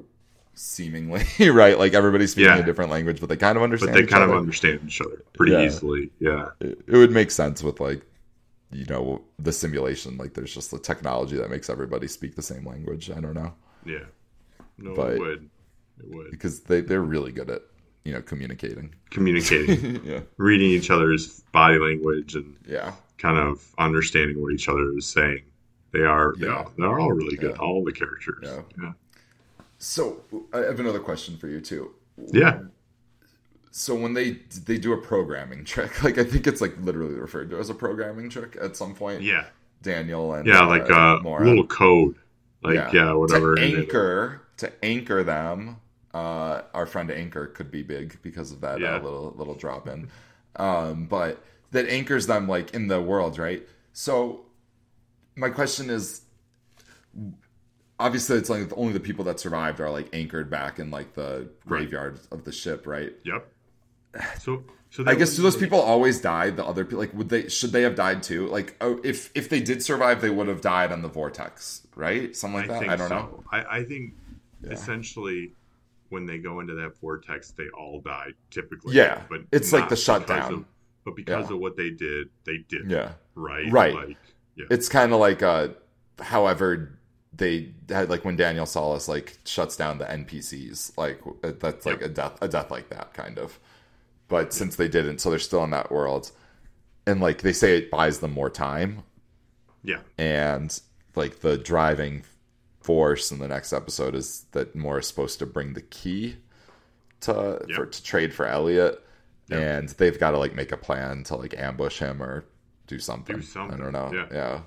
seemingly 0.54 1.22
right 1.50 1.78
like 1.78 1.92
everybody's 1.94 2.32
speaking 2.32 2.50
Yeah. 2.50 2.58
a 2.58 2.64
different 2.64 2.90
language 2.90 3.20
but 3.20 3.28
they 3.28 3.36
kind 3.36 3.56
of 3.56 3.62
understand 3.62 3.92
but 3.92 3.98
they 3.98 4.04
each 4.04 4.10
kind 4.10 4.24
of 4.24 4.30
other. 4.30 4.38
understand 4.38 4.80
each 4.86 5.00
other 5.00 5.22
pretty 5.34 5.52
Yeah. 5.52 5.66
easily. 5.66 6.10
Yeah, 6.18 6.48
it, 6.60 6.80
it 6.86 6.96
would 6.96 7.10
make 7.12 7.30
sense 7.30 7.62
with 7.62 7.78
like 7.80 8.02
you 8.72 8.84
know 8.86 9.22
the 9.38 9.52
simulation 9.52 10.16
like 10.16 10.34
there's 10.34 10.52
just 10.52 10.70
the 10.70 10.78
technology 10.78 11.36
that 11.36 11.50
makes 11.50 11.70
everybody 11.70 12.08
speak 12.08 12.34
the 12.34 12.42
same 12.42 12.66
language 12.66 13.10
i 13.10 13.20
don't 13.20 13.34
know 13.34 13.52
yeah. 13.84 14.00
No, 14.78 14.92
But- 14.94 15.12
it 15.12 15.20
would. 15.20 15.50
It 16.00 16.10
would. 16.14 16.30
because 16.32 16.60
they, 16.60 16.80
they're 16.80 17.00
really 17.02 17.30
good 17.32 17.48
at 17.50 17.62
you 18.04 18.12
know 18.12 18.20
communicating 18.22 18.94
Communicating, 19.10 20.00
yeah 20.04 20.20
reading 20.36 20.70
each 20.70 20.90
other's 20.90 21.40
body 21.52 21.78
language, 21.78 22.34
and 22.34 22.56
yeah 22.66 22.92
kind 23.18 23.38
of 23.38 23.74
understanding 23.78 24.40
what 24.40 24.52
each 24.52 24.68
other 24.68 24.96
is 24.96 25.06
saying. 25.06 25.42
They 25.92 26.00
are. 26.02 26.34
They 26.38 26.46
Yeah. 26.46 26.52
are 26.52 26.70
they're 26.76 26.98
all 26.98 27.12
really 27.12 27.36
good. 27.36 27.52
Yeah. 27.56 27.62
All 27.64 27.84
the 27.84 27.92
characters. 27.92 28.38
Yeah. 28.42 28.62
Yeah. 28.80 28.92
so 29.78 30.22
i 30.54 30.58
have 30.58 30.80
another 30.80 30.98
question 31.00 31.36
for 31.36 31.48
you 31.48 31.60
too 31.60 31.90
Yeah. 32.32 32.60
so 33.70 33.94
when 33.94 34.14
they 34.14 34.38
they 34.64 34.78
do 34.78 34.92
a 34.92 34.96
programming 34.96 35.64
trick 35.72 36.02
like 36.02 36.16
i 36.18 36.24
think 36.24 36.46
it's 36.46 36.60
like 36.60 36.74
literally 36.80 37.14
referred 37.14 37.50
to 37.50 37.58
as 37.58 37.68
a 37.70 37.74
programming 37.74 38.30
trick 38.30 38.56
at 38.60 38.74
some 38.76 38.94
point 38.94 39.22
Yeah. 39.22 39.44
daniel 39.82 40.32
and 40.34 40.46
Yeah. 40.46 40.62
Like 40.64 40.88
a 40.88 41.20
Maura. 41.22 41.44
little 41.44 41.66
code. 41.66 42.16
Like 42.62 42.92
yeah, 42.92 43.12
whatever. 43.12 43.54
to 43.54 43.62
anchor 43.62 44.42
to 44.56 44.72
anchor 44.84 45.22
them 45.22 45.76
uh 46.14 46.62
our 46.72 46.86
friend 46.86 47.10
anchor 47.10 47.46
could 47.48 47.70
be 47.70 47.82
big 47.82 48.16
because 48.22 48.50
of 48.52 48.60
that 48.62 48.82
uh, 48.82 48.98
little 49.02 49.34
little 49.36 49.54
drop 49.54 49.86
in 49.88 50.08
um 50.56 51.04
but 51.06 51.42
that 51.76 51.86
anchors 51.88 52.26
them 52.26 52.48
like 52.48 52.74
in 52.74 52.88
the 52.88 53.00
world 53.00 53.38
right 53.38 53.62
so 53.92 54.44
my 55.36 55.48
question 55.50 55.90
is 55.90 56.22
obviously 57.98 58.36
it's 58.36 58.50
like 58.50 58.70
only 58.76 58.92
the 58.92 59.00
people 59.00 59.24
that 59.24 59.40
survived 59.40 59.80
are 59.80 59.90
like 59.90 60.08
anchored 60.12 60.50
back 60.50 60.78
in 60.78 60.90
like 60.90 61.14
the 61.14 61.48
graveyard 61.66 62.18
of 62.30 62.44
the 62.44 62.52
ship 62.52 62.86
right 62.86 63.12
Yep. 63.24 63.46
So. 64.40 64.64
So 64.88 65.02
I 65.06 65.14
guess 65.14 65.34
do 65.36 65.42
those 65.42 65.56
people 65.56 65.80
always 65.80 66.20
die? 66.20 66.48
The 66.50 66.64
other 66.64 66.84
people, 66.84 67.00
like, 67.00 67.12
would 67.12 67.28
they? 67.28 67.48
Should 67.48 67.72
they 67.72 67.82
have 67.82 67.96
died 67.96 68.22
too? 68.22 68.46
Like, 68.46 68.76
oh, 68.80 68.98
if 69.04 69.30
if 69.34 69.48
they 69.50 69.60
did 69.60 69.82
survive, 69.82 70.22
they 70.22 70.30
would 70.30 70.46
have 70.48 70.60
died 70.62 70.90
on 70.92 71.02
the 71.02 71.08
vortex, 71.08 71.86
right? 71.96 72.34
Something 72.34 72.60
like 72.68 72.70
I 72.70 72.80
that. 72.80 72.88
I 72.90 72.96
don't 72.96 73.08
so. 73.08 73.14
know. 73.14 73.44
I, 73.52 73.78
I 73.78 73.84
think 73.84 74.14
essentially 74.70 75.52
when 76.08 76.24
they 76.24 76.38
go 76.38 76.60
into 76.60 76.74
that 76.74 76.98
vortex, 77.00 77.50
they 77.50 77.68
all 77.76 78.00
die 78.00 78.30
typically. 78.50 78.94
Yeah. 78.94 79.22
but 79.28 79.40
It's 79.52 79.72
like 79.72 79.88
the 79.88 79.96
shutdown. 79.96 80.54
of- 80.54 80.64
but 81.06 81.16
because 81.16 81.48
Yeah. 81.48 81.54
of 81.54 81.60
what 81.62 81.78
they 81.78 81.88
did, 81.90 82.28
they 82.44 82.58
did 82.68 82.90
Yeah, 82.90 83.12
right. 83.34 83.70
Right. 83.72 83.94
Like, 83.94 84.16
yeah. 84.56 84.66
it's 84.70 84.90
kind 84.90 85.14
of 85.14 85.20
like, 85.20 85.42
uh, 85.42 85.68
however, 86.20 86.98
they 87.32 87.72
had 87.88 88.10
like 88.10 88.24
when 88.24 88.36
Daniel 88.36 88.66
Solace 88.66 89.08
like 89.08 89.38
shuts 89.46 89.76
down 89.76 89.96
the 89.98 90.04
NPCs, 90.06 90.96
like 90.98 91.20
uh, 91.44 91.52
that's 91.58 91.86
like 91.86 92.02
a 92.02 92.08
death, 92.08 92.36
a 92.42 92.48
death 92.48 92.70
like 92.70 92.88
that 92.90 93.14
kind 93.14 93.38
of. 93.38 93.58
But 94.28 94.52
since 94.52 94.76
they 94.76 94.88
didn't, 94.88 95.20
so 95.20 95.30
they're 95.30 95.38
still 95.38 95.62
in 95.64 95.70
that 95.70 95.92
world, 95.92 96.32
and 97.06 97.20
like 97.20 97.42
they 97.42 97.52
say, 97.52 97.76
it 97.78 97.90
buys 97.90 98.18
them 98.20 98.32
more 98.32 98.50
time. 98.50 99.02
yeah. 99.84 100.00
and 100.18 100.80
like 101.14 101.40
the 101.40 101.56
driving 101.56 102.24
force 102.80 103.30
in 103.30 103.38
the 103.38 103.48
next 103.48 103.72
episode 103.72 104.14
is 104.14 104.46
that 104.52 104.74
Moore 104.74 104.98
is 104.98 105.06
supposed 105.06 105.38
to 105.38 105.46
bring 105.46 105.74
the 105.74 105.80
key 105.82 106.36
to 107.20 107.64
Yep. 107.68 107.76
for 107.76 107.86
to 107.86 108.02
trade 108.02 108.34
for 108.34 108.46
Elliot, 108.46 109.02
Yep. 109.48 109.60
and 109.60 109.88
they've 109.90 110.18
got 110.18 110.32
to 110.32 110.38
like 110.38 110.54
make 110.54 110.72
a 110.72 110.76
plan 110.76 111.22
to 111.24 111.36
like 111.36 111.54
ambush 111.56 111.98
him 112.00 112.22
or 112.22 112.44
do 112.86 112.98
something. 112.98 113.36
Do 113.36 113.42
something, 113.42 113.80
I 113.80 113.82
don't 113.84 113.92
know. 113.92 114.10
yeah. 114.12 114.26
Yeah. 114.32 114.60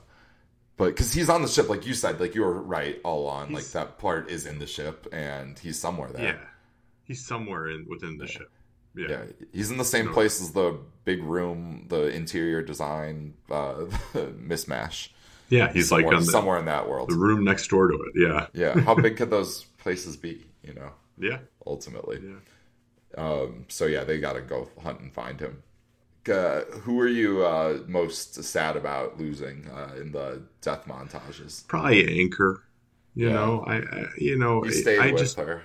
But 0.78 0.88
because 0.92 1.12
he's 1.12 1.30
on 1.30 1.42
the 1.42 1.48
ship, 1.50 1.68
like 1.68 1.86
you 1.86 1.94
said, 1.94 2.22
like 2.22 2.36
you 2.36 2.42
were 2.42 2.54
right 2.62 3.00
all 3.04 3.24
along. 3.24 3.52
Like 3.52 3.66
that 3.72 3.98
part 3.98 4.30
is 4.30 4.46
in 4.46 4.60
the 4.60 4.68
ship, 4.68 5.08
and 5.12 5.60
he's 5.60 5.78
somewhere 5.78 6.10
there. 6.12 6.24
Yeah. 6.24 6.38
He's 7.04 7.26
somewhere 7.26 7.68
in 7.70 7.86
within 7.90 8.18
the 8.18 8.28
ship. 8.28 8.50
Yeah. 8.96 9.08
Yeah, 9.10 9.22
he's 9.54 9.70
in 9.72 9.78
the 9.78 9.84
same 9.86 10.06
No. 10.08 10.14
place 10.14 10.42
as 10.42 10.52
the 10.52 10.80
big 11.06 11.22
room, 11.24 11.86
the 11.90 12.08
interior 12.08 12.62
design, 12.62 13.34
uh, 13.52 13.74
mismatch. 14.14 15.10
Yeah, 15.50 15.72
he's 15.74 15.92
like 15.92 16.02
somewhere, 16.04 16.16
on 16.18 16.26
the, 16.26 16.32
somewhere 16.32 16.60
in 16.60 16.66
that 16.66 16.88
world. 16.88 17.10
the 17.10 17.16
room 17.18 17.44
next 17.44 17.68
door 17.68 17.88
to 17.90 17.96
it. 17.96 18.12
Yeah. 18.16 18.48
Yeah, 18.54 18.80
how 18.82 18.96
big 18.96 19.18
could 19.18 19.30
those 19.32 19.64
places 19.80 20.16
be? 20.18 20.46
You 20.64 20.74
know, 20.76 20.92
Yeah. 21.18 21.40
ultimately. 21.66 22.20
Yeah. 22.24 22.36
Um, 23.18 23.66
so 23.70 23.86
yeah, 23.86 24.04
they 24.04 24.20
got 24.20 24.34
to 24.34 24.42
go 24.42 24.70
hunt 24.82 25.00
and 25.02 25.14
find 25.14 25.40
him. 25.40 25.64
Uh, 26.30 26.62
who 26.84 27.00
are 27.02 27.08
you 27.08 27.46
uh, 27.46 27.80
most 27.88 28.44
sad 28.44 28.78
about 28.78 29.20
losing 29.20 29.68
uh, 29.70 29.96
in 30.00 30.12
the 30.12 30.44
death 30.62 30.86
montages? 30.88 31.66
Probably 31.68 32.20
Anker. 32.22 32.64
You 33.16 33.30
Yeah. 33.30 33.34
know, 33.34 33.64
I, 33.68 33.78
I 33.78 34.06
you 34.18 34.38
know, 34.38 34.64
He 34.64 34.72
stayed 34.72 35.00
I 35.00 35.12
with 35.12 35.22
just 35.22 35.38
her. 35.38 35.64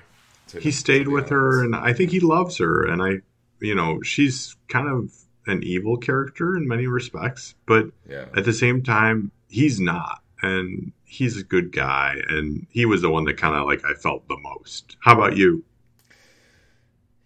to- 0.48 0.60
he 0.60 0.70
stayed 0.70 1.08
with 1.08 1.28
her 1.30 1.62
and 1.64 1.74
I 1.74 1.92
think 1.92 2.10
he 2.10 2.20
loves 2.20 2.58
her 2.58 2.86
and 2.86 3.02
I 3.02 3.20
you 3.60 3.74
know, 3.74 4.02
she's 4.02 4.56
kind 4.68 4.88
of 4.88 5.12
an 5.46 5.62
evil 5.62 5.96
character 5.96 6.56
in 6.56 6.66
many 6.68 6.86
respects, 6.86 7.54
but 7.66 7.86
Yeah, 8.08 8.26
at 8.36 8.44
the 8.44 8.52
same 8.52 8.82
time 8.82 9.30
he's 9.48 9.80
not 9.80 10.22
and 10.42 10.92
he's 11.04 11.38
a 11.38 11.44
good 11.44 11.72
guy 11.72 12.16
and 12.28 12.66
he 12.70 12.84
was 12.86 13.02
the 13.02 13.10
one 13.10 13.24
that 13.24 13.36
kind 13.36 13.54
of 13.54 13.66
like 13.66 13.84
I 13.84 13.94
felt 13.94 14.26
the 14.28 14.36
most. 14.38 14.96
How 15.00 15.14
about 15.14 15.36
you? 15.36 15.64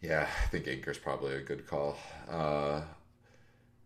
Yeah. 0.00 0.28
I 0.44 0.48
think 0.48 0.66
Anker's 0.66 0.98
probably 0.98 1.34
a 1.34 1.40
good 1.40 1.66
call. 1.66 1.96
Uh, 2.30 2.82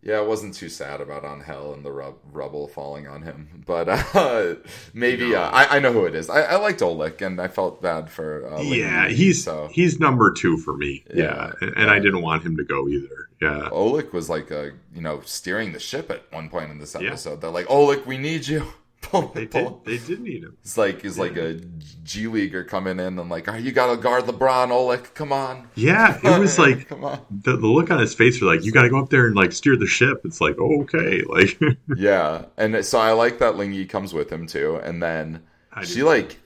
yeah, 0.01 0.17
I 0.17 0.21
wasn't 0.21 0.53
too 0.53 0.67
sad 0.67 0.99
about 0.99 1.23
Ángel 1.23 1.73
and 1.73 1.83
the 1.85 1.91
rub- 1.91 2.19
rubble 2.33 2.67
falling 2.67 3.07
on 3.07 3.21
him, 3.21 3.63
but 3.65 3.87
uh, 3.87 4.55
maybe 4.93 5.29
No. 5.31 5.41
uh, 5.43 5.49
I, 5.53 5.77
I 5.77 5.79
know 5.79 5.93
who 5.93 6.03
it 6.05 6.13
is. 6.13 6.29
I, 6.29 6.41
I 6.41 6.55
liked 6.57 6.81
Oleg, 6.81 7.21
and 7.21 7.39
I 7.39 7.47
felt 7.47 7.81
bad 7.81 8.09
for. 8.11 8.45
Uh, 8.53 8.61
yeah, 8.61 9.07
Lee, 9.07 9.13
he's 9.15 9.41
so. 9.45 9.69
he's 9.71 10.01
number 10.01 10.31
2 10.33 10.57
for 10.57 10.75
me. 10.75 11.05
Yeah. 11.13 11.23
Yeah. 11.23 11.51
And, 11.61 11.77
and 11.77 11.89
I 11.89 11.99
didn't 11.99 12.21
want 12.21 12.43
him 12.43 12.57
to 12.57 12.65
go 12.65 12.89
either. 12.89 13.29
Yeah. 13.41 13.69
Oleg 13.71 14.11
was 14.13 14.29
like 14.29 14.51
a 14.51 14.71
you 14.93 15.01
know 15.01 15.21
steering 15.23 15.71
the 15.71 15.79
ship 15.79 16.11
at 16.11 16.23
one 16.33 16.49
point 16.49 16.69
in 16.69 16.79
this 16.79 16.95
Yeah. 16.99 17.07
episode. 17.07 17.39
They're 17.39 17.49
like, 17.49 17.69
Oleg, 17.69 18.05
we 18.05 18.17
need 18.17 18.45
you. 18.45 18.73
Pull, 19.03 19.27
They 19.33 19.45
pull. 19.45 19.81
did. 19.85 19.85
They 19.85 20.05
did 20.07 20.21
need 20.21 20.43
him. 20.43 20.57
It's 20.61 20.77
like 20.77 21.01
he's 21.03 21.19
like 21.19 21.35
a 21.37 21.59
G 22.03 22.27
leaguer 22.27 22.63
coming 22.63 22.99
in 22.99 23.19
and 23.19 23.29
like, 23.29 23.47
oh, 23.47 23.55
you 23.55 23.71
gotta 23.71 23.95
guard 24.01 24.23
LeBron, 24.25 24.71
Oleg. 24.71 25.13
Come 25.13 25.31
on, 25.31 25.67
Yeah, 25.75 26.19
it 26.23 26.39
was 26.39 26.57
like 26.57 26.87
come 26.89 27.03
on. 27.03 27.19
the, 27.29 27.55
the 27.57 27.67
look 27.67 27.91
on 27.91 27.99
his 27.99 28.13
face 28.15 28.41
was 28.41 28.47
like, 28.55 28.65
"You 28.65 28.71
got 28.71 28.83
to 28.83 28.89
go 28.89 28.99
up 28.99 29.09
there 29.09 29.27
and 29.27 29.35
like 29.35 29.51
steer 29.51 29.75
the 29.77 29.85
ship." 29.87 30.21
It's 30.25 30.41
like, 30.41 30.55
oh, 30.59 30.81
okay, 30.83 31.21
like 31.27 31.59
Yeah, 31.95 32.45
and 32.57 32.83
so 32.85 32.99
I 32.99 33.11
like 33.11 33.39
that 33.39 33.55
Ling 33.55 33.73
Yi 33.73 33.85
comes 33.85 34.13
with 34.13 34.31
him 34.31 34.47
too, 34.47 34.77
and 34.77 35.01
then 35.03 35.43
I 35.71 35.83
she 35.83 35.99
do. 35.99 36.05
like. 36.05 36.39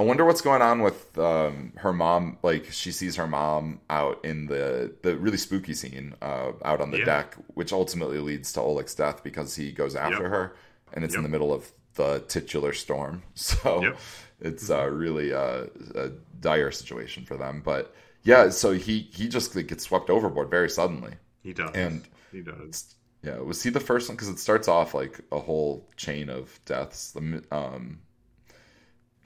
I 0.00 0.04
wonder 0.04 0.24
what's 0.24 0.42
going 0.42 0.62
on 0.62 0.82
with 0.82 1.18
um, 1.18 1.72
her 1.78 1.92
mom. 1.92 2.38
Like 2.44 2.70
she 2.70 2.92
sees 2.92 3.16
her 3.16 3.26
mom 3.26 3.80
out 3.90 4.24
in 4.24 4.46
the 4.46 4.94
the 5.02 5.16
really 5.16 5.36
spooky 5.36 5.74
scene 5.74 6.14
uh, 6.22 6.52
out 6.64 6.80
on 6.80 6.92
the 6.92 6.98
Yeah. 6.98 7.04
deck, 7.04 7.34
which 7.54 7.72
ultimately 7.72 8.18
leads 8.20 8.52
to 8.52 8.60
Oleg's 8.60 8.94
death 8.94 9.24
because 9.24 9.56
he 9.56 9.72
goes 9.72 9.96
after 9.96 10.22
Yep. 10.22 10.30
her, 10.30 10.54
and 10.92 11.04
it's 11.04 11.16
in 11.16 11.24
the 11.24 11.28
middle 11.28 11.52
of 11.52 11.72
the 11.98 12.24
titular 12.28 12.72
storm. 12.72 13.22
So 13.34 13.82
Yep. 13.82 13.98
it's 14.40 14.70
uh, 14.70 14.88
really 15.04 15.32
uh, 15.34 15.66
a 15.94 16.08
dire 16.40 16.70
situation 16.70 17.24
for 17.26 17.36
them. 17.36 17.60
But 17.64 17.94
yeah, 18.22 18.48
so 18.50 18.72
he 18.72 18.94
he 19.12 19.28
just 19.28 19.54
like, 19.56 19.66
gets 19.68 19.84
swept 19.84 20.08
overboard 20.10 20.48
very 20.50 20.70
suddenly. 20.70 21.12
he 21.42 21.52
does. 21.52 21.70
And- 21.74 22.08
he 22.32 22.40
does. 22.42 22.94
Yeah, 23.22 23.38
was 23.40 23.62
he 23.64 23.70
the 23.70 23.80
first 23.80 24.08
one? 24.08 24.14
Because 24.16 24.28
it 24.28 24.38
starts 24.38 24.68
off 24.68 24.94
like 24.94 25.20
a 25.32 25.40
whole 25.40 25.88
chain 25.96 26.30
of 26.30 26.44
deaths. 26.64 27.10
The 27.12 27.42
um, 27.50 27.98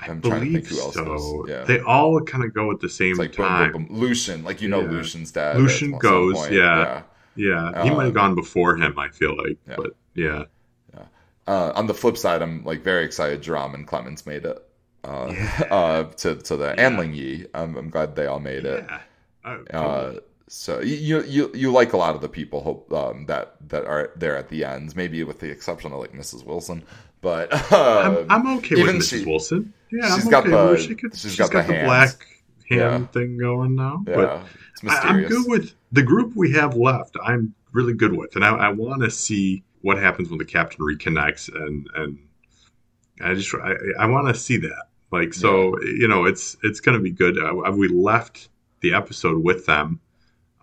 I'm 0.01 0.21
trying 0.23 0.47
to 0.47 0.53
think 0.53 0.67
who 0.67 0.81
else. 0.81 0.95
so. 0.95 1.47
Yeah, 1.49 1.65
They 1.65 1.81
all 1.81 2.21
kind 2.23 2.43
of 2.45 2.55
go 2.55 2.71
at 2.73 2.81
the 2.81 2.89
same 2.89 3.11
it's 3.13 3.19
like 3.19 3.33
time. 3.35 3.73
boom, 3.73 3.85
boom. 3.87 3.99
Lucien, 4.01 4.43
like 4.45 4.61
you 4.63 4.69
know, 4.69 4.81
Yeah. 4.81 4.91
Lucien's 4.91 5.31
dad. 5.31 5.59
Lucien 5.59 5.93
goes, 5.99 6.35
point. 6.35 6.53
yeah. 6.53 7.03
Yeah, 7.37 7.83
he 7.83 7.91
might 7.91 7.99
Um, 7.99 8.05
have 8.07 8.15
gone 8.15 8.35
before 8.35 8.77
him. 8.77 8.99
I 8.99 9.09
feel 9.11 9.37
like, 9.37 9.59
Yeah. 9.69 9.77
but 9.77 9.91
yeah, 10.15 10.45
Uh, 11.47 11.73
on 11.75 11.87
the 11.87 11.95
flip 11.95 12.17
side, 12.17 12.41
I'm 12.43 12.65
like 12.65 12.83
very 12.83 13.05
excited. 13.05 13.43
Jerome 13.43 13.75
and 13.75 13.87
Clemence 13.87 14.27
made 14.27 14.45
it. 14.45 14.59
Uh, 15.05 15.35
uh, 15.71 16.05
to 16.05 16.37
to 16.37 16.57
the 16.57 16.71
and 16.71 16.95
Yeah. 16.95 17.01
Ling 17.01 17.15
Yi. 17.15 17.47
I'm, 17.55 17.77
I'm 17.77 17.91
glad 17.91 18.15
they 18.15 18.27
all 18.27 18.41
made 18.41 18.65
it. 18.65 18.85
yeah. 18.89 19.01
Oh, 19.45 19.65
Uh, 19.77 20.21
so 20.49 20.81
you 20.81 21.23
you 21.25 21.51
you 21.55 21.73
like 21.73 21.93
a 21.95 21.97
lot 21.97 22.15
of 22.15 22.21
the 22.21 22.29
people 22.29 22.61
hope 22.63 22.93
um, 22.93 23.27
that 23.27 23.57
that 23.69 23.85
are 23.87 24.13
there 24.17 24.37
at 24.37 24.49
the 24.51 24.65
end, 24.65 24.95
maybe 24.95 25.25
with 25.25 25.41
the 25.41 25.51
exception 25.51 25.93
of 25.93 25.99
like 25.99 26.13
Mrs. 26.13 26.45
Wilson. 26.45 26.85
But 27.23 27.49
I'm, 27.73 28.17
uh, 28.17 28.25
I'm 28.29 28.59
okay 28.59 28.77
even 28.77 28.97
with 28.99 29.07
Mrs. 29.07 29.19
she- 29.21 29.25
Wilson. 29.25 29.73
Yeah, 29.91 30.15
she's 30.15 30.25
I'm 30.25 30.31
got 30.31 30.47
okay 30.47 30.51
the-. 30.53 30.77
She 30.89 30.95
could, 30.95 31.13
she's 31.17 31.31
she's 31.33 31.39
got 31.39 31.51
got, 31.51 31.67
the 31.67 31.73
the, 31.75 31.85
black 31.85 32.27
hand 32.71 32.81
Yeah. 32.81 33.07
thing 33.09 33.37
going 33.39 33.75
now. 33.75 34.05
yeah, 34.07 34.15
But 34.15 34.47
it's 34.83 34.85
I, 35.05 35.09
I'm 35.09 35.23
good 35.25 35.45
with 35.49 35.75
the 35.91 36.03
group 36.03 36.35
we 36.37 36.53
have 36.53 36.77
left. 36.77 37.17
I'm 37.23 37.55
really 37.73 37.95
good 37.95 38.17
with, 38.17 38.37
and 38.37 38.45
I, 38.45 38.51
I 38.51 38.69
want 38.73 39.03
to 39.03 39.11
see 39.11 39.63
what 39.83 39.99
happens 39.99 40.29
when 40.31 40.39
the 40.39 40.45
captain 40.45 40.81
reconnects, 40.85 41.55
and 41.55 41.89
and 41.95 42.19
I 43.21 43.35
just 43.35 43.55
I, 43.55 43.75
I 43.99 44.07
want 44.07 44.29
to 44.29 44.35
see 44.35 44.57
that. 44.59 44.85
Like 45.11 45.35
so, 45.35 45.79
you 45.83 46.09
know, 46.09 46.25
it's 46.25 46.57
it's 46.63 46.81
going 46.81 46.97
to 46.97 47.03
be 47.03 47.11
good. 47.11 47.39
Uh, 47.39 47.71
we 47.73 47.89
left 47.89 48.49
the 48.81 48.95
episode 48.95 49.45
with 49.45 49.67
them, 49.67 50.01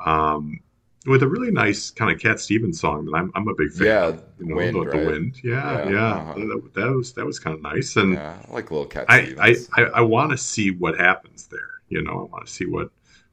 um, 0.04 0.60
with 1.06 1.22
a 1.24 1.28
really 1.28 1.52
nice 1.52 1.92
kind 1.92 2.12
of 2.12 2.20
Cat 2.20 2.40
Stevens 2.40 2.80
song 2.82 3.06
that 3.06 3.16
I'm 3.16 3.32
I'm 3.36 3.48
a 3.48 3.54
big 3.56 3.72
fan. 3.72 3.88
Yeah, 3.88 4.06
of. 4.06 4.24
You 4.40 4.48
know, 4.48 4.56
Wind, 4.56 4.76
the, 4.76 4.90
the 4.90 5.06
wind. 5.06 5.36
Yeah, 5.44 5.84
Yeah, 5.84 5.90
yeah. 5.92 6.14
uh-huh. 6.16 6.34
That, 6.36 6.72
that 6.76 6.92
was 6.92 7.14
that 7.14 7.26
was 7.26 7.40
kind 7.40 7.56
of 7.56 7.62
nice, 7.62 7.96
and 7.96 8.14
Yeah, 8.14 8.40
I 8.48 8.54
like 8.54 8.70
a 8.70 8.74
little 8.74 8.88
cat 8.88 9.06
I, 9.08 9.36
I, 9.40 9.56
I, 9.74 9.82
I 9.96 10.02
want 10.02 10.32
to 10.32 10.38
see 10.38 10.72
what 10.72 10.98
happens 11.00 11.48
there. 11.48 11.70
You 11.90 12.02
know, 12.02 12.12
I 12.12 12.32
want 12.32 12.46
to 12.48 12.52
see 12.52 12.66
what 12.66 12.90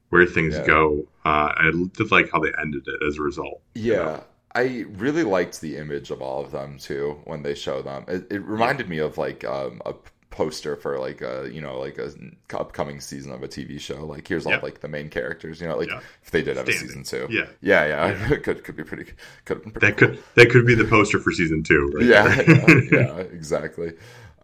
where 0.09 0.25
things 0.25 0.55
Yeah. 0.55 0.65
go. 0.65 1.07
Uh, 1.25 1.51
I 1.57 1.71
did 1.93 2.11
like 2.11 2.29
how 2.31 2.39
they 2.39 2.51
ended 2.61 2.87
it 2.87 3.07
as 3.07 3.17
a 3.17 3.21
result. 3.21 3.61
Yeah, 3.73 4.21
I 4.61 4.85
really 5.05 5.23
liked 5.23 5.61
the 5.61 5.77
image 5.77 6.09
of 6.11 6.21
all 6.21 6.43
of 6.43 6.51
them 6.51 6.77
too 6.79 7.19
when 7.25 7.43
they 7.43 7.55
show 7.55 7.81
them. 7.81 8.05
It, 8.07 8.27
it 8.31 8.41
reminded 8.43 8.89
me 8.89 8.97
of 8.99 9.17
like 9.17 9.43
um, 9.45 9.81
a 9.85 9.93
poster 10.29 10.75
for 10.75 10.99
like 10.99 11.21
a 11.21 11.49
you 11.51 11.61
know 11.61 11.79
like 11.79 11.97
a 11.97 12.11
upcoming 12.53 12.99
season 12.99 13.31
of 13.31 13.41
a 13.43 13.47
TV 13.47 13.79
show. 13.79 14.05
Like 14.05 14.27
here's 14.27 14.45
all 14.45 14.51
Yeah. 14.53 14.59
like 14.61 14.81
the 14.81 14.87
main 14.87 15.09
characters. 15.09 15.59
You 15.61 15.67
know, 15.67 15.77
like 15.77 15.89
Yeah. 15.89 16.01
if 16.23 16.31
they 16.31 16.41
did 16.43 16.57
have 16.57 16.67
a 16.67 16.73
season 16.73 17.03
two. 17.03 17.27
Yeah, 17.29 17.45
yeah, 17.61 17.85
yeah. 18.11 18.35
could 18.45 18.63
could 18.63 18.75
be 18.75 18.83
pretty. 18.83 19.11
Could 19.45 19.61
pretty 19.63 19.79
that 19.79 19.97
could 19.97 20.23
that 20.35 20.49
could 20.51 20.65
be 20.65 20.75
the 20.75 20.85
poster 20.85 21.19
for 21.19 21.31
season 21.31 21.63
two. 21.63 21.91
Right 21.95 22.05
yeah, 22.05 22.41
yeah, 22.47 22.81
yeah, 22.91 23.17
exactly. 23.39 23.93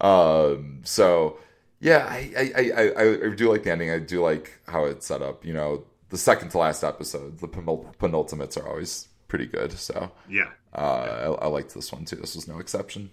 Um, 0.01 0.81
so 0.83 1.37
yeah, 1.79 2.05
I, 2.09 2.31
I, 2.37 2.71
I, 2.77 2.91
I, 3.03 3.25
I 3.31 3.35
do 3.35 3.51
like 3.51 3.63
the 3.63 3.71
ending. 3.71 3.91
I 3.91 3.99
do 3.99 4.21
like 4.21 4.59
how 4.67 4.85
it's 4.85 5.05
set 5.05 5.21
up. 5.21 5.45
You 5.45 5.53
know, 5.53 5.83
the 6.09 6.17
second 6.17 6.49
to 6.49 6.57
last 6.57 6.83
episode, 6.83 7.39
the 7.39 7.47
penul- 7.47 7.93
penultimates 7.97 8.57
are 8.61 8.67
always 8.67 9.07
pretty 9.33 9.47
good. 9.47 9.71
So 9.71 10.11
yeah, 10.29 10.49
uh, 10.75 11.35
I, 11.41 11.45
I 11.45 11.47
liked 11.47 11.73
this 11.73 11.91
one 11.91 12.05
too. 12.05 12.17
This 12.17 12.35
was 12.35 12.47
no 12.47 12.59
exception. 12.59 13.09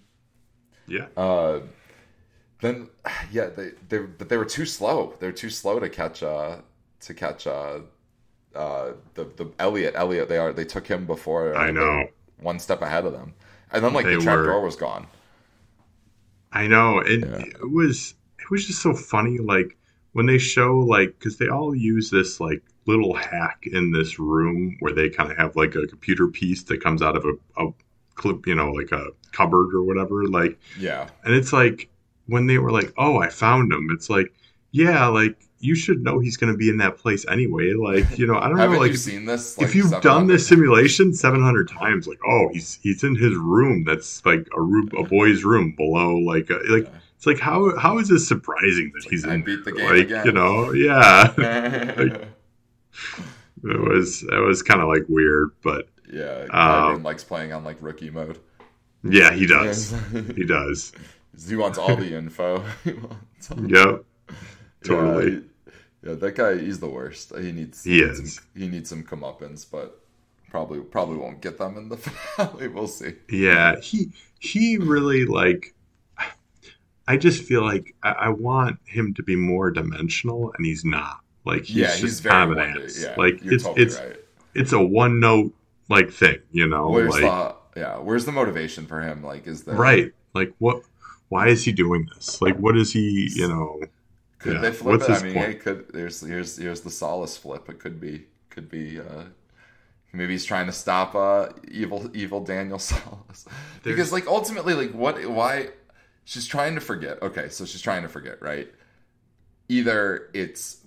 yeah. 0.86 1.06
Uh, 1.16 1.60
then 2.60 2.88
yeah, 3.32 3.46
they 3.46 3.70
they 3.88 3.98
but 4.00 4.28
they 4.28 4.36
were 4.36 4.44
too 4.44 4.66
slow. 4.66 5.14
They 5.18 5.26
were 5.28 5.32
too 5.44 5.48
slow 5.48 5.80
to 5.80 5.88
catch 5.88 6.22
uh 6.22 6.58
to 7.06 7.14
catch 7.14 7.46
uh 7.46 7.78
uh 8.54 8.92
the 9.14 9.24
the 9.36 9.50
Elliot 9.58 9.94
Elliot. 9.96 10.28
They 10.28 10.36
are 10.36 10.52
they 10.52 10.66
took 10.66 10.86
him 10.86 11.06
before. 11.06 11.56
I 11.56 11.70
know. 11.70 12.06
one 12.40 12.58
step 12.58 12.82
ahead 12.82 13.06
of 13.06 13.12
them, 13.12 13.32
and 13.72 13.82
then 13.82 13.94
like 13.94 14.04
They 14.04 14.16
the 14.16 14.20
trap 14.20 14.38
were- 14.38 14.44
door 14.46 14.60
was 14.62 14.76
gone. 14.76 15.06
I 16.52 16.66
know. 16.66 16.98
It 16.98 17.20
Yeah. 17.20 17.44
it 17.62 17.70
was 17.70 18.14
it 18.38 18.50
was 18.50 18.66
just 18.66 18.82
so 18.82 18.92
funny. 18.92 19.38
Like 19.38 19.78
when 20.12 20.26
they 20.26 20.38
show 20.38 20.76
like 20.80 21.18
because 21.18 21.38
they 21.38 21.48
all 21.48 21.74
use 21.74 22.10
this 22.10 22.40
like 22.40 22.62
little 22.90 23.14
hack 23.14 23.64
in 23.64 23.92
this 23.92 24.18
room 24.18 24.76
where 24.80 24.92
they 24.92 25.08
kind 25.08 25.30
of 25.30 25.38
have 25.38 25.56
like 25.56 25.74
a 25.74 25.86
computer 25.86 26.28
piece 26.28 26.62
that 26.64 26.82
comes 26.82 27.02
out 27.02 27.16
of 27.16 27.24
a, 27.24 27.64
a 27.64 27.72
clip, 28.14 28.46
you 28.46 28.54
know, 28.54 28.70
like 28.72 28.92
a 28.92 29.08
cupboard 29.32 29.74
or 29.74 29.82
whatever. 29.82 30.26
Like 30.26 30.58
Yeah. 30.78 31.08
And 31.24 31.34
it's 31.34 31.52
like 31.52 31.88
when 32.26 32.46
they 32.46 32.58
were 32.58 32.70
like, 32.70 32.92
"Oh, 32.96 33.18
I 33.18 33.28
found 33.28 33.72
him." 33.72 33.88
It's 33.90 34.08
like, 34.08 34.32
yeah, 34.70 35.06
like 35.06 35.36
you 35.60 35.74
should 35.74 36.02
know 36.02 36.18
he's 36.18 36.36
going 36.36 36.52
to 36.52 36.56
be 36.56 36.70
in 36.70 36.78
that 36.78 36.96
place 36.96 37.26
anyway. 37.28 37.72
Like, 37.74 38.18
you 38.18 38.26
know, 38.26 38.38
I 38.38 38.48
don't 38.48 38.56
know, 38.56 38.78
like 38.78 38.96
seen 38.96 39.26
this? 39.26 39.58
if 39.58 39.74
you've 39.74 40.00
done 40.00 40.26
this 40.26 40.46
simulation 40.46 41.12
700 41.12 41.68
times, 41.68 42.06
like, 42.06 42.18
oh, 42.26 42.48
he's 42.52 42.78
he's 42.82 43.04
in 43.04 43.14
his 43.14 43.34
room. 43.34 43.84
That's 43.84 44.24
like 44.24 44.48
a 44.56 44.60
room, 44.60 44.88
a 44.98 45.04
boy's 45.04 45.44
room 45.44 45.74
below. 45.76 46.16
Like, 46.16 46.48
a, 46.50 46.60
like 46.68 46.88
it's 47.16 47.26
like 47.26 47.38
how 47.38 47.76
how 47.76 47.98
is 47.98 48.08
this 48.08 48.26
surprising 48.26 48.90
that 48.94 49.04
he's 49.10 49.26
I 49.26 49.34
in? 49.34 49.42
beat 49.42 49.64
the 49.64 49.72
game 49.72 49.90
like, 49.90 50.06
again. 50.06 50.26
you 50.26 50.32
know, 50.32 50.72
yeah. 50.72 52.16
it 53.64 53.80
was 53.80 54.22
it 54.22 54.38
was 54.38 54.62
kind 54.62 54.80
of 54.80 54.88
like 54.88 55.04
weird, 55.08 55.50
but 55.62 55.88
yeah, 56.12 56.46
Um, 56.50 57.02
likes 57.02 57.24
playing 57.24 57.52
on 57.52 57.64
like 57.64 57.76
rookie 57.80 58.10
mode. 58.10 58.38
yeah, 59.04 59.32
he 59.32 59.46
does. 59.46 59.94
He 60.36 60.44
does. 60.44 60.92
he 61.48 61.56
wants 61.56 61.78
all 61.78 61.96
the 61.96 62.14
info. 62.14 62.64
He 62.84 62.92
all- 62.92 63.64
Yep. 63.66 64.04
Totally. 64.84 65.24
Yeah, 65.32 65.38
he- 65.38 65.44
yeah, 66.02 66.14
that 66.14 66.34
guy, 66.34 66.56
he's 66.58 66.80
the 66.80 66.88
worst. 66.88 67.32
He 67.36 67.52
needs 67.52 67.84
He 67.84 68.00
needs 68.00 68.18
is. 68.20 68.34
Some, 68.36 68.44
he 68.56 68.68
needs 68.68 68.88
some 68.88 69.02
comeuppance, 69.04 69.66
but 69.70 70.00
probably 70.50 70.80
probably 70.80 71.16
won't 71.18 71.40
get 71.42 71.58
them 71.58 71.76
in 71.76 71.88
the 71.90 71.96
finale. 71.98 72.68
We'll 72.68 72.86
see. 72.88 73.14
Yeah, 73.30 73.78
he 73.80 74.10
he 74.38 74.78
really 74.78 75.26
like. 75.26 75.74
I 77.06 77.16
just 77.16 77.42
feel 77.42 77.62
like 77.62 77.94
I, 78.02 78.12
I 78.12 78.28
want 78.30 78.78
him 78.86 79.12
to 79.14 79.22
be 79.22 79.36
more 79.36 79.70
dimensional, 79.70 80.52
and 80.56 80.64
he's 80.64 80.84
not. 80.84 81.20
Like 81.44 81.64
he's 81.64 81.94
yeah, 81.94 81.96
just 81.96 82.04
he's 82.04 82.20
very 82.20 82.40
kind 82.40 82.52
of 82.52 82.58
an 82.58 82.64
ass. 82.84 82.92
Yeah, 82.96 83.16
like 83.16 83.40
it's 83.48 83.68
totally 83.68 83.76
it's 83.76 84.02
right. 84.06 84.16
it's 84.54 84.72
a 84.72 84.80
one 84.80 85.20
note 85.20 85.54
like 85.88 86.10
thing, 86.12 86.38
you 86.52 86.66
know. 86.66 86.90
Where's 86.90 87.18
like 87.20 87.20
the 87.20 87.54
yeah? 87.76 87.98
Where's 87.98 88.24
the 88.24 88.32
motivation 88.32 88.86
for 88.86 89.00
him? 89.00 89.22
Like, 89.22 89.46
is 89.46 89.64
there 89.64 89.94
right, 89.94 90.12
like 90.34 90.54
what? 90.58 90.82
Why 91.28 91.48
is 91.48 91.64
he 91.64 91.72
doing 91.72 92.08
this? 92.14 92.40
Like, 92.42 92.56
what 92.58 92.76
is 92.76 92.92
he? 92.92 93.30
You 93.34 93.48
know, 93.48 93.80
Could 94.38 94.60
Yeah, 94.60 94.60
they 94.60 94.72
flip 94.72 95.00
what's 95.00 95.08
it? 95.08 95.10
I 95.10 95.18
mean, 95.18 95.34
point? 95.34 95.52
hey, 95.52 95.54
could 95.54 95.92
there's 95.92 96.20
here's 96.20 96.56
here's 96.56 96.80
the 96.80 96.90
solace 96.90 97.36
flip. 97.36 97.68
It 97.68 97.78
could 97.78 98.00
be 98.00 98.26
could 98.48 98.70
be 98.70 98.98
uh 98.98 99.24
maybe 100.12 100.32
he's 100.32 100.44
trying 100.46 100.66
to 100.66 100.72
stop 100.72 101.14
uh 101.14 101.50
evil 101.70 102.10
evil 102.14 102.42
Daniel 102.44 102.78
Solace 102.80 103.46
because 103.84 104.12
like 104.12 104.26
ultimately 104.26 104.74
like 104.74 104.92
what 104.92 105.24
why 105.26 105.70
she's 106.24 106.46
trying 106.46 106.74
to 106.76 106.80
forget. 106.82 107.22
Okay, 107.22 107.48
so 107.50 107.64
she's 107.66 107.82
trying 107.82 108.02
to 108.02 108.08
forget, 108.08 108.42
right? 108.42 108.68
Either 109.68 110.30
it's 110.34 110.78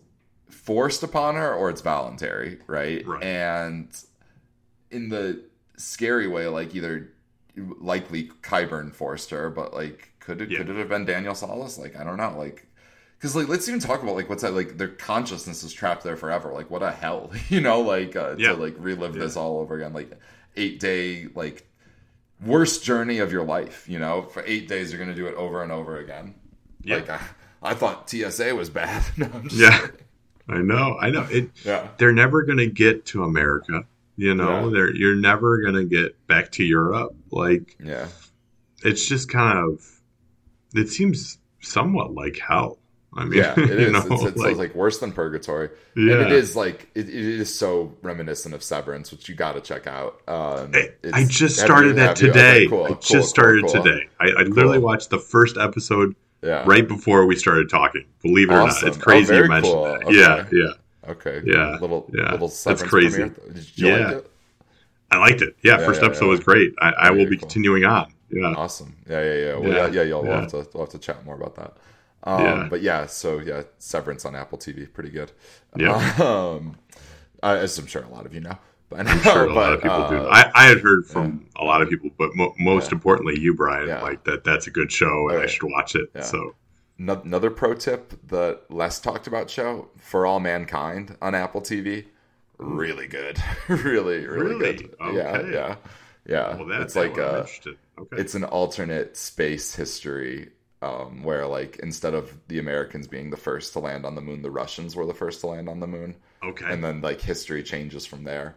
forced 0.53 1.03
upon 1.03 1.35
her 1.35 1.53
or 1.53 1.69
it's 1.69 1.81
voluntary, 1.81 2.59
right? 2.67 3.05
Right. 3.05 3.23
And 3.23 3.89
in 4.91 5.09
the 5.09 5.43
scary 5.77 6.27
way, 6.27 6.47
like 6.47 6.75
either 6.75 7.09
likely 7.55 8.29
Qyburn 8.41 8.93
forced 8.93 9.29
her, 9.31 9.49
but 9.49 9.73
like 9.73 10.13
could 10.19 10.41
it 10.41 10.49
Yeah. 10.51 10.59
could 10.59 10.69
it 10.69 10.77
have 10.77 10.89
been 10.89 11.05
Daniel 11.05 11.35
Solace? 11.35 11.77
Like 11.77 11.95
I 11.95 12.03
don't 12.03 12.17
know, 12.17 12.35
like 12.37 12.65
because 13.17 13.35
like 13.35 13.47
let's 13.47 13.67
even 13.67 13.79
talk 13.79 14.03
about 14.03 14.15
like 14.15 14.29
what's 14.29 14.41
that 14.43 14.53
like 14.53 14.77
their 14.77 14.87
consciousness 14.89 15.63
is 15.63 15.73
trapped 15.73 16.03
there 16.03 16.15
forever. 16.17 16.51
Like 16.53 16.69
what 16.69 16.83
a 16.83 16.91
hell, 16.91 17.31
you 17.49 17.61
know? 17.61 17.81
Like 17.81 18.15
uh, 18.15 18.35
Yeah. 18.37 18.49
to 18.53 18.55
like 18.55 18.75
relive 18.77 19.13
this 19.13 19.35
all 19.35 19.59
over 19.59 19.75
again, 19.75 19.93
like 19.93 20.11
eight 20.55 20.79
day 20.79 21.27
like 21.35 21.67
worst 22.45 22.83
journey 22.83 23.19
of 23.19 23.31
your 23.31 23.43
life. 23.43 23.87
You 23.87 23.99
know, 23.99 24.23
for 24.23 24.43
eight 24.45 24.67
days 24.67 24.91
you're 24.91 24.99
gonna 24.99 25.15
do 25.15 25.27
it 25.27 25.35
over 25.35 25.63
and 25.63 25.71
over 25.71 25.97
again. 25.97 26.35
Yeah. 26.83 26.95
Like 26.97 27.09
I, 27.09 27.19
I 27.61 27.73
thought 27.75 28.09
TSA 28.09 28.53
was 28.55 28.69
bad. 28.69 29.03
no, 29.17 29.29
I'm 29.33 29.43
just 29.47 29.55
Yeah. 29.61 29.77
kidding. 29.79 29.95
I 30.49 30.57
know, 30.57 30.97
I 30.99 31.09
know. 31.09 31.25
It 31.29 31.51
yeah, 31.63 31.87
they're 31.97 32.11
never 32.13 32.43
gonna 32.43 32.67
get 32.67 33.05
to 33.07 33.23
America. 33.23 33.85
You 34.15 34.35
know, 34.35 34.65
Yeah. 34.65 34.73
they're 34.73 34.95
you're 34.95 35.15
never 35.15 35.61
gonna 35.61 35.85
get 35.85 36.27
back 36.27 36.51
to 36.53 36.63
Europe. 36.63 37.15
Like 37.31 37.75
yeah. 37.83 38.07
it's 38.83 39.07
just 39.07 39.29
kind 39.29 39.57
of 39.57 39.81
it 40.75 40.89
seems 40.89 41.39
somewhat 41.61 42.13
like 42.13 42.37
hell. 42.37 42.77
I 43.15 43.25
mean, 43.25 43.39
yeah, 43.39 43.53
it 43.57 43.69
is. 43.79 43.91
know, 43.91 44.05
it's, 44.09 44.23
it's 44.23 44.37
like- 44.37 44.57
like, 44.57 44.75
worse 44.75 44.97
than 44.97 45.11
Purgatory. 45.11 45.69
Yeah. 45.95 46.13
And 46.15 46.21
it 46.23 46.31
is 46.31 46.55
like 46.55 46.89
it, 46.95 47.07
it 47.07 47.15
is 47.15 47.53
so 47.57 47.95
reminiscent 48.01 48.53
of 48.55 48.63
Severance, 48.63 49.11
which 49.11 49.29
you 49.29 49.35
got 49.35 49.51
to 49.53 49.61
check 49.61 49.85
out. 49.87 50.21
Um, 50.27 50.71
I, 50.73 50.89
I 51.13 51.23
just 51.23 51.59
started 51.59 51.95
that 51.97 52.17
have 52.17 52.21
you? 52.21 52.29
Okay, 52.31 52.53
today. 52.59 52.67
cool, 52.67 52.85
I 52.85 52.87
cool, 52.87 52.95
just 52.97 53.11
cool, 53.11 53.23
started 53.23 53.67
today. 53.67 54.09
I, 54.19 54.29
I 54.29 54.43
literally 54.43 54.79
watched 54.79 55.09
the 55.11 55.19
first 55.19 55.57
episode 55.57 56.15
Yeah. 56.43 56.63
right 56.65 56.87
before 56.87 57.25
we 57.25 57.35
started 57.35 57.69
talking. 57.69 58.05
Believe 58.21 58.49
it 58.49 58.53
or 58.53 58.67
not, 58.67 58.83
it's 58.83 58.97
crazy 58.97 59.33
Oh, 59.33 59.41
you 59.43 59.47
mentioned 59.49 59.73
cool. 59.73 59.83
that. 59.85 60.03
Okay. 60.03 60.19
Yeah, 60.19 60.45
yeah. 60.51 61.09
Okay. 61.11 61.41
Yeah, 61.45 61.77
Little 61.79 62.09
yeah. 62.13 62.31
little 62.31 62.47
That's 62.49 62.83
crazy. 62.83 63.23
Did 63.23 63.71
you 63.77 63.87
Yeah. 63.87 63.97
like 64.07 64.15
it? 64.17 64.31
I 65.11 65.17
liked 65.17 65.41
it. 65.41 65.55
Yeah, 65.63 65.79
Yeah, 65.79 65.85
first 65.85 66.01
yeah, 66.01 66.07
episode 66.07 66.29
was 66.29 66.39
great. 66.39 66.73
I, 66.81 66.89
I 66.91 67.09
will 67.11 67.25
be 67.29 67.37
cool. 67.37 67.47
continuing 67.47 67.85
on. 67.85 68.11
Yeah. 68.31 68.53
Awesome. 68.57 68.95
Yeah, 69.09 69.21
yeah, 69.23 69.33
yeah. 69.45 69.55
Well, 69.57 69.69
Yeah, 69.69 69.85
yeah, 69.87 69.91
yeah. 69.93 70.01
You'll 70.03 70.23
we'll 70.23 70.31
have 70.41 70.47
to 70.51 70.67
we'll 70.73 70.83
have 70.85 70.91
to 70.91 70.99
chat 70.99 71.23
more 71.25 71.35
about 71.35 71.55
that. 71.55 71.77
Um, 72.23 72.41
Yeah. 72.43 72.67
But 72.69 72.81
yeah, 72.81 73.05
so 73.05 73.39
yeah, 73.39 73.63
Severance 73.79 74.25
on 74.25 74.35
Apple 74.35 74.57
TV, 74.57 74.91
pretty 74.91 75.09
good. 75.11 75.31
Yeah. 75.77 76.13
Um, 76.23 76.77
as 77.43 77.77
I'm 77.77 77.87
sure 77.87 78.03
a 78.03 78.07
lot 78.09 78.25
of 78.25 78.33
you 78.33 78.39
know. 78.39 78.57
But 78.95 79.07
I'm 79.07 79.19
sure 79.21 79.45
a 79.45 79.53
lot 79.53 79.73
of 79.73 79.81
but, 79.81 79.89
people 79.91 80.09
do. 80.09 80.25
uh, 80.27 80.29
I, 80.31 80.51
I 80.53 80.63
had 80.67 80.79
heard 80.79 81.05
from 81.05 81.47
a 81.55 81.63
lot 81.63 81.81
of 81.81 81.89
people, 81.89 82.09
but 82.17 82.35
mo- 82.35 82.53
most 82.59 82.91
Yeah. 82.91 82.95
importantly, 82.95 83.39
you, 83.39 83.53
Bryan, 83.55 83.87
Yeah. 83.87 84.01
like 84.01 84.23
that. 84.25 84.43
That's 84.43 84.67
a 84.67 84.71
good 84.71 84.91
show, 84.91 85.29
and 85.29 85.39
I 85.39 85.45
should 85.47 85.63
watch 85.63 85.95
it. 85.95 86.09
Yeah. 86.15 86.21
So 86.21 86.55
No- 86.97 87.21
Another 87.25 87.49
pro 87.49 87.73
tip: 87.73 88.13
the 88.27 88.59
less 88.69 88.99
talked 88.99 89.25
about 89.27 89.49
show 89.49 89.89
"For 89.97 90.25
All 90.27 90.39
Mankind" 90.39 91.17
on 91.21 91.33
Apple 91.35 91.61
TV, 91.61 92.05
really 92.59 93.07
good, 93.07 93.37
really, 93.67 94.25
really, 94.27 94.55
Really? 94.55 94.73
good. 94.77 94.95
Yeah, 94.99 95.05
Okay. 95.37 95.51
yeah, 95.53 95.75
yeah. 96.27 96.55
well, 96.55 96.65
that's 96.67 96.83
it's 96.83 96.95
like 96.95 97.17
I'm 97.17 97.23
uh. 97.45 97.45
Okay. 98.01 98.17
it's 98.17 98.33
an 98.35 98.43
alternate 98.43 99.15
space 99.17 99.75
history 99.75 100.49
um, 100.81 101.23
where, 101.23 101.45
like, 101.47 101.77
instead 101.83 102.13
of 102.13 102.35
the 102.47 102.59
Americans 102.59 103.07
being 103.07 103.29
the 103.29 103.37
first 103.37 103.71
to 103.73 103.79
land 103.79 104.05
on 104.05 104.15
the 104.15 104.21
moon, 104.21 104.41
the 104.41 104.51
Russians 104.51 104.95
were 104.95 105.05
the 105.05 105.13
first 105.13 105.41
to 105.41 105.47
land 105.47 105.69
on 105.69 105.79
the 105.79 105.87
moon, 105.87 106.15
okay. 106.43 106.65
and 106.67 106.83
then 106.83 107.01
like 107.01 107.21
history 107.21 107.63
changes 107.63 108.05
from 108.05 108.23
there. 108.23 108.55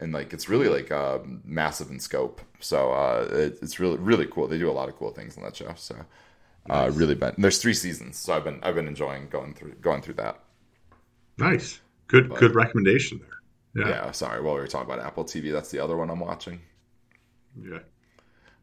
And 0.00 0.12
like 0.12 0.32
it's 0.32 0.48
really 0.48 0.68
like 0.68 0.90
um, 0.90 1.40
massive 1.44 1.90
in 1.90 2.00
scope, 2.00 2.40
so 2.58 2.90
uh, 2.92 3.28
it, 3.30 3.58
it's 3.62 3.78
really 3.78 3.96
really 3.96 4.26
cool. 4.26 4.48
They 4.48 4.58
do 4.58 4.68
a 4.68 4.72
lot 4.72 4.88
of 4.88 4.96
cool 4.96 5.10
things 5.12 5.36
on 5.36 5.44
that 5.44 5.54
show. 5.54 5.72
So 5.76 5.94
uh, 6.68 6.90
really 6.94 7.14
been 7.14 7.34
there's 7.38 7.58
three 7.62 7.74
seasons, 7.74 8.18
so 8.18 8.32
I've 8.34 8.42
been 8.44 8.58
I've 8.62 8.74
been 8.74 8.88
enjoying 8.88 9.28
going 9.28 9.54
through 9.54 9.74
going 9.80 10.02
through 10.02 10.14
that. 10.14 10.40
nice. 11.38 11.80
Good. 12.08 12.28
But- 12.28 12.38
good 12.40 12.54
recommendation 12.54 13.20
there. 13.20 13.86
Yeah. 13.86 14.04
Yeah. 14.06 14.10
sorry. 14.12 14.42
Well, 14.42 14.54
we 14.54 14.60
were 14.60 14.66
talking 14.66 14.92
about 14.92 15.04
Apple 15.04 15.24
TV. 15.24 15.52
That's 15.52 15.70
the 15.70 15.78
other 15.78 15.96
one 15.96 16.10
I'm 16.10 16.20
watching. 16.20 16.60
Yeah. 17.60 17.78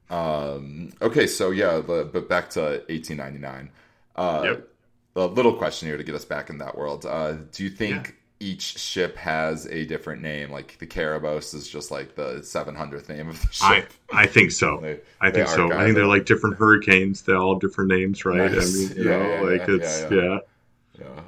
Um, 0.09 0.91
okay, 1.01 1.25
so 1.27 1.51
yeah, 1.51 1.79
the, 1.79 2.09
but 2.11 2.27
back 2.27 2.49
to 2.51 2.61
1899. 2.89 3.69
Uh, 4.15 4.41
Yep. 4.45 4.67
A 5.13 5.25
little 5.25 5.53
question 5.55 5.89
here 5.89 5.97
to 5.97 6.03
get 6.03 6.15
us 6.15 6.23
back 6.23 6.49
in 6.49 6.57
that 6.59 6.77
world. 6.77 7.05
Uh, 7.05 7.33
do 7.51 7.63
you 7.65 7.69
think 7.69 8.15
each 8.41 8.77
ship 8.79 9.15
has 9.17 9.67
a 9.67 9.85
different 9.85 10.21
name? 10.21 10.51
Like 10.51 10.77
the 10.79 10.87
Kerberos 10.87 11.53
is 11.53 11.69
just 11.69 11.91
like 11.91 12.15
the 12.15 12.43
700th 12.43 13.09
name 13.09 13.29
of 13.29 13.41
the 13.41 13.53
ship. 13.53 13.93
I 14.11 14.25
think 14.27 14.51
so. 14.51 14.81
They- 14.81 15.01
I 15.19 15.29
think 15.31 15.47
so. 15.47 15.75
I 15.75 15.83
think 15.83 15.95
they're 15.95 16.05
like 16.07 16.25
different 16.25 16.57
hurricanes. 16.57 17.21
They 17.21 17.33
all 17.33 17.53
have 17.53 17.61
different 17.61 17.91
names, 17.91 18.25
right? 18.25 18.51
Nice. 18.51 18.57
I 18.57 18.65
mean, 18.65 18.95
you 18.97 19.03
Yeah, 19.03 19.09
know, 19.09 19.35
yeah, 19.41 19.41
like 19.41 19.67
yeah, 19.67 19.67
it's 19.67 20.03
yeah, 20.09 20.39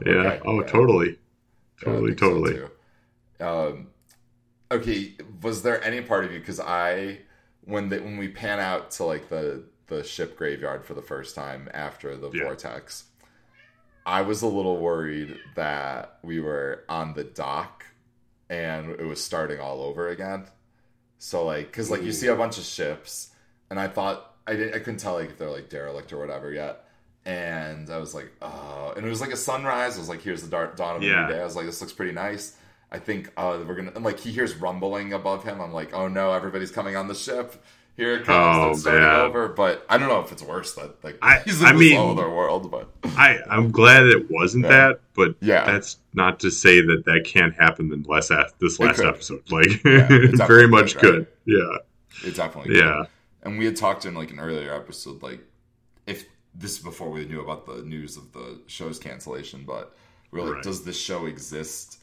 yeah, 0.06 0.36
okay, 0.36 0.42
Oh, 0.46 0.62
okay. 0.62 0.64
totally, 0.64 1.18
Yeah, 1.82 2.02
totally, 2.02 2.14
so, 2.16 2.16
totally. 2.16 2.62
um, 3.40 3.88
okay, 4.72 5.14
was 5.42 5.64
there 5.64 5.84
any 5.84 6.02
part 6.02 6.26
of 6.26 6.34
you 6.34 6.40
because 6.40 6.60
I 6.60 7.20
when 7.66 7.90
the, 7.90 8.00
when 8.02 8.18
we 8.18 8.30
pan 8.30 8.60
out 8.60 8.92
to 8.92 9.06
like 9.06 9.30
the 9.30 9.66
the 9.88 10.04
ship 10.04 10.38
graveyard 10.38 10.86
for 10.86 10.94
the 10.94 11.02
first 11.02 11.36
time 11.36 11.70
after 11.74 12.18
the 12.18 12.30
vortex, 12.30 13.06
I 14.06 14.22
was 14.22 14.42
a 14.42 14.48
little 14.48 14.78
worried 14.78 15.38
that 15.56 16.18
we 16.24 16.40
were 16.40 16.84
on 16.90 17.14
the 17.14 17.24
dock 17.24 17.86
and 18.50 18.92
it 18.92 19.06
was 19.06 19.24
starting 19.24 19.60
all 19.60 19.82
over 19.82 20.10
again. 20.10 20.46
So 21.18 21.46
like, 21.46 21.68
because 21.68 21.90
like 21.90 22.04
you 22.04 22.12
see 22.12 22.28
a 22.28 22.36
bunch 22.36 22.58
of 22.58 22.66
ships, 22.66 23.30
and 23.70 23.80
I 23.80 23.88
thought 23.88 24.36
I 24.46 24.54
didn't, 24.56 24.76
I 24.76 24.80
couldn't 24.80 24.98
tell 25.00 25.14
like 25.16 25.30
if 25.30 25.38
they're 25.38 25.50
like 25.52 25.70
derelict 25.70 26.12
or 26.12 26.20
whatever 26.20 26.52
yet. 26.52 26.84
And 27.26 27.90
I 27.90 27.98
was 27.98 28.14
like, 28.14 28.30
oh, 28.42 28.94
and 28.98 29.06
it 29.06 29.10
was 29.10 29.22
like 29.22 29.32
a 29.32 29.38
sunrise. 29.38 29.96
I 29.96 30.00
was 30.00 30.10
like, 30.10 30.22
here's 30.22 30.42
the 30.44 30.50
dark 30.50 30.76
dawn 30.76 30.98
of 30.98 31.02
the 31.02 31.08
Yeah. 31.08 31.26
new 31.28 31.34
day. 31.34 31.40
I 31.40 31.46
was 31.46 31.56
like, 31.56 31.66
this 31.66 31.80
looks 31.80 31.94
pretty 31.94 32.12
nice. 32.12 32.58
I 32.92 33.00
think 33.00 33.32
uh, 33.38 33.58
we're 33.66 33.76
gonna 33.76 33.94
and 33.96 34.04
like 34.04 34.20
he 34.20 34.32
hears 34.32 34.54
rumbling 34.56 35.14
above 35.14 35.46
him. 35.46 35.62
I'm 35.62 35.72
like, 35.74 35.94
oh 35.94 36.10
no, 36.10 36.34
everybody's 36.34 36.72
coming 36.72 36.96
on 36.98 37.08
the 37.08 37.16
ship. 37.16 37.56
Here 37.96 38.16
it 38.16 38.26
comes. 38.26 38.58
Oh, 38.58 38.72
it's 38.72 38.86
man. 38.86 39.04
over. 39.22 39.50
But 39.50 39.86
I 39.88 39.98
don't 40.00 40.10
know 40.10 40.20
if 40.22 40.32
it's 40.32 40.42
worse 40.42 40.74
that 40.76 41.04
like 41.04 41.18
I- 41.22 41.40
he's 41.46 41.62
in 41.62 41.68
I 41.68 41.74
mean- 41.74 41.98
other 41.98 42.30
world. 42.30 42.72
But 42.72 42.90
I 43.18 43.38
I'm 43.50 43.72
glad 43.72 44.08
it 44.08 44.32
wasn't 44.32 44.64
Yeah. 44.66 44.70
that, 44.72 45.02
but 45.14 45.36
Yeah. 45.42 45.66
that's 45.66 45.98
not 46.14 46.40
to 46.40 46.50
say 46.50 46.82
that 46.82 47.04
that 47.06 47.24
can't 47.26 47.54
happen 47.54 47.94
in 47.94 48.04
less 48.04 48.30
this 48.60 48.80
last 48.80 49.00
episode. 49.00 49.44
Like 49.52 49.84
Yeah, 49.84 50.08
very 50.48 50.68
much 50.68 50.98
good. 50.98 51.28
Yeah, 51.46 51.78
it 52.26 52.36
definitely 52.36 52.78
yeah, 52.78 53.04
And 53.44 53.60
we 53.60 53.66
had 53.66 53.76
talked 53.76 54.06
in 54.06 54.16
like 54.16 54.32
an 54.32 54.40
earlier 54.40 54.74
episode, 54.74 55.22
like 55.22 55.42
if 56.08 56.26
this 56.56 56.72
is 56.78 56.80
before 56.80 57.10
we 57.10 57.26
knew 57.26 57.42
about 57.42 57.66
the 57.66 57.82
news 57.84 58.18
of 58.18 58.32
the 58.32 58.60
show's 58.68 58.98
cancellation, 59.00 59.64
but 59.68 59.96
we 60.32 60.40
we're 60.40 60.46
like, 60.48 60.56
Right. 60.56 60.64
does 60.64 60.84
this 60.84 61.00
show 61.00 61.26
exist 61.28 62.00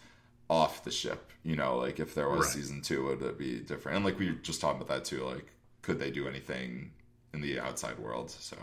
off 0.48 0.84
the 0.84 0.90
ship? 0.90 1.30
You 1.42 1.56
know, 1.56 1.76
like 1.78 1.98
if 2.00 2.14
there 2.14 2.28
was 2.28 2.46
Right. 2.46 2.54
season 2.54 2.80
two, 2.82 3.06
would 3.06 3.22
it 3.22 3.38
be 3.38 3.58
different? 3.60 3.96
And 3.96 4.04
like 4.04 4.18
we 4.20 4.26
were 4.30 4.36
just 4.36 4.60
talking 4.60 4.80
about 4.80 4.88
that 4.94 5.04
too. 5.04 5.24
Like, 5.24 5.46
could 5.82 5.98
they 5.98 6.10
do 6.10 6.28
anything 6.28 6.90
in 7.34 7.40
the 7.40 7.60
outside 7.60 7.98
world? 7.98 8.30
So 8.30 8.56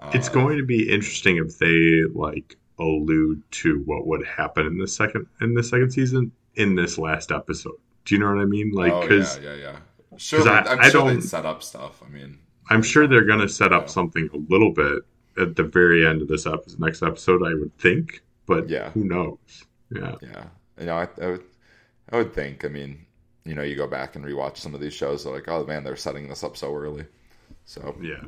uh, 0.00 0.10
it's 0.14 0.28
going 0.28 0.56
to 0.58 0.64
be 0.64 0.90
interesting 0.90 1.36
if 1.38 1.58
they 1.58 2.02
like 2.14 2.56
allude 2.78 3.42
to 3.50 3.82
what 3.86 4.06
would 4.06 4.26
happen 4.26 4.66
in 4.66 4.78
the 4.78 4.88
second 4.88 5.26
in 5.40 5.54
the 5.54 5.62
second 5.62 5.90
season 5.90 6.32
in 6.54 6.74
this 6.74 6.98
last 6.98 7.32
episode. 7.32 7.76
Do 8.04 8.14
you 8.14 8.20
know 8.20 8.28
what 8.34 8.40
I 8.40 8.44
mean? 8.44 8.70
Like, 8.72 8.92
oh, 8.92 9.00
because 9.02 9.38
yeah, 9.38 9.54
yeah, 9.54 9.56
yeah. 10.12 10.16
Sure, 10.18 10.48
I- 10.48 10.60
I'm 10.60 10.80
I 10.80 10.88
sure 10.90 11.10
don't- 11.10 11.22
set 11.22 11.44
up 11.44 11.62
stuff. 11.62 12.02
I 12.06 12.08
mean, 12.08 12.38
I'm 12.70 12.82
sure 12.82 13.06
they're 13.06 13.24
going 13.24 13.40
to 13.40 13.48
set 13.48 13.72
up 13.72 13.84
Yeah. 13.84 13.88
something 13.88 14.28
a 14.32 14.52
little 14.52 14.72
bit 14.72 15.02
at 15.38 15.56
the 15.56 15.62
very 15.64 16.06
end 16.06 16.22
of 16.22 16.28
this 16.28 16.46
episode, 16.46 16.80
next 16.80 17.02
episode. 17.02 17.42
I 17.42 17.52
would 17.54 17.76
think, 17.78 18.22
but 18.46 18.68
Yeah. 18.68 18.90
who 18.90 19.04
knows? 19.04 19.38
Yeah, 19.94 20.14
Yeah, 20.22 20.46
you 20.80 20.86
know, 20.86 20.96
I, 20.96 21.08
I 21.22 21.26
would, 21.32 21.44
I 22.10 22.16
would 22.16 22.32
think. 22.34 22.64
I 22.64 22.68
mean, 22.68 23.04
you 23.46 23.54
know, 23.54 23.62
you 23.62 23.76
go 23.76 23.86
back 23.86 24.16
and 24.16 24.24
rewatch 24.24 24.58
some 24.58 24.74
of 24.74 24.80
these 24.80 24.94
shows, 24.94 25.24
they're 25.24 25.32
like, 25.32 25.48
oh 25.48 25.64
man, 25.64 25.84
they're 25.84 25.96
setting 25.96 26.28
this 26.28 26.44
up 26.44 26.56
so 26.56 26.74
early. 26.74 27.06
So 27.64 27.96
yeah, 28.00 28.22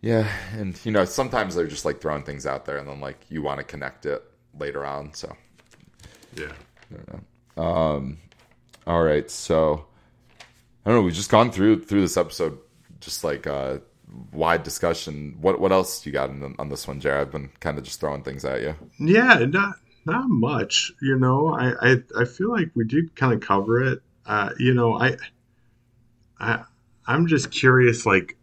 yeah, 0.00 0.28
and 0.56 0.78
you 0.84 0.92
know, 0.92 1.04
sometimes 1.04 1.54
they're 1.54 1.66
just 1.66 1.84
like 1.84 2.00
throwing 2.00 2.22
things 2.22 2.46
out 2.46 2.64
there, 2.64 2.78
and 2.78 2.88
then 2.88 3.00
like 3.00 3.18
you 3.28 3.42
want 3.42 3.58
to 3.58 3.64
connect 3.64 4.06
it 4.06 4.22
later 4.58 4.84
on. 4.84 5.12
So, 5.14 5.36
yeah. 6.36 6.52
um, 7.56 8.18
all 8.86 9.02
right, 9.02 9.30
so 9.30 9.86
I 10.84 10.90
don't 10.90 10.98
know. 10.98 11.02
We've 11.02 11.14
just 11.14 11.30
gone 11.30 11.50
through 11.50 11.84
through 11.84 12.00
this 12.00 12.16
episode, 12.16 12.58
just 13.00 13.24
like 13.24 13.46
uh, 13.46 13.78
wide 14.32 14.62
discussion. 14.62 15.36
What 15.40 15.60
what 15.60 15.72
else 15.72 16.06
you 16.06 16.12
got 16.12 16.30
in, 16.30 16.54
on 16.58 16.70
this 16.70 16.88
one, 16.88 17.00
Jerry? 17.00 17.20
I've 17.20 17.30
been 17.30 17.50
kind 17.60 17.76
of 17.76 17.84
just 17.84 18.00
throwing 18.00 18.22
things 18.22 18.44
at 18.44 18.62
you. 18.62 18.74
Yeah, 18.98 19.44
not 19.48 19.76
not 20.06 20.28
much. 20.28 20.92
You 21.02 21.16
know, 21.18 21.48
I 21.48 21.92
I, 21.92 21.96
I 22.18 22.24
feel 22.24 22.50
like 22.50 22.70
we 22.74 22.84
did 22.84 23.14
kind 23.16 23.32
of 23.32 23.40
cover 23.40 23.82
it. 23.82 24.02
Uh, 24.26 24.50
you 24.58 24.74
know, 24.74 24.98
I 25.00 25.16
I 26.38 26.64
I'm 27.06 27.26
just 27.26 27.50
curious, 27.50 28.06
like. 28.06 28.36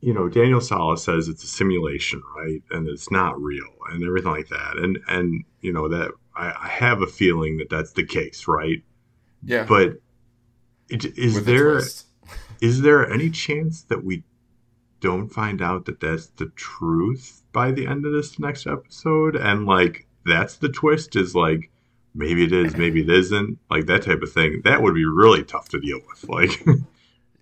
You 0.00 0.12
know, 0.12 0.28
Daniel 0.28 0.60
Solace 0.60 1.02
says 1.02 1.28
it's 1.28 1.42
a 1.44 1.46
simulation, 1.46 2.22
right? 2.36 2.62
And 2.72 2.86
it's 2.86 3.10
not 3.10 3.40
real, 3.40 3.70
and 3.90 4.04
everything 4.04 4.32
like 4.32 4.48
that. 4.48 4.76
And 4.76 4.98
and 5.08 5.44
you 5.62 5.72
know 5.72 5.88
that 5.88 6.10
I, 6.36 6.48
I 6.48 6.68
have 6.68 7.00
a 7.00 7.06
feeling 7.06 7.56
that 7.56 7.70
that's 7.70 7.92
the 7.92 8.04
case, 8.04 8.46
right? 8.46 8.82
Yeah, 9.42 9.64
But 9.66 9.94
it, 10.90 11.06
is 11.16 11.36
with 11.36 11.46
there 11.46 11.72
twist. 11.72 12.06
is 12.60 12.82
there 12.82 13.10
any 13.10 13.30
chance 13.30 13.84
that 13.84 14.04
we 14.04 14.24
don't 15.04 15.28
find 15.28 15.60
out 15.60 15.84
that 15.84 16.00
that's 16.00 16.26
the 16.40 16.50
truth 16.56 17.42
by 17.52 17.70
the 17.70 17.86
end 17.86 18.04
of 18.06 18.12
this 18.12 18.38
next 18.38 18.66
episode 18.66 19.36
and 19.36 19.66
like 19.66 20.06
that's 20.24 20.56
the 20.56 20.68
twist 20.70 21.14
is 21.16 21.34
like 21.34 21.70
maybe 22.14 22.44
it 22.44 22.52
is 22.52 22.76
maybe 22.76 23.02
it 23.02 23.10
isn't 23.10 23.58
like 23.70 23.86
that 23.86 24.02
type 24.02 24.22
of 24.22 24.32
thing 24.32 24.60
that 24.64 24.82
would 24.82 24.94
be 24.94 25.04
really 25.04 25.42
tough 25.44 25.68
to 25.68 25.80
deal 25.80 26.00
with 26.08 26.28
like 26.28 26.52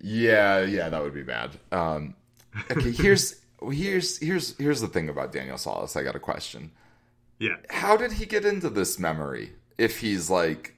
Yeah, 0.05 0.61
yeah, 0.63 0.89
that 0.89 1.01
would 1.01 1.13
be 1.13 1.23
bad. 1.23 1.51
Um, 1.71 2.15
okay, 2.69 2.91
here's 2.91 3.39
here's 3.71 4.17
here's 4.19 4.57
here's 4.57 4.81
the 4.81 4.87
thing 4.89 5.07
about 5.07 5.31
Daniel 5.31 5.57
Solace. 5.57 5.95
I 5.95 6.03
got 6.03 6.15
a 6.15 6.19
question. 6.19 6.71
yeah 7.39 7.55
How 7.69 7.95
did 7.95 8.13
he 8.13 8.25
get 8.25 8.43
into 8.45 8.69
this 8.69 8.99
memory? 8.99 9.53
If 9.77 9.99
he's 9.99 10.29
like 10.29 10.75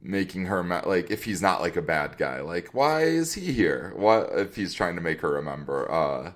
making 0.00 0.46
her 0.46 0.62
like, 0.86 1.10
if 1.10 1.24
he's 1.24 1.42
not 1.42 1.60
like 1.60 1.76
a 1.76 1.82
bad 1.82 2.16
guy, 2.18 2.40
like 2.40 2.74
why 2.74 3.02
is 3.02 3.34
he 3.34 3.52
here? 3.52 3.92
What 3.96 4.30
if 4.34 4.56
he's 4.56 4.74
trying 4.74 4.96
to 4.96 5.02
make 5.02 5.20
her 5.20 5.32
remember? 5.32 5.90
Uh, 5.90 6.32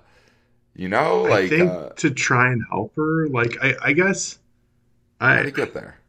you 0.75 0.89
know, 0.89 1.21
like 1.21 1.45
i 1.45 1.49
think 1.49 1.71
uh, 1.71 1.89
to 1.89 2.09
try 2.09 2.51
and 2.51 2.63
help 2.71 2.95
her 2.95 3.27
like 3.27 3.55
i, 3.61 3.75
I 3.83 3.93
guess 3.93 4.39
how 5.19 5.27
i 5.27 5.43
he 5.43 5.51
get 5.51 5.73
there? 5.73 5.99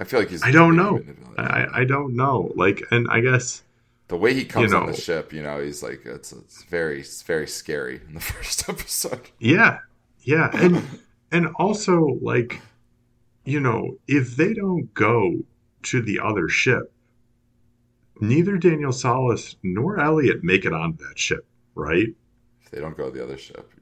I 0.00 0.04
feel 0.04 0.20
like 0.20 0.30
he's. 0.30 0.42
I 0.42 0.50
don't 0.50 0.76
know. 0.76 1.00
I, 1.38 1.80
I 1.80 1.84
don't 1.84 2.16
know 2.16 2.50
like 2.54 2.82
and 2.90 3.06
i 3.10 3.20
guess 3.20 3.62
the 4.08 4.16
way 4.16 4.34
he 4.34 4.44
comes 4.44 4.72
You 4.72 4.78
on 4.78 4.86
the 4.86 4.96
ship, 4.96 5.32
you 5.32 5.42
know, 5.42 5.60
he's 5.60 5.82
like 5.82 6.02
it's 6.04 6.32
it's 6.32 6.62
very 6.64 7.00
it's 7.00 7.22
very 7.22 7.46
scary 7.46 8.00
in 8.06 8.14
the 8.14 8.20
first 8.32 8.68
episode. 8.68 9.30
Yeah, 9.38 9.78
yeah, 10.22 10.50
and 10.54 10.82
and 11.32 11.48
also 11.56 12.18
like, 12.20 12.60
you 13.44 13.60
know, 13.60 13.96
if 14.06 14.36
they 14.36 14.54
don't 14.54 14.92
go 14.94 15.36
to 15.84 16.02
the 16.02 16.20
other 16.20 16.48
ship, 16.48 16.92
neither 18.20 18.56
Daniel 18.56 18.92
Solace 18.92 19.56
nor 19.62 19.98
Elliot 20.00 20.42
make 20.42 20.64
it 20.64 20.72
onto 20.72 21.06
that 21.06 21.18
ship, 21.18 21.46
right? 21.74 22.08
If 22.62 22.70
they 22.70 22.80
don't 22.80 22.96
go 22.96 23.10
to 23.10 23.16
the 23.16 23.22
other 23.22 23.36
ship, 23.36 23.72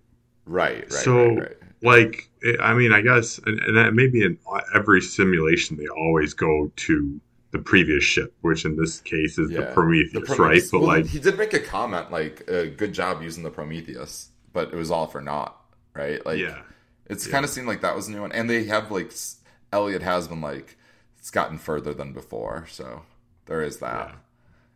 right, 0.46 0.80
right, 0.82 0.92
So- 0.92 1.28
right, 1.28 1.38
right. 1.40 1.56
Like, 1.82 2.30
I 2.60 2.72
mean, 2.72 2.92
I 2.92 3.02
guess, 3.02 3.36
and, 3.44 3.58
and 3.60 3.76
that 3.76 3.92
maybe 3.92 4.22
in 4.22 4.38
every 4.74 5.02
simulation 5.02 5.76
they 5.76 5.86
always 5.88 6.32
go 6.32 6.72
to 6.76 7.20
the 7.50 7.58
previous 7.58 8.02
ship, 8.02 8.32
which 8.40 8.64
in 8.64 8.74
this 8.76 9.02
case 9.02 9.36
is 9.38 9.50
the 9.50 9.70
Prometheus, 9.74 10.12
The 10.14 10.20
right? 10.20 10.36
Prometheus- 10.36 10.70
But 10.70 10.78
well, 10.78 10.88
like, 10.88 11.06
he 11.06 11.18
did 11.18 11.36
make 11.36 11.52
a 11.52 11.58
comment 11.60 12.10
like, 12.10 12.50
uh, 12.50 12.64
"Good 12.74 12.94
job 12.94 13.20
using 13.22 13.42
the 13.44 13.50
Prometheus," 13.50 14.30
but 14.54 14.72
it 14.72 14.76
was 14.76 14.90
all 14.90 15.06
for 15.06 15.20
naught, 15.20 15.60
right? 15.94 16.24
Like, 16.24 16.38
yeah, 16.38 16.62
it's 17.06 17.26
Yeah. 17.26 17.32
kind 17.32 17.44
of 17.44 17.50
seemed 17.50 17.66
like 17.66 17.82
that 17.82 17.94
was 17.94 18.08
a 18.08 18.12
new 18.12 18.22
one, 18.22 18.32
and 18.32 18.48
they 18.48 18.64
have 18.64 18.90
like 18.90 19.12
Elliot 19.70 20.00
has 20.02 20.26
been 20.26 20.40
like 20.40 20.78
it's 21.18 21.30
gotten 21.30 21.58
further 21.58 21.92
than 21.92 22.14
before, 22.14 22.64
so 22.70 23.02
there 23.44 23.60
is 23.60 23.76
that. 23.80 24.14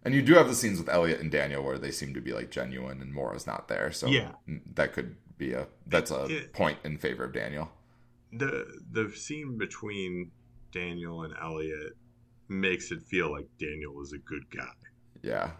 And 0.04 0.14
you 0.14 0.22
do 0.22 0.34
have 0.34 0.48
the 0.48 0.54
scenes 0.54 0.78
with 0.78 0.88
Elliot 0.88 1.20
and 1.20 1.30
Daniel 1.30 1.62
where 1.62 1.78
they 1.78 1.90
seem 1.90 2.14
to 2.14 2.20
be 2.20 2.32
like 2.32 2.50
genuine, 2.50 3.02
and 3.02 3.12
Maura's 3.12 3.46
not 3.46 3.68
there, 3.68 3.90
so 3.92 4.06
Yeah. 4.06 4.32
that 4.74 4.92
could 4.92 5.16
be 5.36 5.52
a 5.52 5.68
that's 5.86 6.10
a 6.10 6.24
It- 6.26 6.52
point 6.52 6.78
in 6.84 6.98
favor 6.98 7.24
of 7.24 7.32
Daniel. 7.32 7.70
the 8.32 8.80
the 8.92 9.10
scene 9.14 9.56
between 9.58 10.30
Daniel 10.72 11.22
and 11.24 11.34
Elliot 11.40 11.94
makes 12.48 12.90
it 12.92 13.02
feel 13.02 13.30
like 13.32 13.46
Daniel 13.58 14.00
is 14.02 14.12
a 14.12 14.18
good 14.18 14.48
guy. 14.50 14.72
Yeah, 15.22 15.50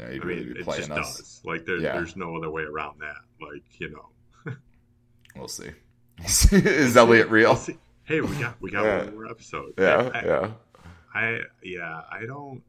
yeah, 0.00 0.10
he'd 0.10 0.22
I 0.22 0.26
really 0.26 0.44
mean, 0.44 0.54
be 0.54 0.60
it 0.60 0.64
just 0.66 0.90
us. 0.90 1.16
does. 1.16 1.40
Like 1.44 1.64
there, 1.64 1.76
Yeah. 1.78 1.92
there's 1.94 2.16
no 2.16 2.36
other 2.36 2.50
way 2.50 2.62
around 2.64 3.00
that. 3.00 3.16
Like 3.40 3.62
you 3.80 3.90
know, 3.90 4.10
We'll 5.36 5.48
see. 5.48 5.70
is 6.52 6.96
Elliot 6.96 7.28
real? 7.28 7.56
See- 7.56 7.78
Hey, 8.04 8.20
we 8.20 8.36
got 8.36 8.60
we 8.60 8.70
got 8.70 8.84
Yeah. 8.84 9.04
one 9.04 9.14
more 9.14 9.26
episode. 9.30 9.74
Yeah, 9.78 10.10
I, 10.14 10.24
yeah. 10.24 10.52
I 11.14 11.40
yeah, 11.62 12.02
I 12.10 12.24
don't. 12.26 12.62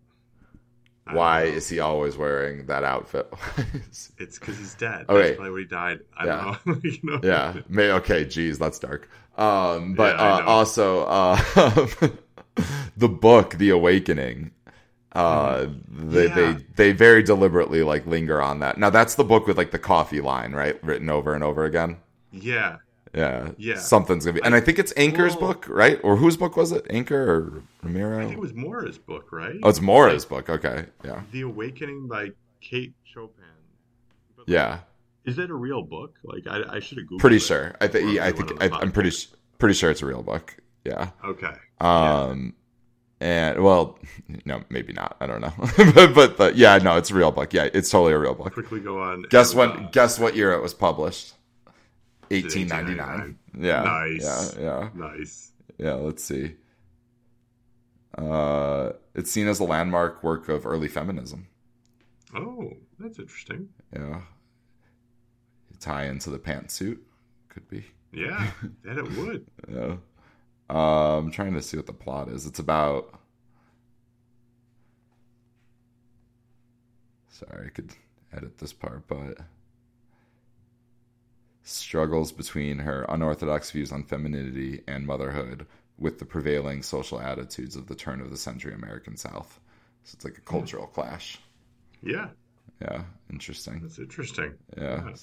Why 1.14 1.44
is 1.44 1.70
he 1.70 1.80
always 1.80 2.18
wearing 2.18 2.66
that 2.68 2.84
outfit? 2.84 3.32
It's 4.20 4.40
because 4.40 4.58
he's 4.58 4.74
dead. 4.76 5.06
Okay. 5.10 5.22
That's 5.22 5.36
probably 5.36 5.52
what 5.52 5.60
he 5.62 5.66
died. 5.68 6.00
I 6.18 6.26
Yeah. 6.26 6.58
don't 6.66 6.66
know. 6.68 6.82
you 6.90 7.00
know. 7.04 7.20
yeah, 7.24 7.54
may 7.70 7.92
okay. 7.92 8.26
Geez, 8.26 8.58
that's 8.60 8.80
dark. 8.80 9.10
Um, 9.38 9.94
but 9.94 10.16
Yeah, 10.16 10.36
uh, 10.38 10.46
also 10.46 11.06
uh, 11.06 11.36
the 12.98 13.08
book, 13.10 13.56
The 13.56 13.70
Awakening. 13.70 14.52
Uh, 15.14 15.62
they, 15.62 15.68
Mm-hmm. 15.68 16.12
Yeah. 16.14 16.36
they 16.36 16.64
they 16.76 16.92
very 16.92 17.24
deliberately 17.24 17.82
like 17.84 18.06
linger 18.06 18.42
on 18.42 18.60
that. 18.60 18.78
Now 18.78 18.90
that's 18.90 19.16
the 19.16 19.24
book 19.24 19.48
with 19.48 19.58
like 19.58 19.72
the 19.72 19.80
coffee 19.80 20.22
line, 20.22 20.54
right, 20.54 20.82
written 20.84 21.10
over 21.10 21.34
and 21.34 21.44
over 21.44 21.66
again. 21.66 21.98
Yeah. 22.32 22.78
Yeah, 23.14 23.52
Yeah. 23.58 23.78
Something's 23.78 24.26
gonna 24.26 24.36
be, 24.40 24.44
and 24.44 24.54
I 24.56 24.60
think 24.60 24.80
it's 24.80 24.94
Anker's 24.94 25.36
Well- 25.36 25.54
book, 25.54 25.68
right? 25.70 26.00
Or 26.04 26.18
whose 26.18 26.38
book 26.38 26.58
was 26.58 26.72
it? 26.72 26.86
Anchor 26.90 27.32
or 27.32 27.64
Ramiro? 27.84 28.18
I 28.20 28.26
think 28.26 28.34
it 28.38 28.40
was 28.40 28.54
Maura's 28.54 28.98
book, 28.98 29.32
right? 29.32 29.56
oh, 29.64 29.70
it's 29.70 29.82
Maura's 29.82 30.26
book. 30.26 30.50
Okay, 30.50 30.86
yeah, 31.04 31.22
The 31.32 31.42
Awakening 31.42 32.08
by 32.08 32.32
Kate 32.62 32.94
Chopin. 33.04 33.44
But, 34.36 34.50
yeah. 34.50 34.80
Is 35.26 35.36
that 35.36 35.50
a 35.50 35.56
real 35.56 35.82
book? 35.84 36.16
Like 36.24 36.48
I, 36.48 36.76
I 36.76 36.80
should 36.80 36.98
have 37.00 37.08
googled. 37.08 37.20
Pretty 37.20 37.36
it. 37.38 37.42
sure. 37.42 37.76
I 37.82 37.88
think. 37.88 38.14
Yeah, 38.16 38.26
I 38.26 38.32
think. 38.32 38.52
of 38.52 38.60
the 38.60 38.74
I, 38.74 38.80
I'm 38.80 38.92
pretty. 38.92 39.12
Pretty 39.60 39.74
sure 39.74 39.90
it's 39.92 40.02
a 40.02 40.06
real 40.06 40.22
book. 40.24 40.56
Yeah. 40.86 41.10
Okay. 41.26 41.52
Um, 41.82 42.54
and 43.20 43.62
well, 43.62 44.00
no, 44.46 44.64
maybe 44.70 44.94
not. 44.94 45.18
I 45.20 45.26
don't 45.28 45.42
know. 45.42 45.52
but 45.94 46.14
but 46.14 46.38
the, 46.38 46.54
yeah, 46.56 46.78
no, 46.78 46.96
it's 46.98 47.12
a 47.12 47.16
real 47.16 47.32
book. 47.32 47.54
Yeah, 47.54 47.68
it's 47.74 47.90
totally 47.90 48.14
a 48.14 48.20
real 48.20 48.36
book. 48.36 48.54
Quickly 48.54 48.80
go 48.80 49.02
on. 49.02 49.24
Guess 49.30 49.54
Amazon. 49.54 49.82
when? 49.84 49.92
Guess 49.92 50.18
what 50.20 50.36
year 50.36 50.54
it 50.54 50.62
was 50.62 50.74
published? 50.74 51.34
It 52.30 52.44
1899. 52.44 53.38
Yeah. 53.60 53.84
Nice. 53.84 54.56
Yeah. 54.58 54.62
Yeah. 54.62 54.90
Nice. 54.94 55.52
Yeah. 55.78 55.94
Let's 55.94 56.24
see. 56.24 56.56
Uh, 58.18 58.94
it's 59.14 59.32
seen 59.32 59.48
as 59.48 59.60
a 59.60 59.64
landmark 59.64 60.24
work 60.24 60.50
of 60.50 60.66
early 60.66 60.88
feminism. 60.88 61.48
Oh, 62.36 62.74
that's 63.00 63.20
interesting. 63.20 63.70
Yeah. 63.94 64.22
Tie 65.80 66.06
into 66.06 66.32
the 66.32 66.40
pantsuit. 66.40 66.98
Could 67.50 67.68
be. 67.70 67.86
Yeah, 68.12 68.52
that 68.84 68.98
it 68.98 69.18
would. 69.18 69.46
Yeah. 69.72 69.98
Uh, 70.70 71.18
I'm 71.18 71.32
trying 71.32 71.54
to 71.54 71.62
see 71.62 71.78
what 71.78 71.86
the 71.86 71.94
plot 71.94 72.30
is. 72.30 72.46
It's 72.46 72.60
about. 72.60 73.14
Sorry, 77.30 77.68
I 77.68 77.70
could 77.70 77.94
edit 78.34 78.58
this 78.58 78.74
part, 78.74 79.08
but 79.08 79.38
struggles 81.68 82.32
between 82.32 82.80
her 82.80 83.06
unorthodox 83.10 83.72
views 83.72 83.92
on 83.92 84.04
femininity 84.04 84.82
and 84.88 85.06
motherhood 85.06 85.66
with 85.98 86.20
the 86.20 86.26
prevailing 86.26 86.82
social 86.82 87.20
attitudes 87.20 87.76
of 87.76 87.88
the 87.88 87.96
turn 87.96 88.22
of 88.22 88.30
the 88.30 88.38
century 88.38 88.74
American 88.74 89.18
South. 89.18 89.60
So 90.04 90.16
it's 90.16 90.26
like 90.26 90.38
a 90.38 90.42
cultural 90.42 90.88
clash. 90.88 91.40
Yeah, 92.02 92.30
Yeah, 92.82 93.04
interesting. 93.32 93.82
that's 93.82 94.00
interesting. 94.00 94.54
Yeah. 94.78 95.02
Yeah. 95.06 95.16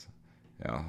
Yeah. 0.64 0.82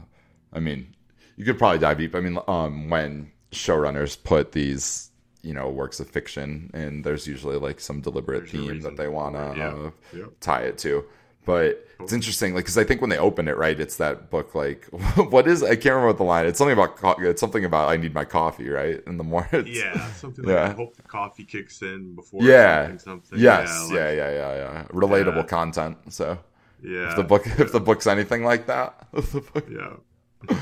I 0.52 0.60
mean, 0.60 0.96
you 1.38 1.46
could 1.46 1.58
probably 1.58 1.80
dive 1.80 1.98
deep. 2.00 2.16
I 2.16 2.20
mean, 2.20 2.38
um, 2.48 2.90
when 2.90 3.32
showrunners 3.52 4.22
put 4.22 4.52
these, 4.52 5.12
you 5.42 5.54
know, 5.54 5.70
works 5.70 6.00
of 6.00 6.10
fiction, 6.10 6.72
and 6.74 7.04
there's 7.04 7.28
usually 7.28 7.58
like 7.58 7.80
some 7.80 8.02
deliberate 8.02 8.52
There's 8.52 8.52
theme 8.52 8.82
that 8.82 8.98
they 8.98 9.08
want 9.08 9.36
to 9.36 9.92
yeah. 10.14 10.24
uh, 10.24 10.28
tie 10.42 10.62
it 10.64 10.78
to. 10.80 11.06
But 11.46 11.86
it's 12.00 12.12
interesting, 12.12 12.56
like, 12.56 12.64
because 12.66 12.78
I 12.78 12.84
think 12.84 13.02
when 13.02 13.10
they 13.10 13.18
open 13.20 13.48
it, 13.48 13.56
right, 13.58 13.80
it's 13.80 13.98
that 13.98 14.30
book, 14.32 14.56
like, 14.56 14.86
what 15.30 15.48
is? 15.48 15.62
I 15.64 15.76
can't 15.76 15.86
remember 15.96 16.08
what 16.08 16.18
the 16.18 16.24
line. 16.24 16.46
It's 16.48 16.58
something 16.58 16.74
about. 16.74 16.98
Co- 16.98 17.16
it's 17.20 17.40
something 17.40 17.64
about 17.66 17.90
I 17.90 17.98
need 17.98 18.14
my 18.14 18.26
coffee, 18.26 18.68
right? 18.70 19.02
In 19.08 19.18
the 19.18 19.24
morning. 19.34 19.66
Yeah, 19.68 20.12
something 20.14 20.44
Yeah. 20.48 20.64
like 20.64 20.72
I 20.72 20.74
hope 20.74 20.96
the 20.96 21.04
coffee 21.04 21.44
kicks 21.46 21.82
in 21.82 22.16
before 22.16 22.42
Yeah. 22.44 22.98
something. 22.98 23.38
Yes. 23.40 23.70
yeah, 23.70 23.82
like- 23.84 23.92
yeah. 23.94 24.12
Yeah. 24.12 24.30
Yeah. 24.32 24.56
Yeah. 24.56 24.84
Relatable 24.90 25.36
Yeah. 25.36 25.44
content. 25.44 25.98
So 26.14 26.38
yeah, 26.84 27.10
if 27.12 27.16
the 27.16 27.24
book, 27.24 27.46
if 27.60 27.72
the 27.72 27.80
book's 27.80 28.08
anything 28.08 28.44
like 28.44 28.66
that, 28.68 29.08
the 29.14 29.42
book, 29.54 29.68
yeah. 29.72 30.56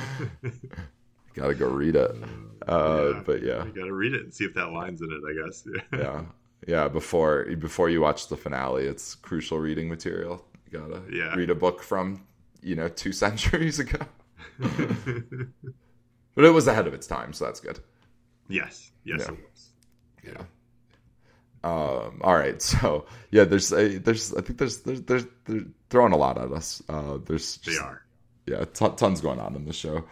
gotta 1.33 1.55
go 1.55 1.69
read 1.69 1.95
it. 1.95 2.11
Uh, 2.67 3.11
Yeah. 3.15 3.21
But 3.25 3.41
yeah. 3.43 3.65
You 3.65 3.71
got 3.71 3.85
to 3.85 3.93
read 3.93 4.13
it 4.13 4.23
and 4.23 4.33
see 4.33 4.45
if 4.45 4.53
that 4.55 4.71
line's 4.71 5.01
in 5.01 5.11
it. 5.11 5.21
I 5.27 5.45
guess. 5.45 5.67
Yeah. 5.91 5.99
yeah 5.99 6.21
yeah 6.65 6.87
before 6.87 7.43
before 7.59 7.89
you 7.89 7.99
watch 7.99 8.29
the 8.29 8.37
finale 8.37 8.85
it's 8.85 9.15
crucial 9.15 9.59
reading 9.59 9.89
material 9.89 10.45
gotta 10.73 11.01
Yeah. 11.11 11.35
read 11.35 11.49
a 11.49 11.55
book 11.55 11.81
from 11.83 12.25
you 12.61 12.75
know 12.75 12.89
two 12.89 13.11
centuries 13.23 13.79
ago 13.79 13.99
but 16.35 16.45
it 16.45 16.49
was 16.49 16.67
ahead 16.67 16.87
of 16.87 16.93
its 16.93 17.07
time 17.07 17.33
so 17.33 17.45
that's 17.45 17.59
good 17.59 17.79
yes. 18.49 18.91
Yes, 19.05 19.21
Yeah. 19.27 19.33
it 19.33 19.39
was. 19.51 19.69
yeah 20.23 20.43
um 21.63 22.19
all 22.23 22.35
right 22.35 22.61
so 22.71 23.05
yeah 23.31 23.43
there's 23.45 23.71
a 23.71 23.97
there's 23.99 24.33
i 24.33 24.41
think 24.41 24.57
there's 24.59 24.81
there's 24.81 25.01
there's 25.03 25.25
they're 25.45 25.61
throwing 25.89 26.11
a 26.13 26.17
lot 26.17 26.37
at 26.37 26.51
us 26.51 26.81
uh 26.89 27.17
there's 27.25 27.57
They 27.65 27.77
are. 27.77 28.03
yeah, 28.47 28.65
ton 28.73 28.95
tons 28.95 29.21
going 29.21 29.39
on 29.39 29.55
in 29.55 29.65
the 29.65 29.73
show. 29.73 30.03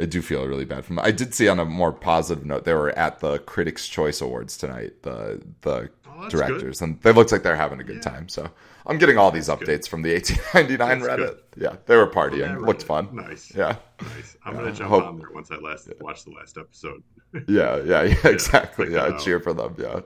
I 0.00 0.04
do 0.04 0.22
feel 0.22 0.46
really 0.46 0.64
bad 0.64 0.84
for 0.84 0.90
them. 0.94 1.00
I 1.04 1.10
did 1.10 1.34
see 1.34 1.48
on 1.48 1.58
a 1.58 1.64
more 1.64 1.92
positive 1.92 2.44
note 2.46 2.64
they 2.64 2.72
were 2.74 2.96
at 2.96 3.18
the 3.18 3.40
Critics' 3.40 3.88
Choice 3.88 4.20
Awards 4.20 4.56
tonight. 4.56 5.02
The 5.02 5.42
the 5.62 5.90
Oh, 6.18 6.22
that's 6.22 6.34
directors 6.34 6.82
and 6.82 7.00
they 7.02 7.12
looked 7.12 7.30
like 7.32 7.42
they're 7.44 7.54
having 7.56 7.80
a 7.80 7.84
good 7.84 7.96
Yeah. 8.04 8.10
time. 8.10 8.28
So 8.28 8.50
I'm 8.86 8.98
getting 8.98 9.18
all 9.18 9.30
these 9.30 9.48
updates 9.48 9.88
from 9.88 10.02
the 10.02 10.12
1899 10.14 10.78
That's 11.00 11.02
Reddit. 11.10 11.16
good. 11.16 11.38
Yeah, 11.56 11.76
they 11.86 11.96
were 11.96 12.08
partying. 12.08 12.54
that 12.58 12.62
Looked 12.62 12.82
fun. 12.82 13.08
Nice. 13.12 13.54
Yeah, 13.54 13.76
Nice. 14.02 14.36
I'm 14.44 14.54
Yeah, 14.54 14.60
gonna 14.60 14.72
jump 14.74 14.90
hope- 14.90 15.04
on 15.04 15.18
there 15.18 15.30
once 15.32 15.50
I 15.50 15.56
last 15.56 15.88
watch 16.00 16.24
the 16.24 16.32
last 16.32 16.58
episode. 16.58 17.02
yeah, 17.48 17.76
yeah, 17.82 18.02
yeah. 18.02 18.16
Exactly. 18.30 18.92
Yeah, 18.92 19.04
out. 19.06 19.20
cheer 19.20 19.38
for 19.38 19.52
them. 19.52 19.76
Yeah, 19.78 20.00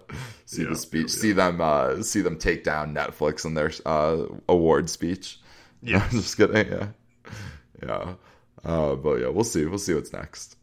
see 0.45 0.63
Yeah, 0.65 0.69
the 0.71 0.77
speech. 0.77 1.11
See 1.11 1.33
them. 1.33 1.61
Uh, 1.61 2.03
see 2.03 2.21
them 2.21 2.37
take 2.37 2.65
down 2.65 2.95
Netflix 2.95 3.45
in 3.47 3.55
their 3.55 3.71
uh, 3.87 4.27
award 4.49 4.91
speech. 4.91 5.39
Yeah. 5.85 6.07
just 6.11 6.37
kidding. 6.37 6.69
Yeah, 6.71 6.87
yeah. 7.83 8.15
Uh, 8.65 8.95
but 8.95 9.21
yeah, 9.21 9.29
we'll 9.29 9.43
see. 9.45 9.65
We'll 9.65 9.79
see 9.79 9.95
what's 9.95 10.13
next. 10.13 10.57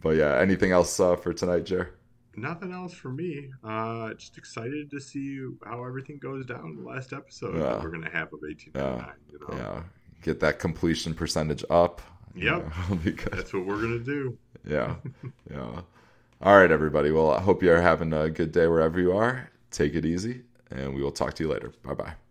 But 0.00 0.16
yeah, 0.16 0.38
anything 0.38 0.72
else 0.72 0.98
uh, 0.98 1.16
for 1.16 1.32
tonight, 1.34 1.64
Jer? 1.66 1.90
Nothing 2.36 2.72
else 2.72 2.94
for 2.94 3.10
me. 3.10 3.50
Uh, 3.62 4.14
just 4.14 4.38
excited 4.38 4.90
to 4.90 5.00
see 5.00 5.44
how 5.64 5.84
everything 5.84 6.18
goes 6.18 6.46
down 6.46 6.76
the 6.76 6.82
last 6.88 7.12
episode 7.12 7.54
Yeah. 7.56 7.62
that 7.64 7.82
we're 7.82 7.90
gonna 7.90 8.10
have 8.10 8.32
of 8.32 8.40
1899. 8.42 9.14
You 9.30 9.38
know, 9.40 9.56
Yeah, 9.56 9.82
get 10.22 10.40
that 10.40 10.58
completion 10.58 11.14
percentage 11.14 11.64
up. 11.68 12.00
Yep. 12.34 12.72
Yeah, 12.90 12.94
be 13.04 13.12
good. 13.12 13.32
that's 13.32 13.52
what 13.52 13.66
we're 13.66 13.80
gonna 13.82 13.98
do. 13.98 14.36
Yeah, 14.66 14.94
yeah. 15.50 15.82
All 16.40 16.56
right, 16.56 16.70
everybody. 16.70 17.10
Well, 17.10 17.30
I 17.30 17.40
hope 17.40 17.62
you're 17.62 17.80
having 17.82 18.12
a 18.12 18.30
good 18.30 18.50
day 18.52 18.66
wherever 18.66 18.98
you 19.00 19.12
are. 19.16 19.50
Take 19.70 19.94
it 19.94 20.04
easy, 20.06 20.42
and 20.70 20.94
we 20.94 21.02
will 21.02 21.12
talk 21.12 21.34
to 21.34 21.42
you 21.44 21.50
later. 21.50 21.72
Bye 21.82 21.94
bye. 21.94 22.14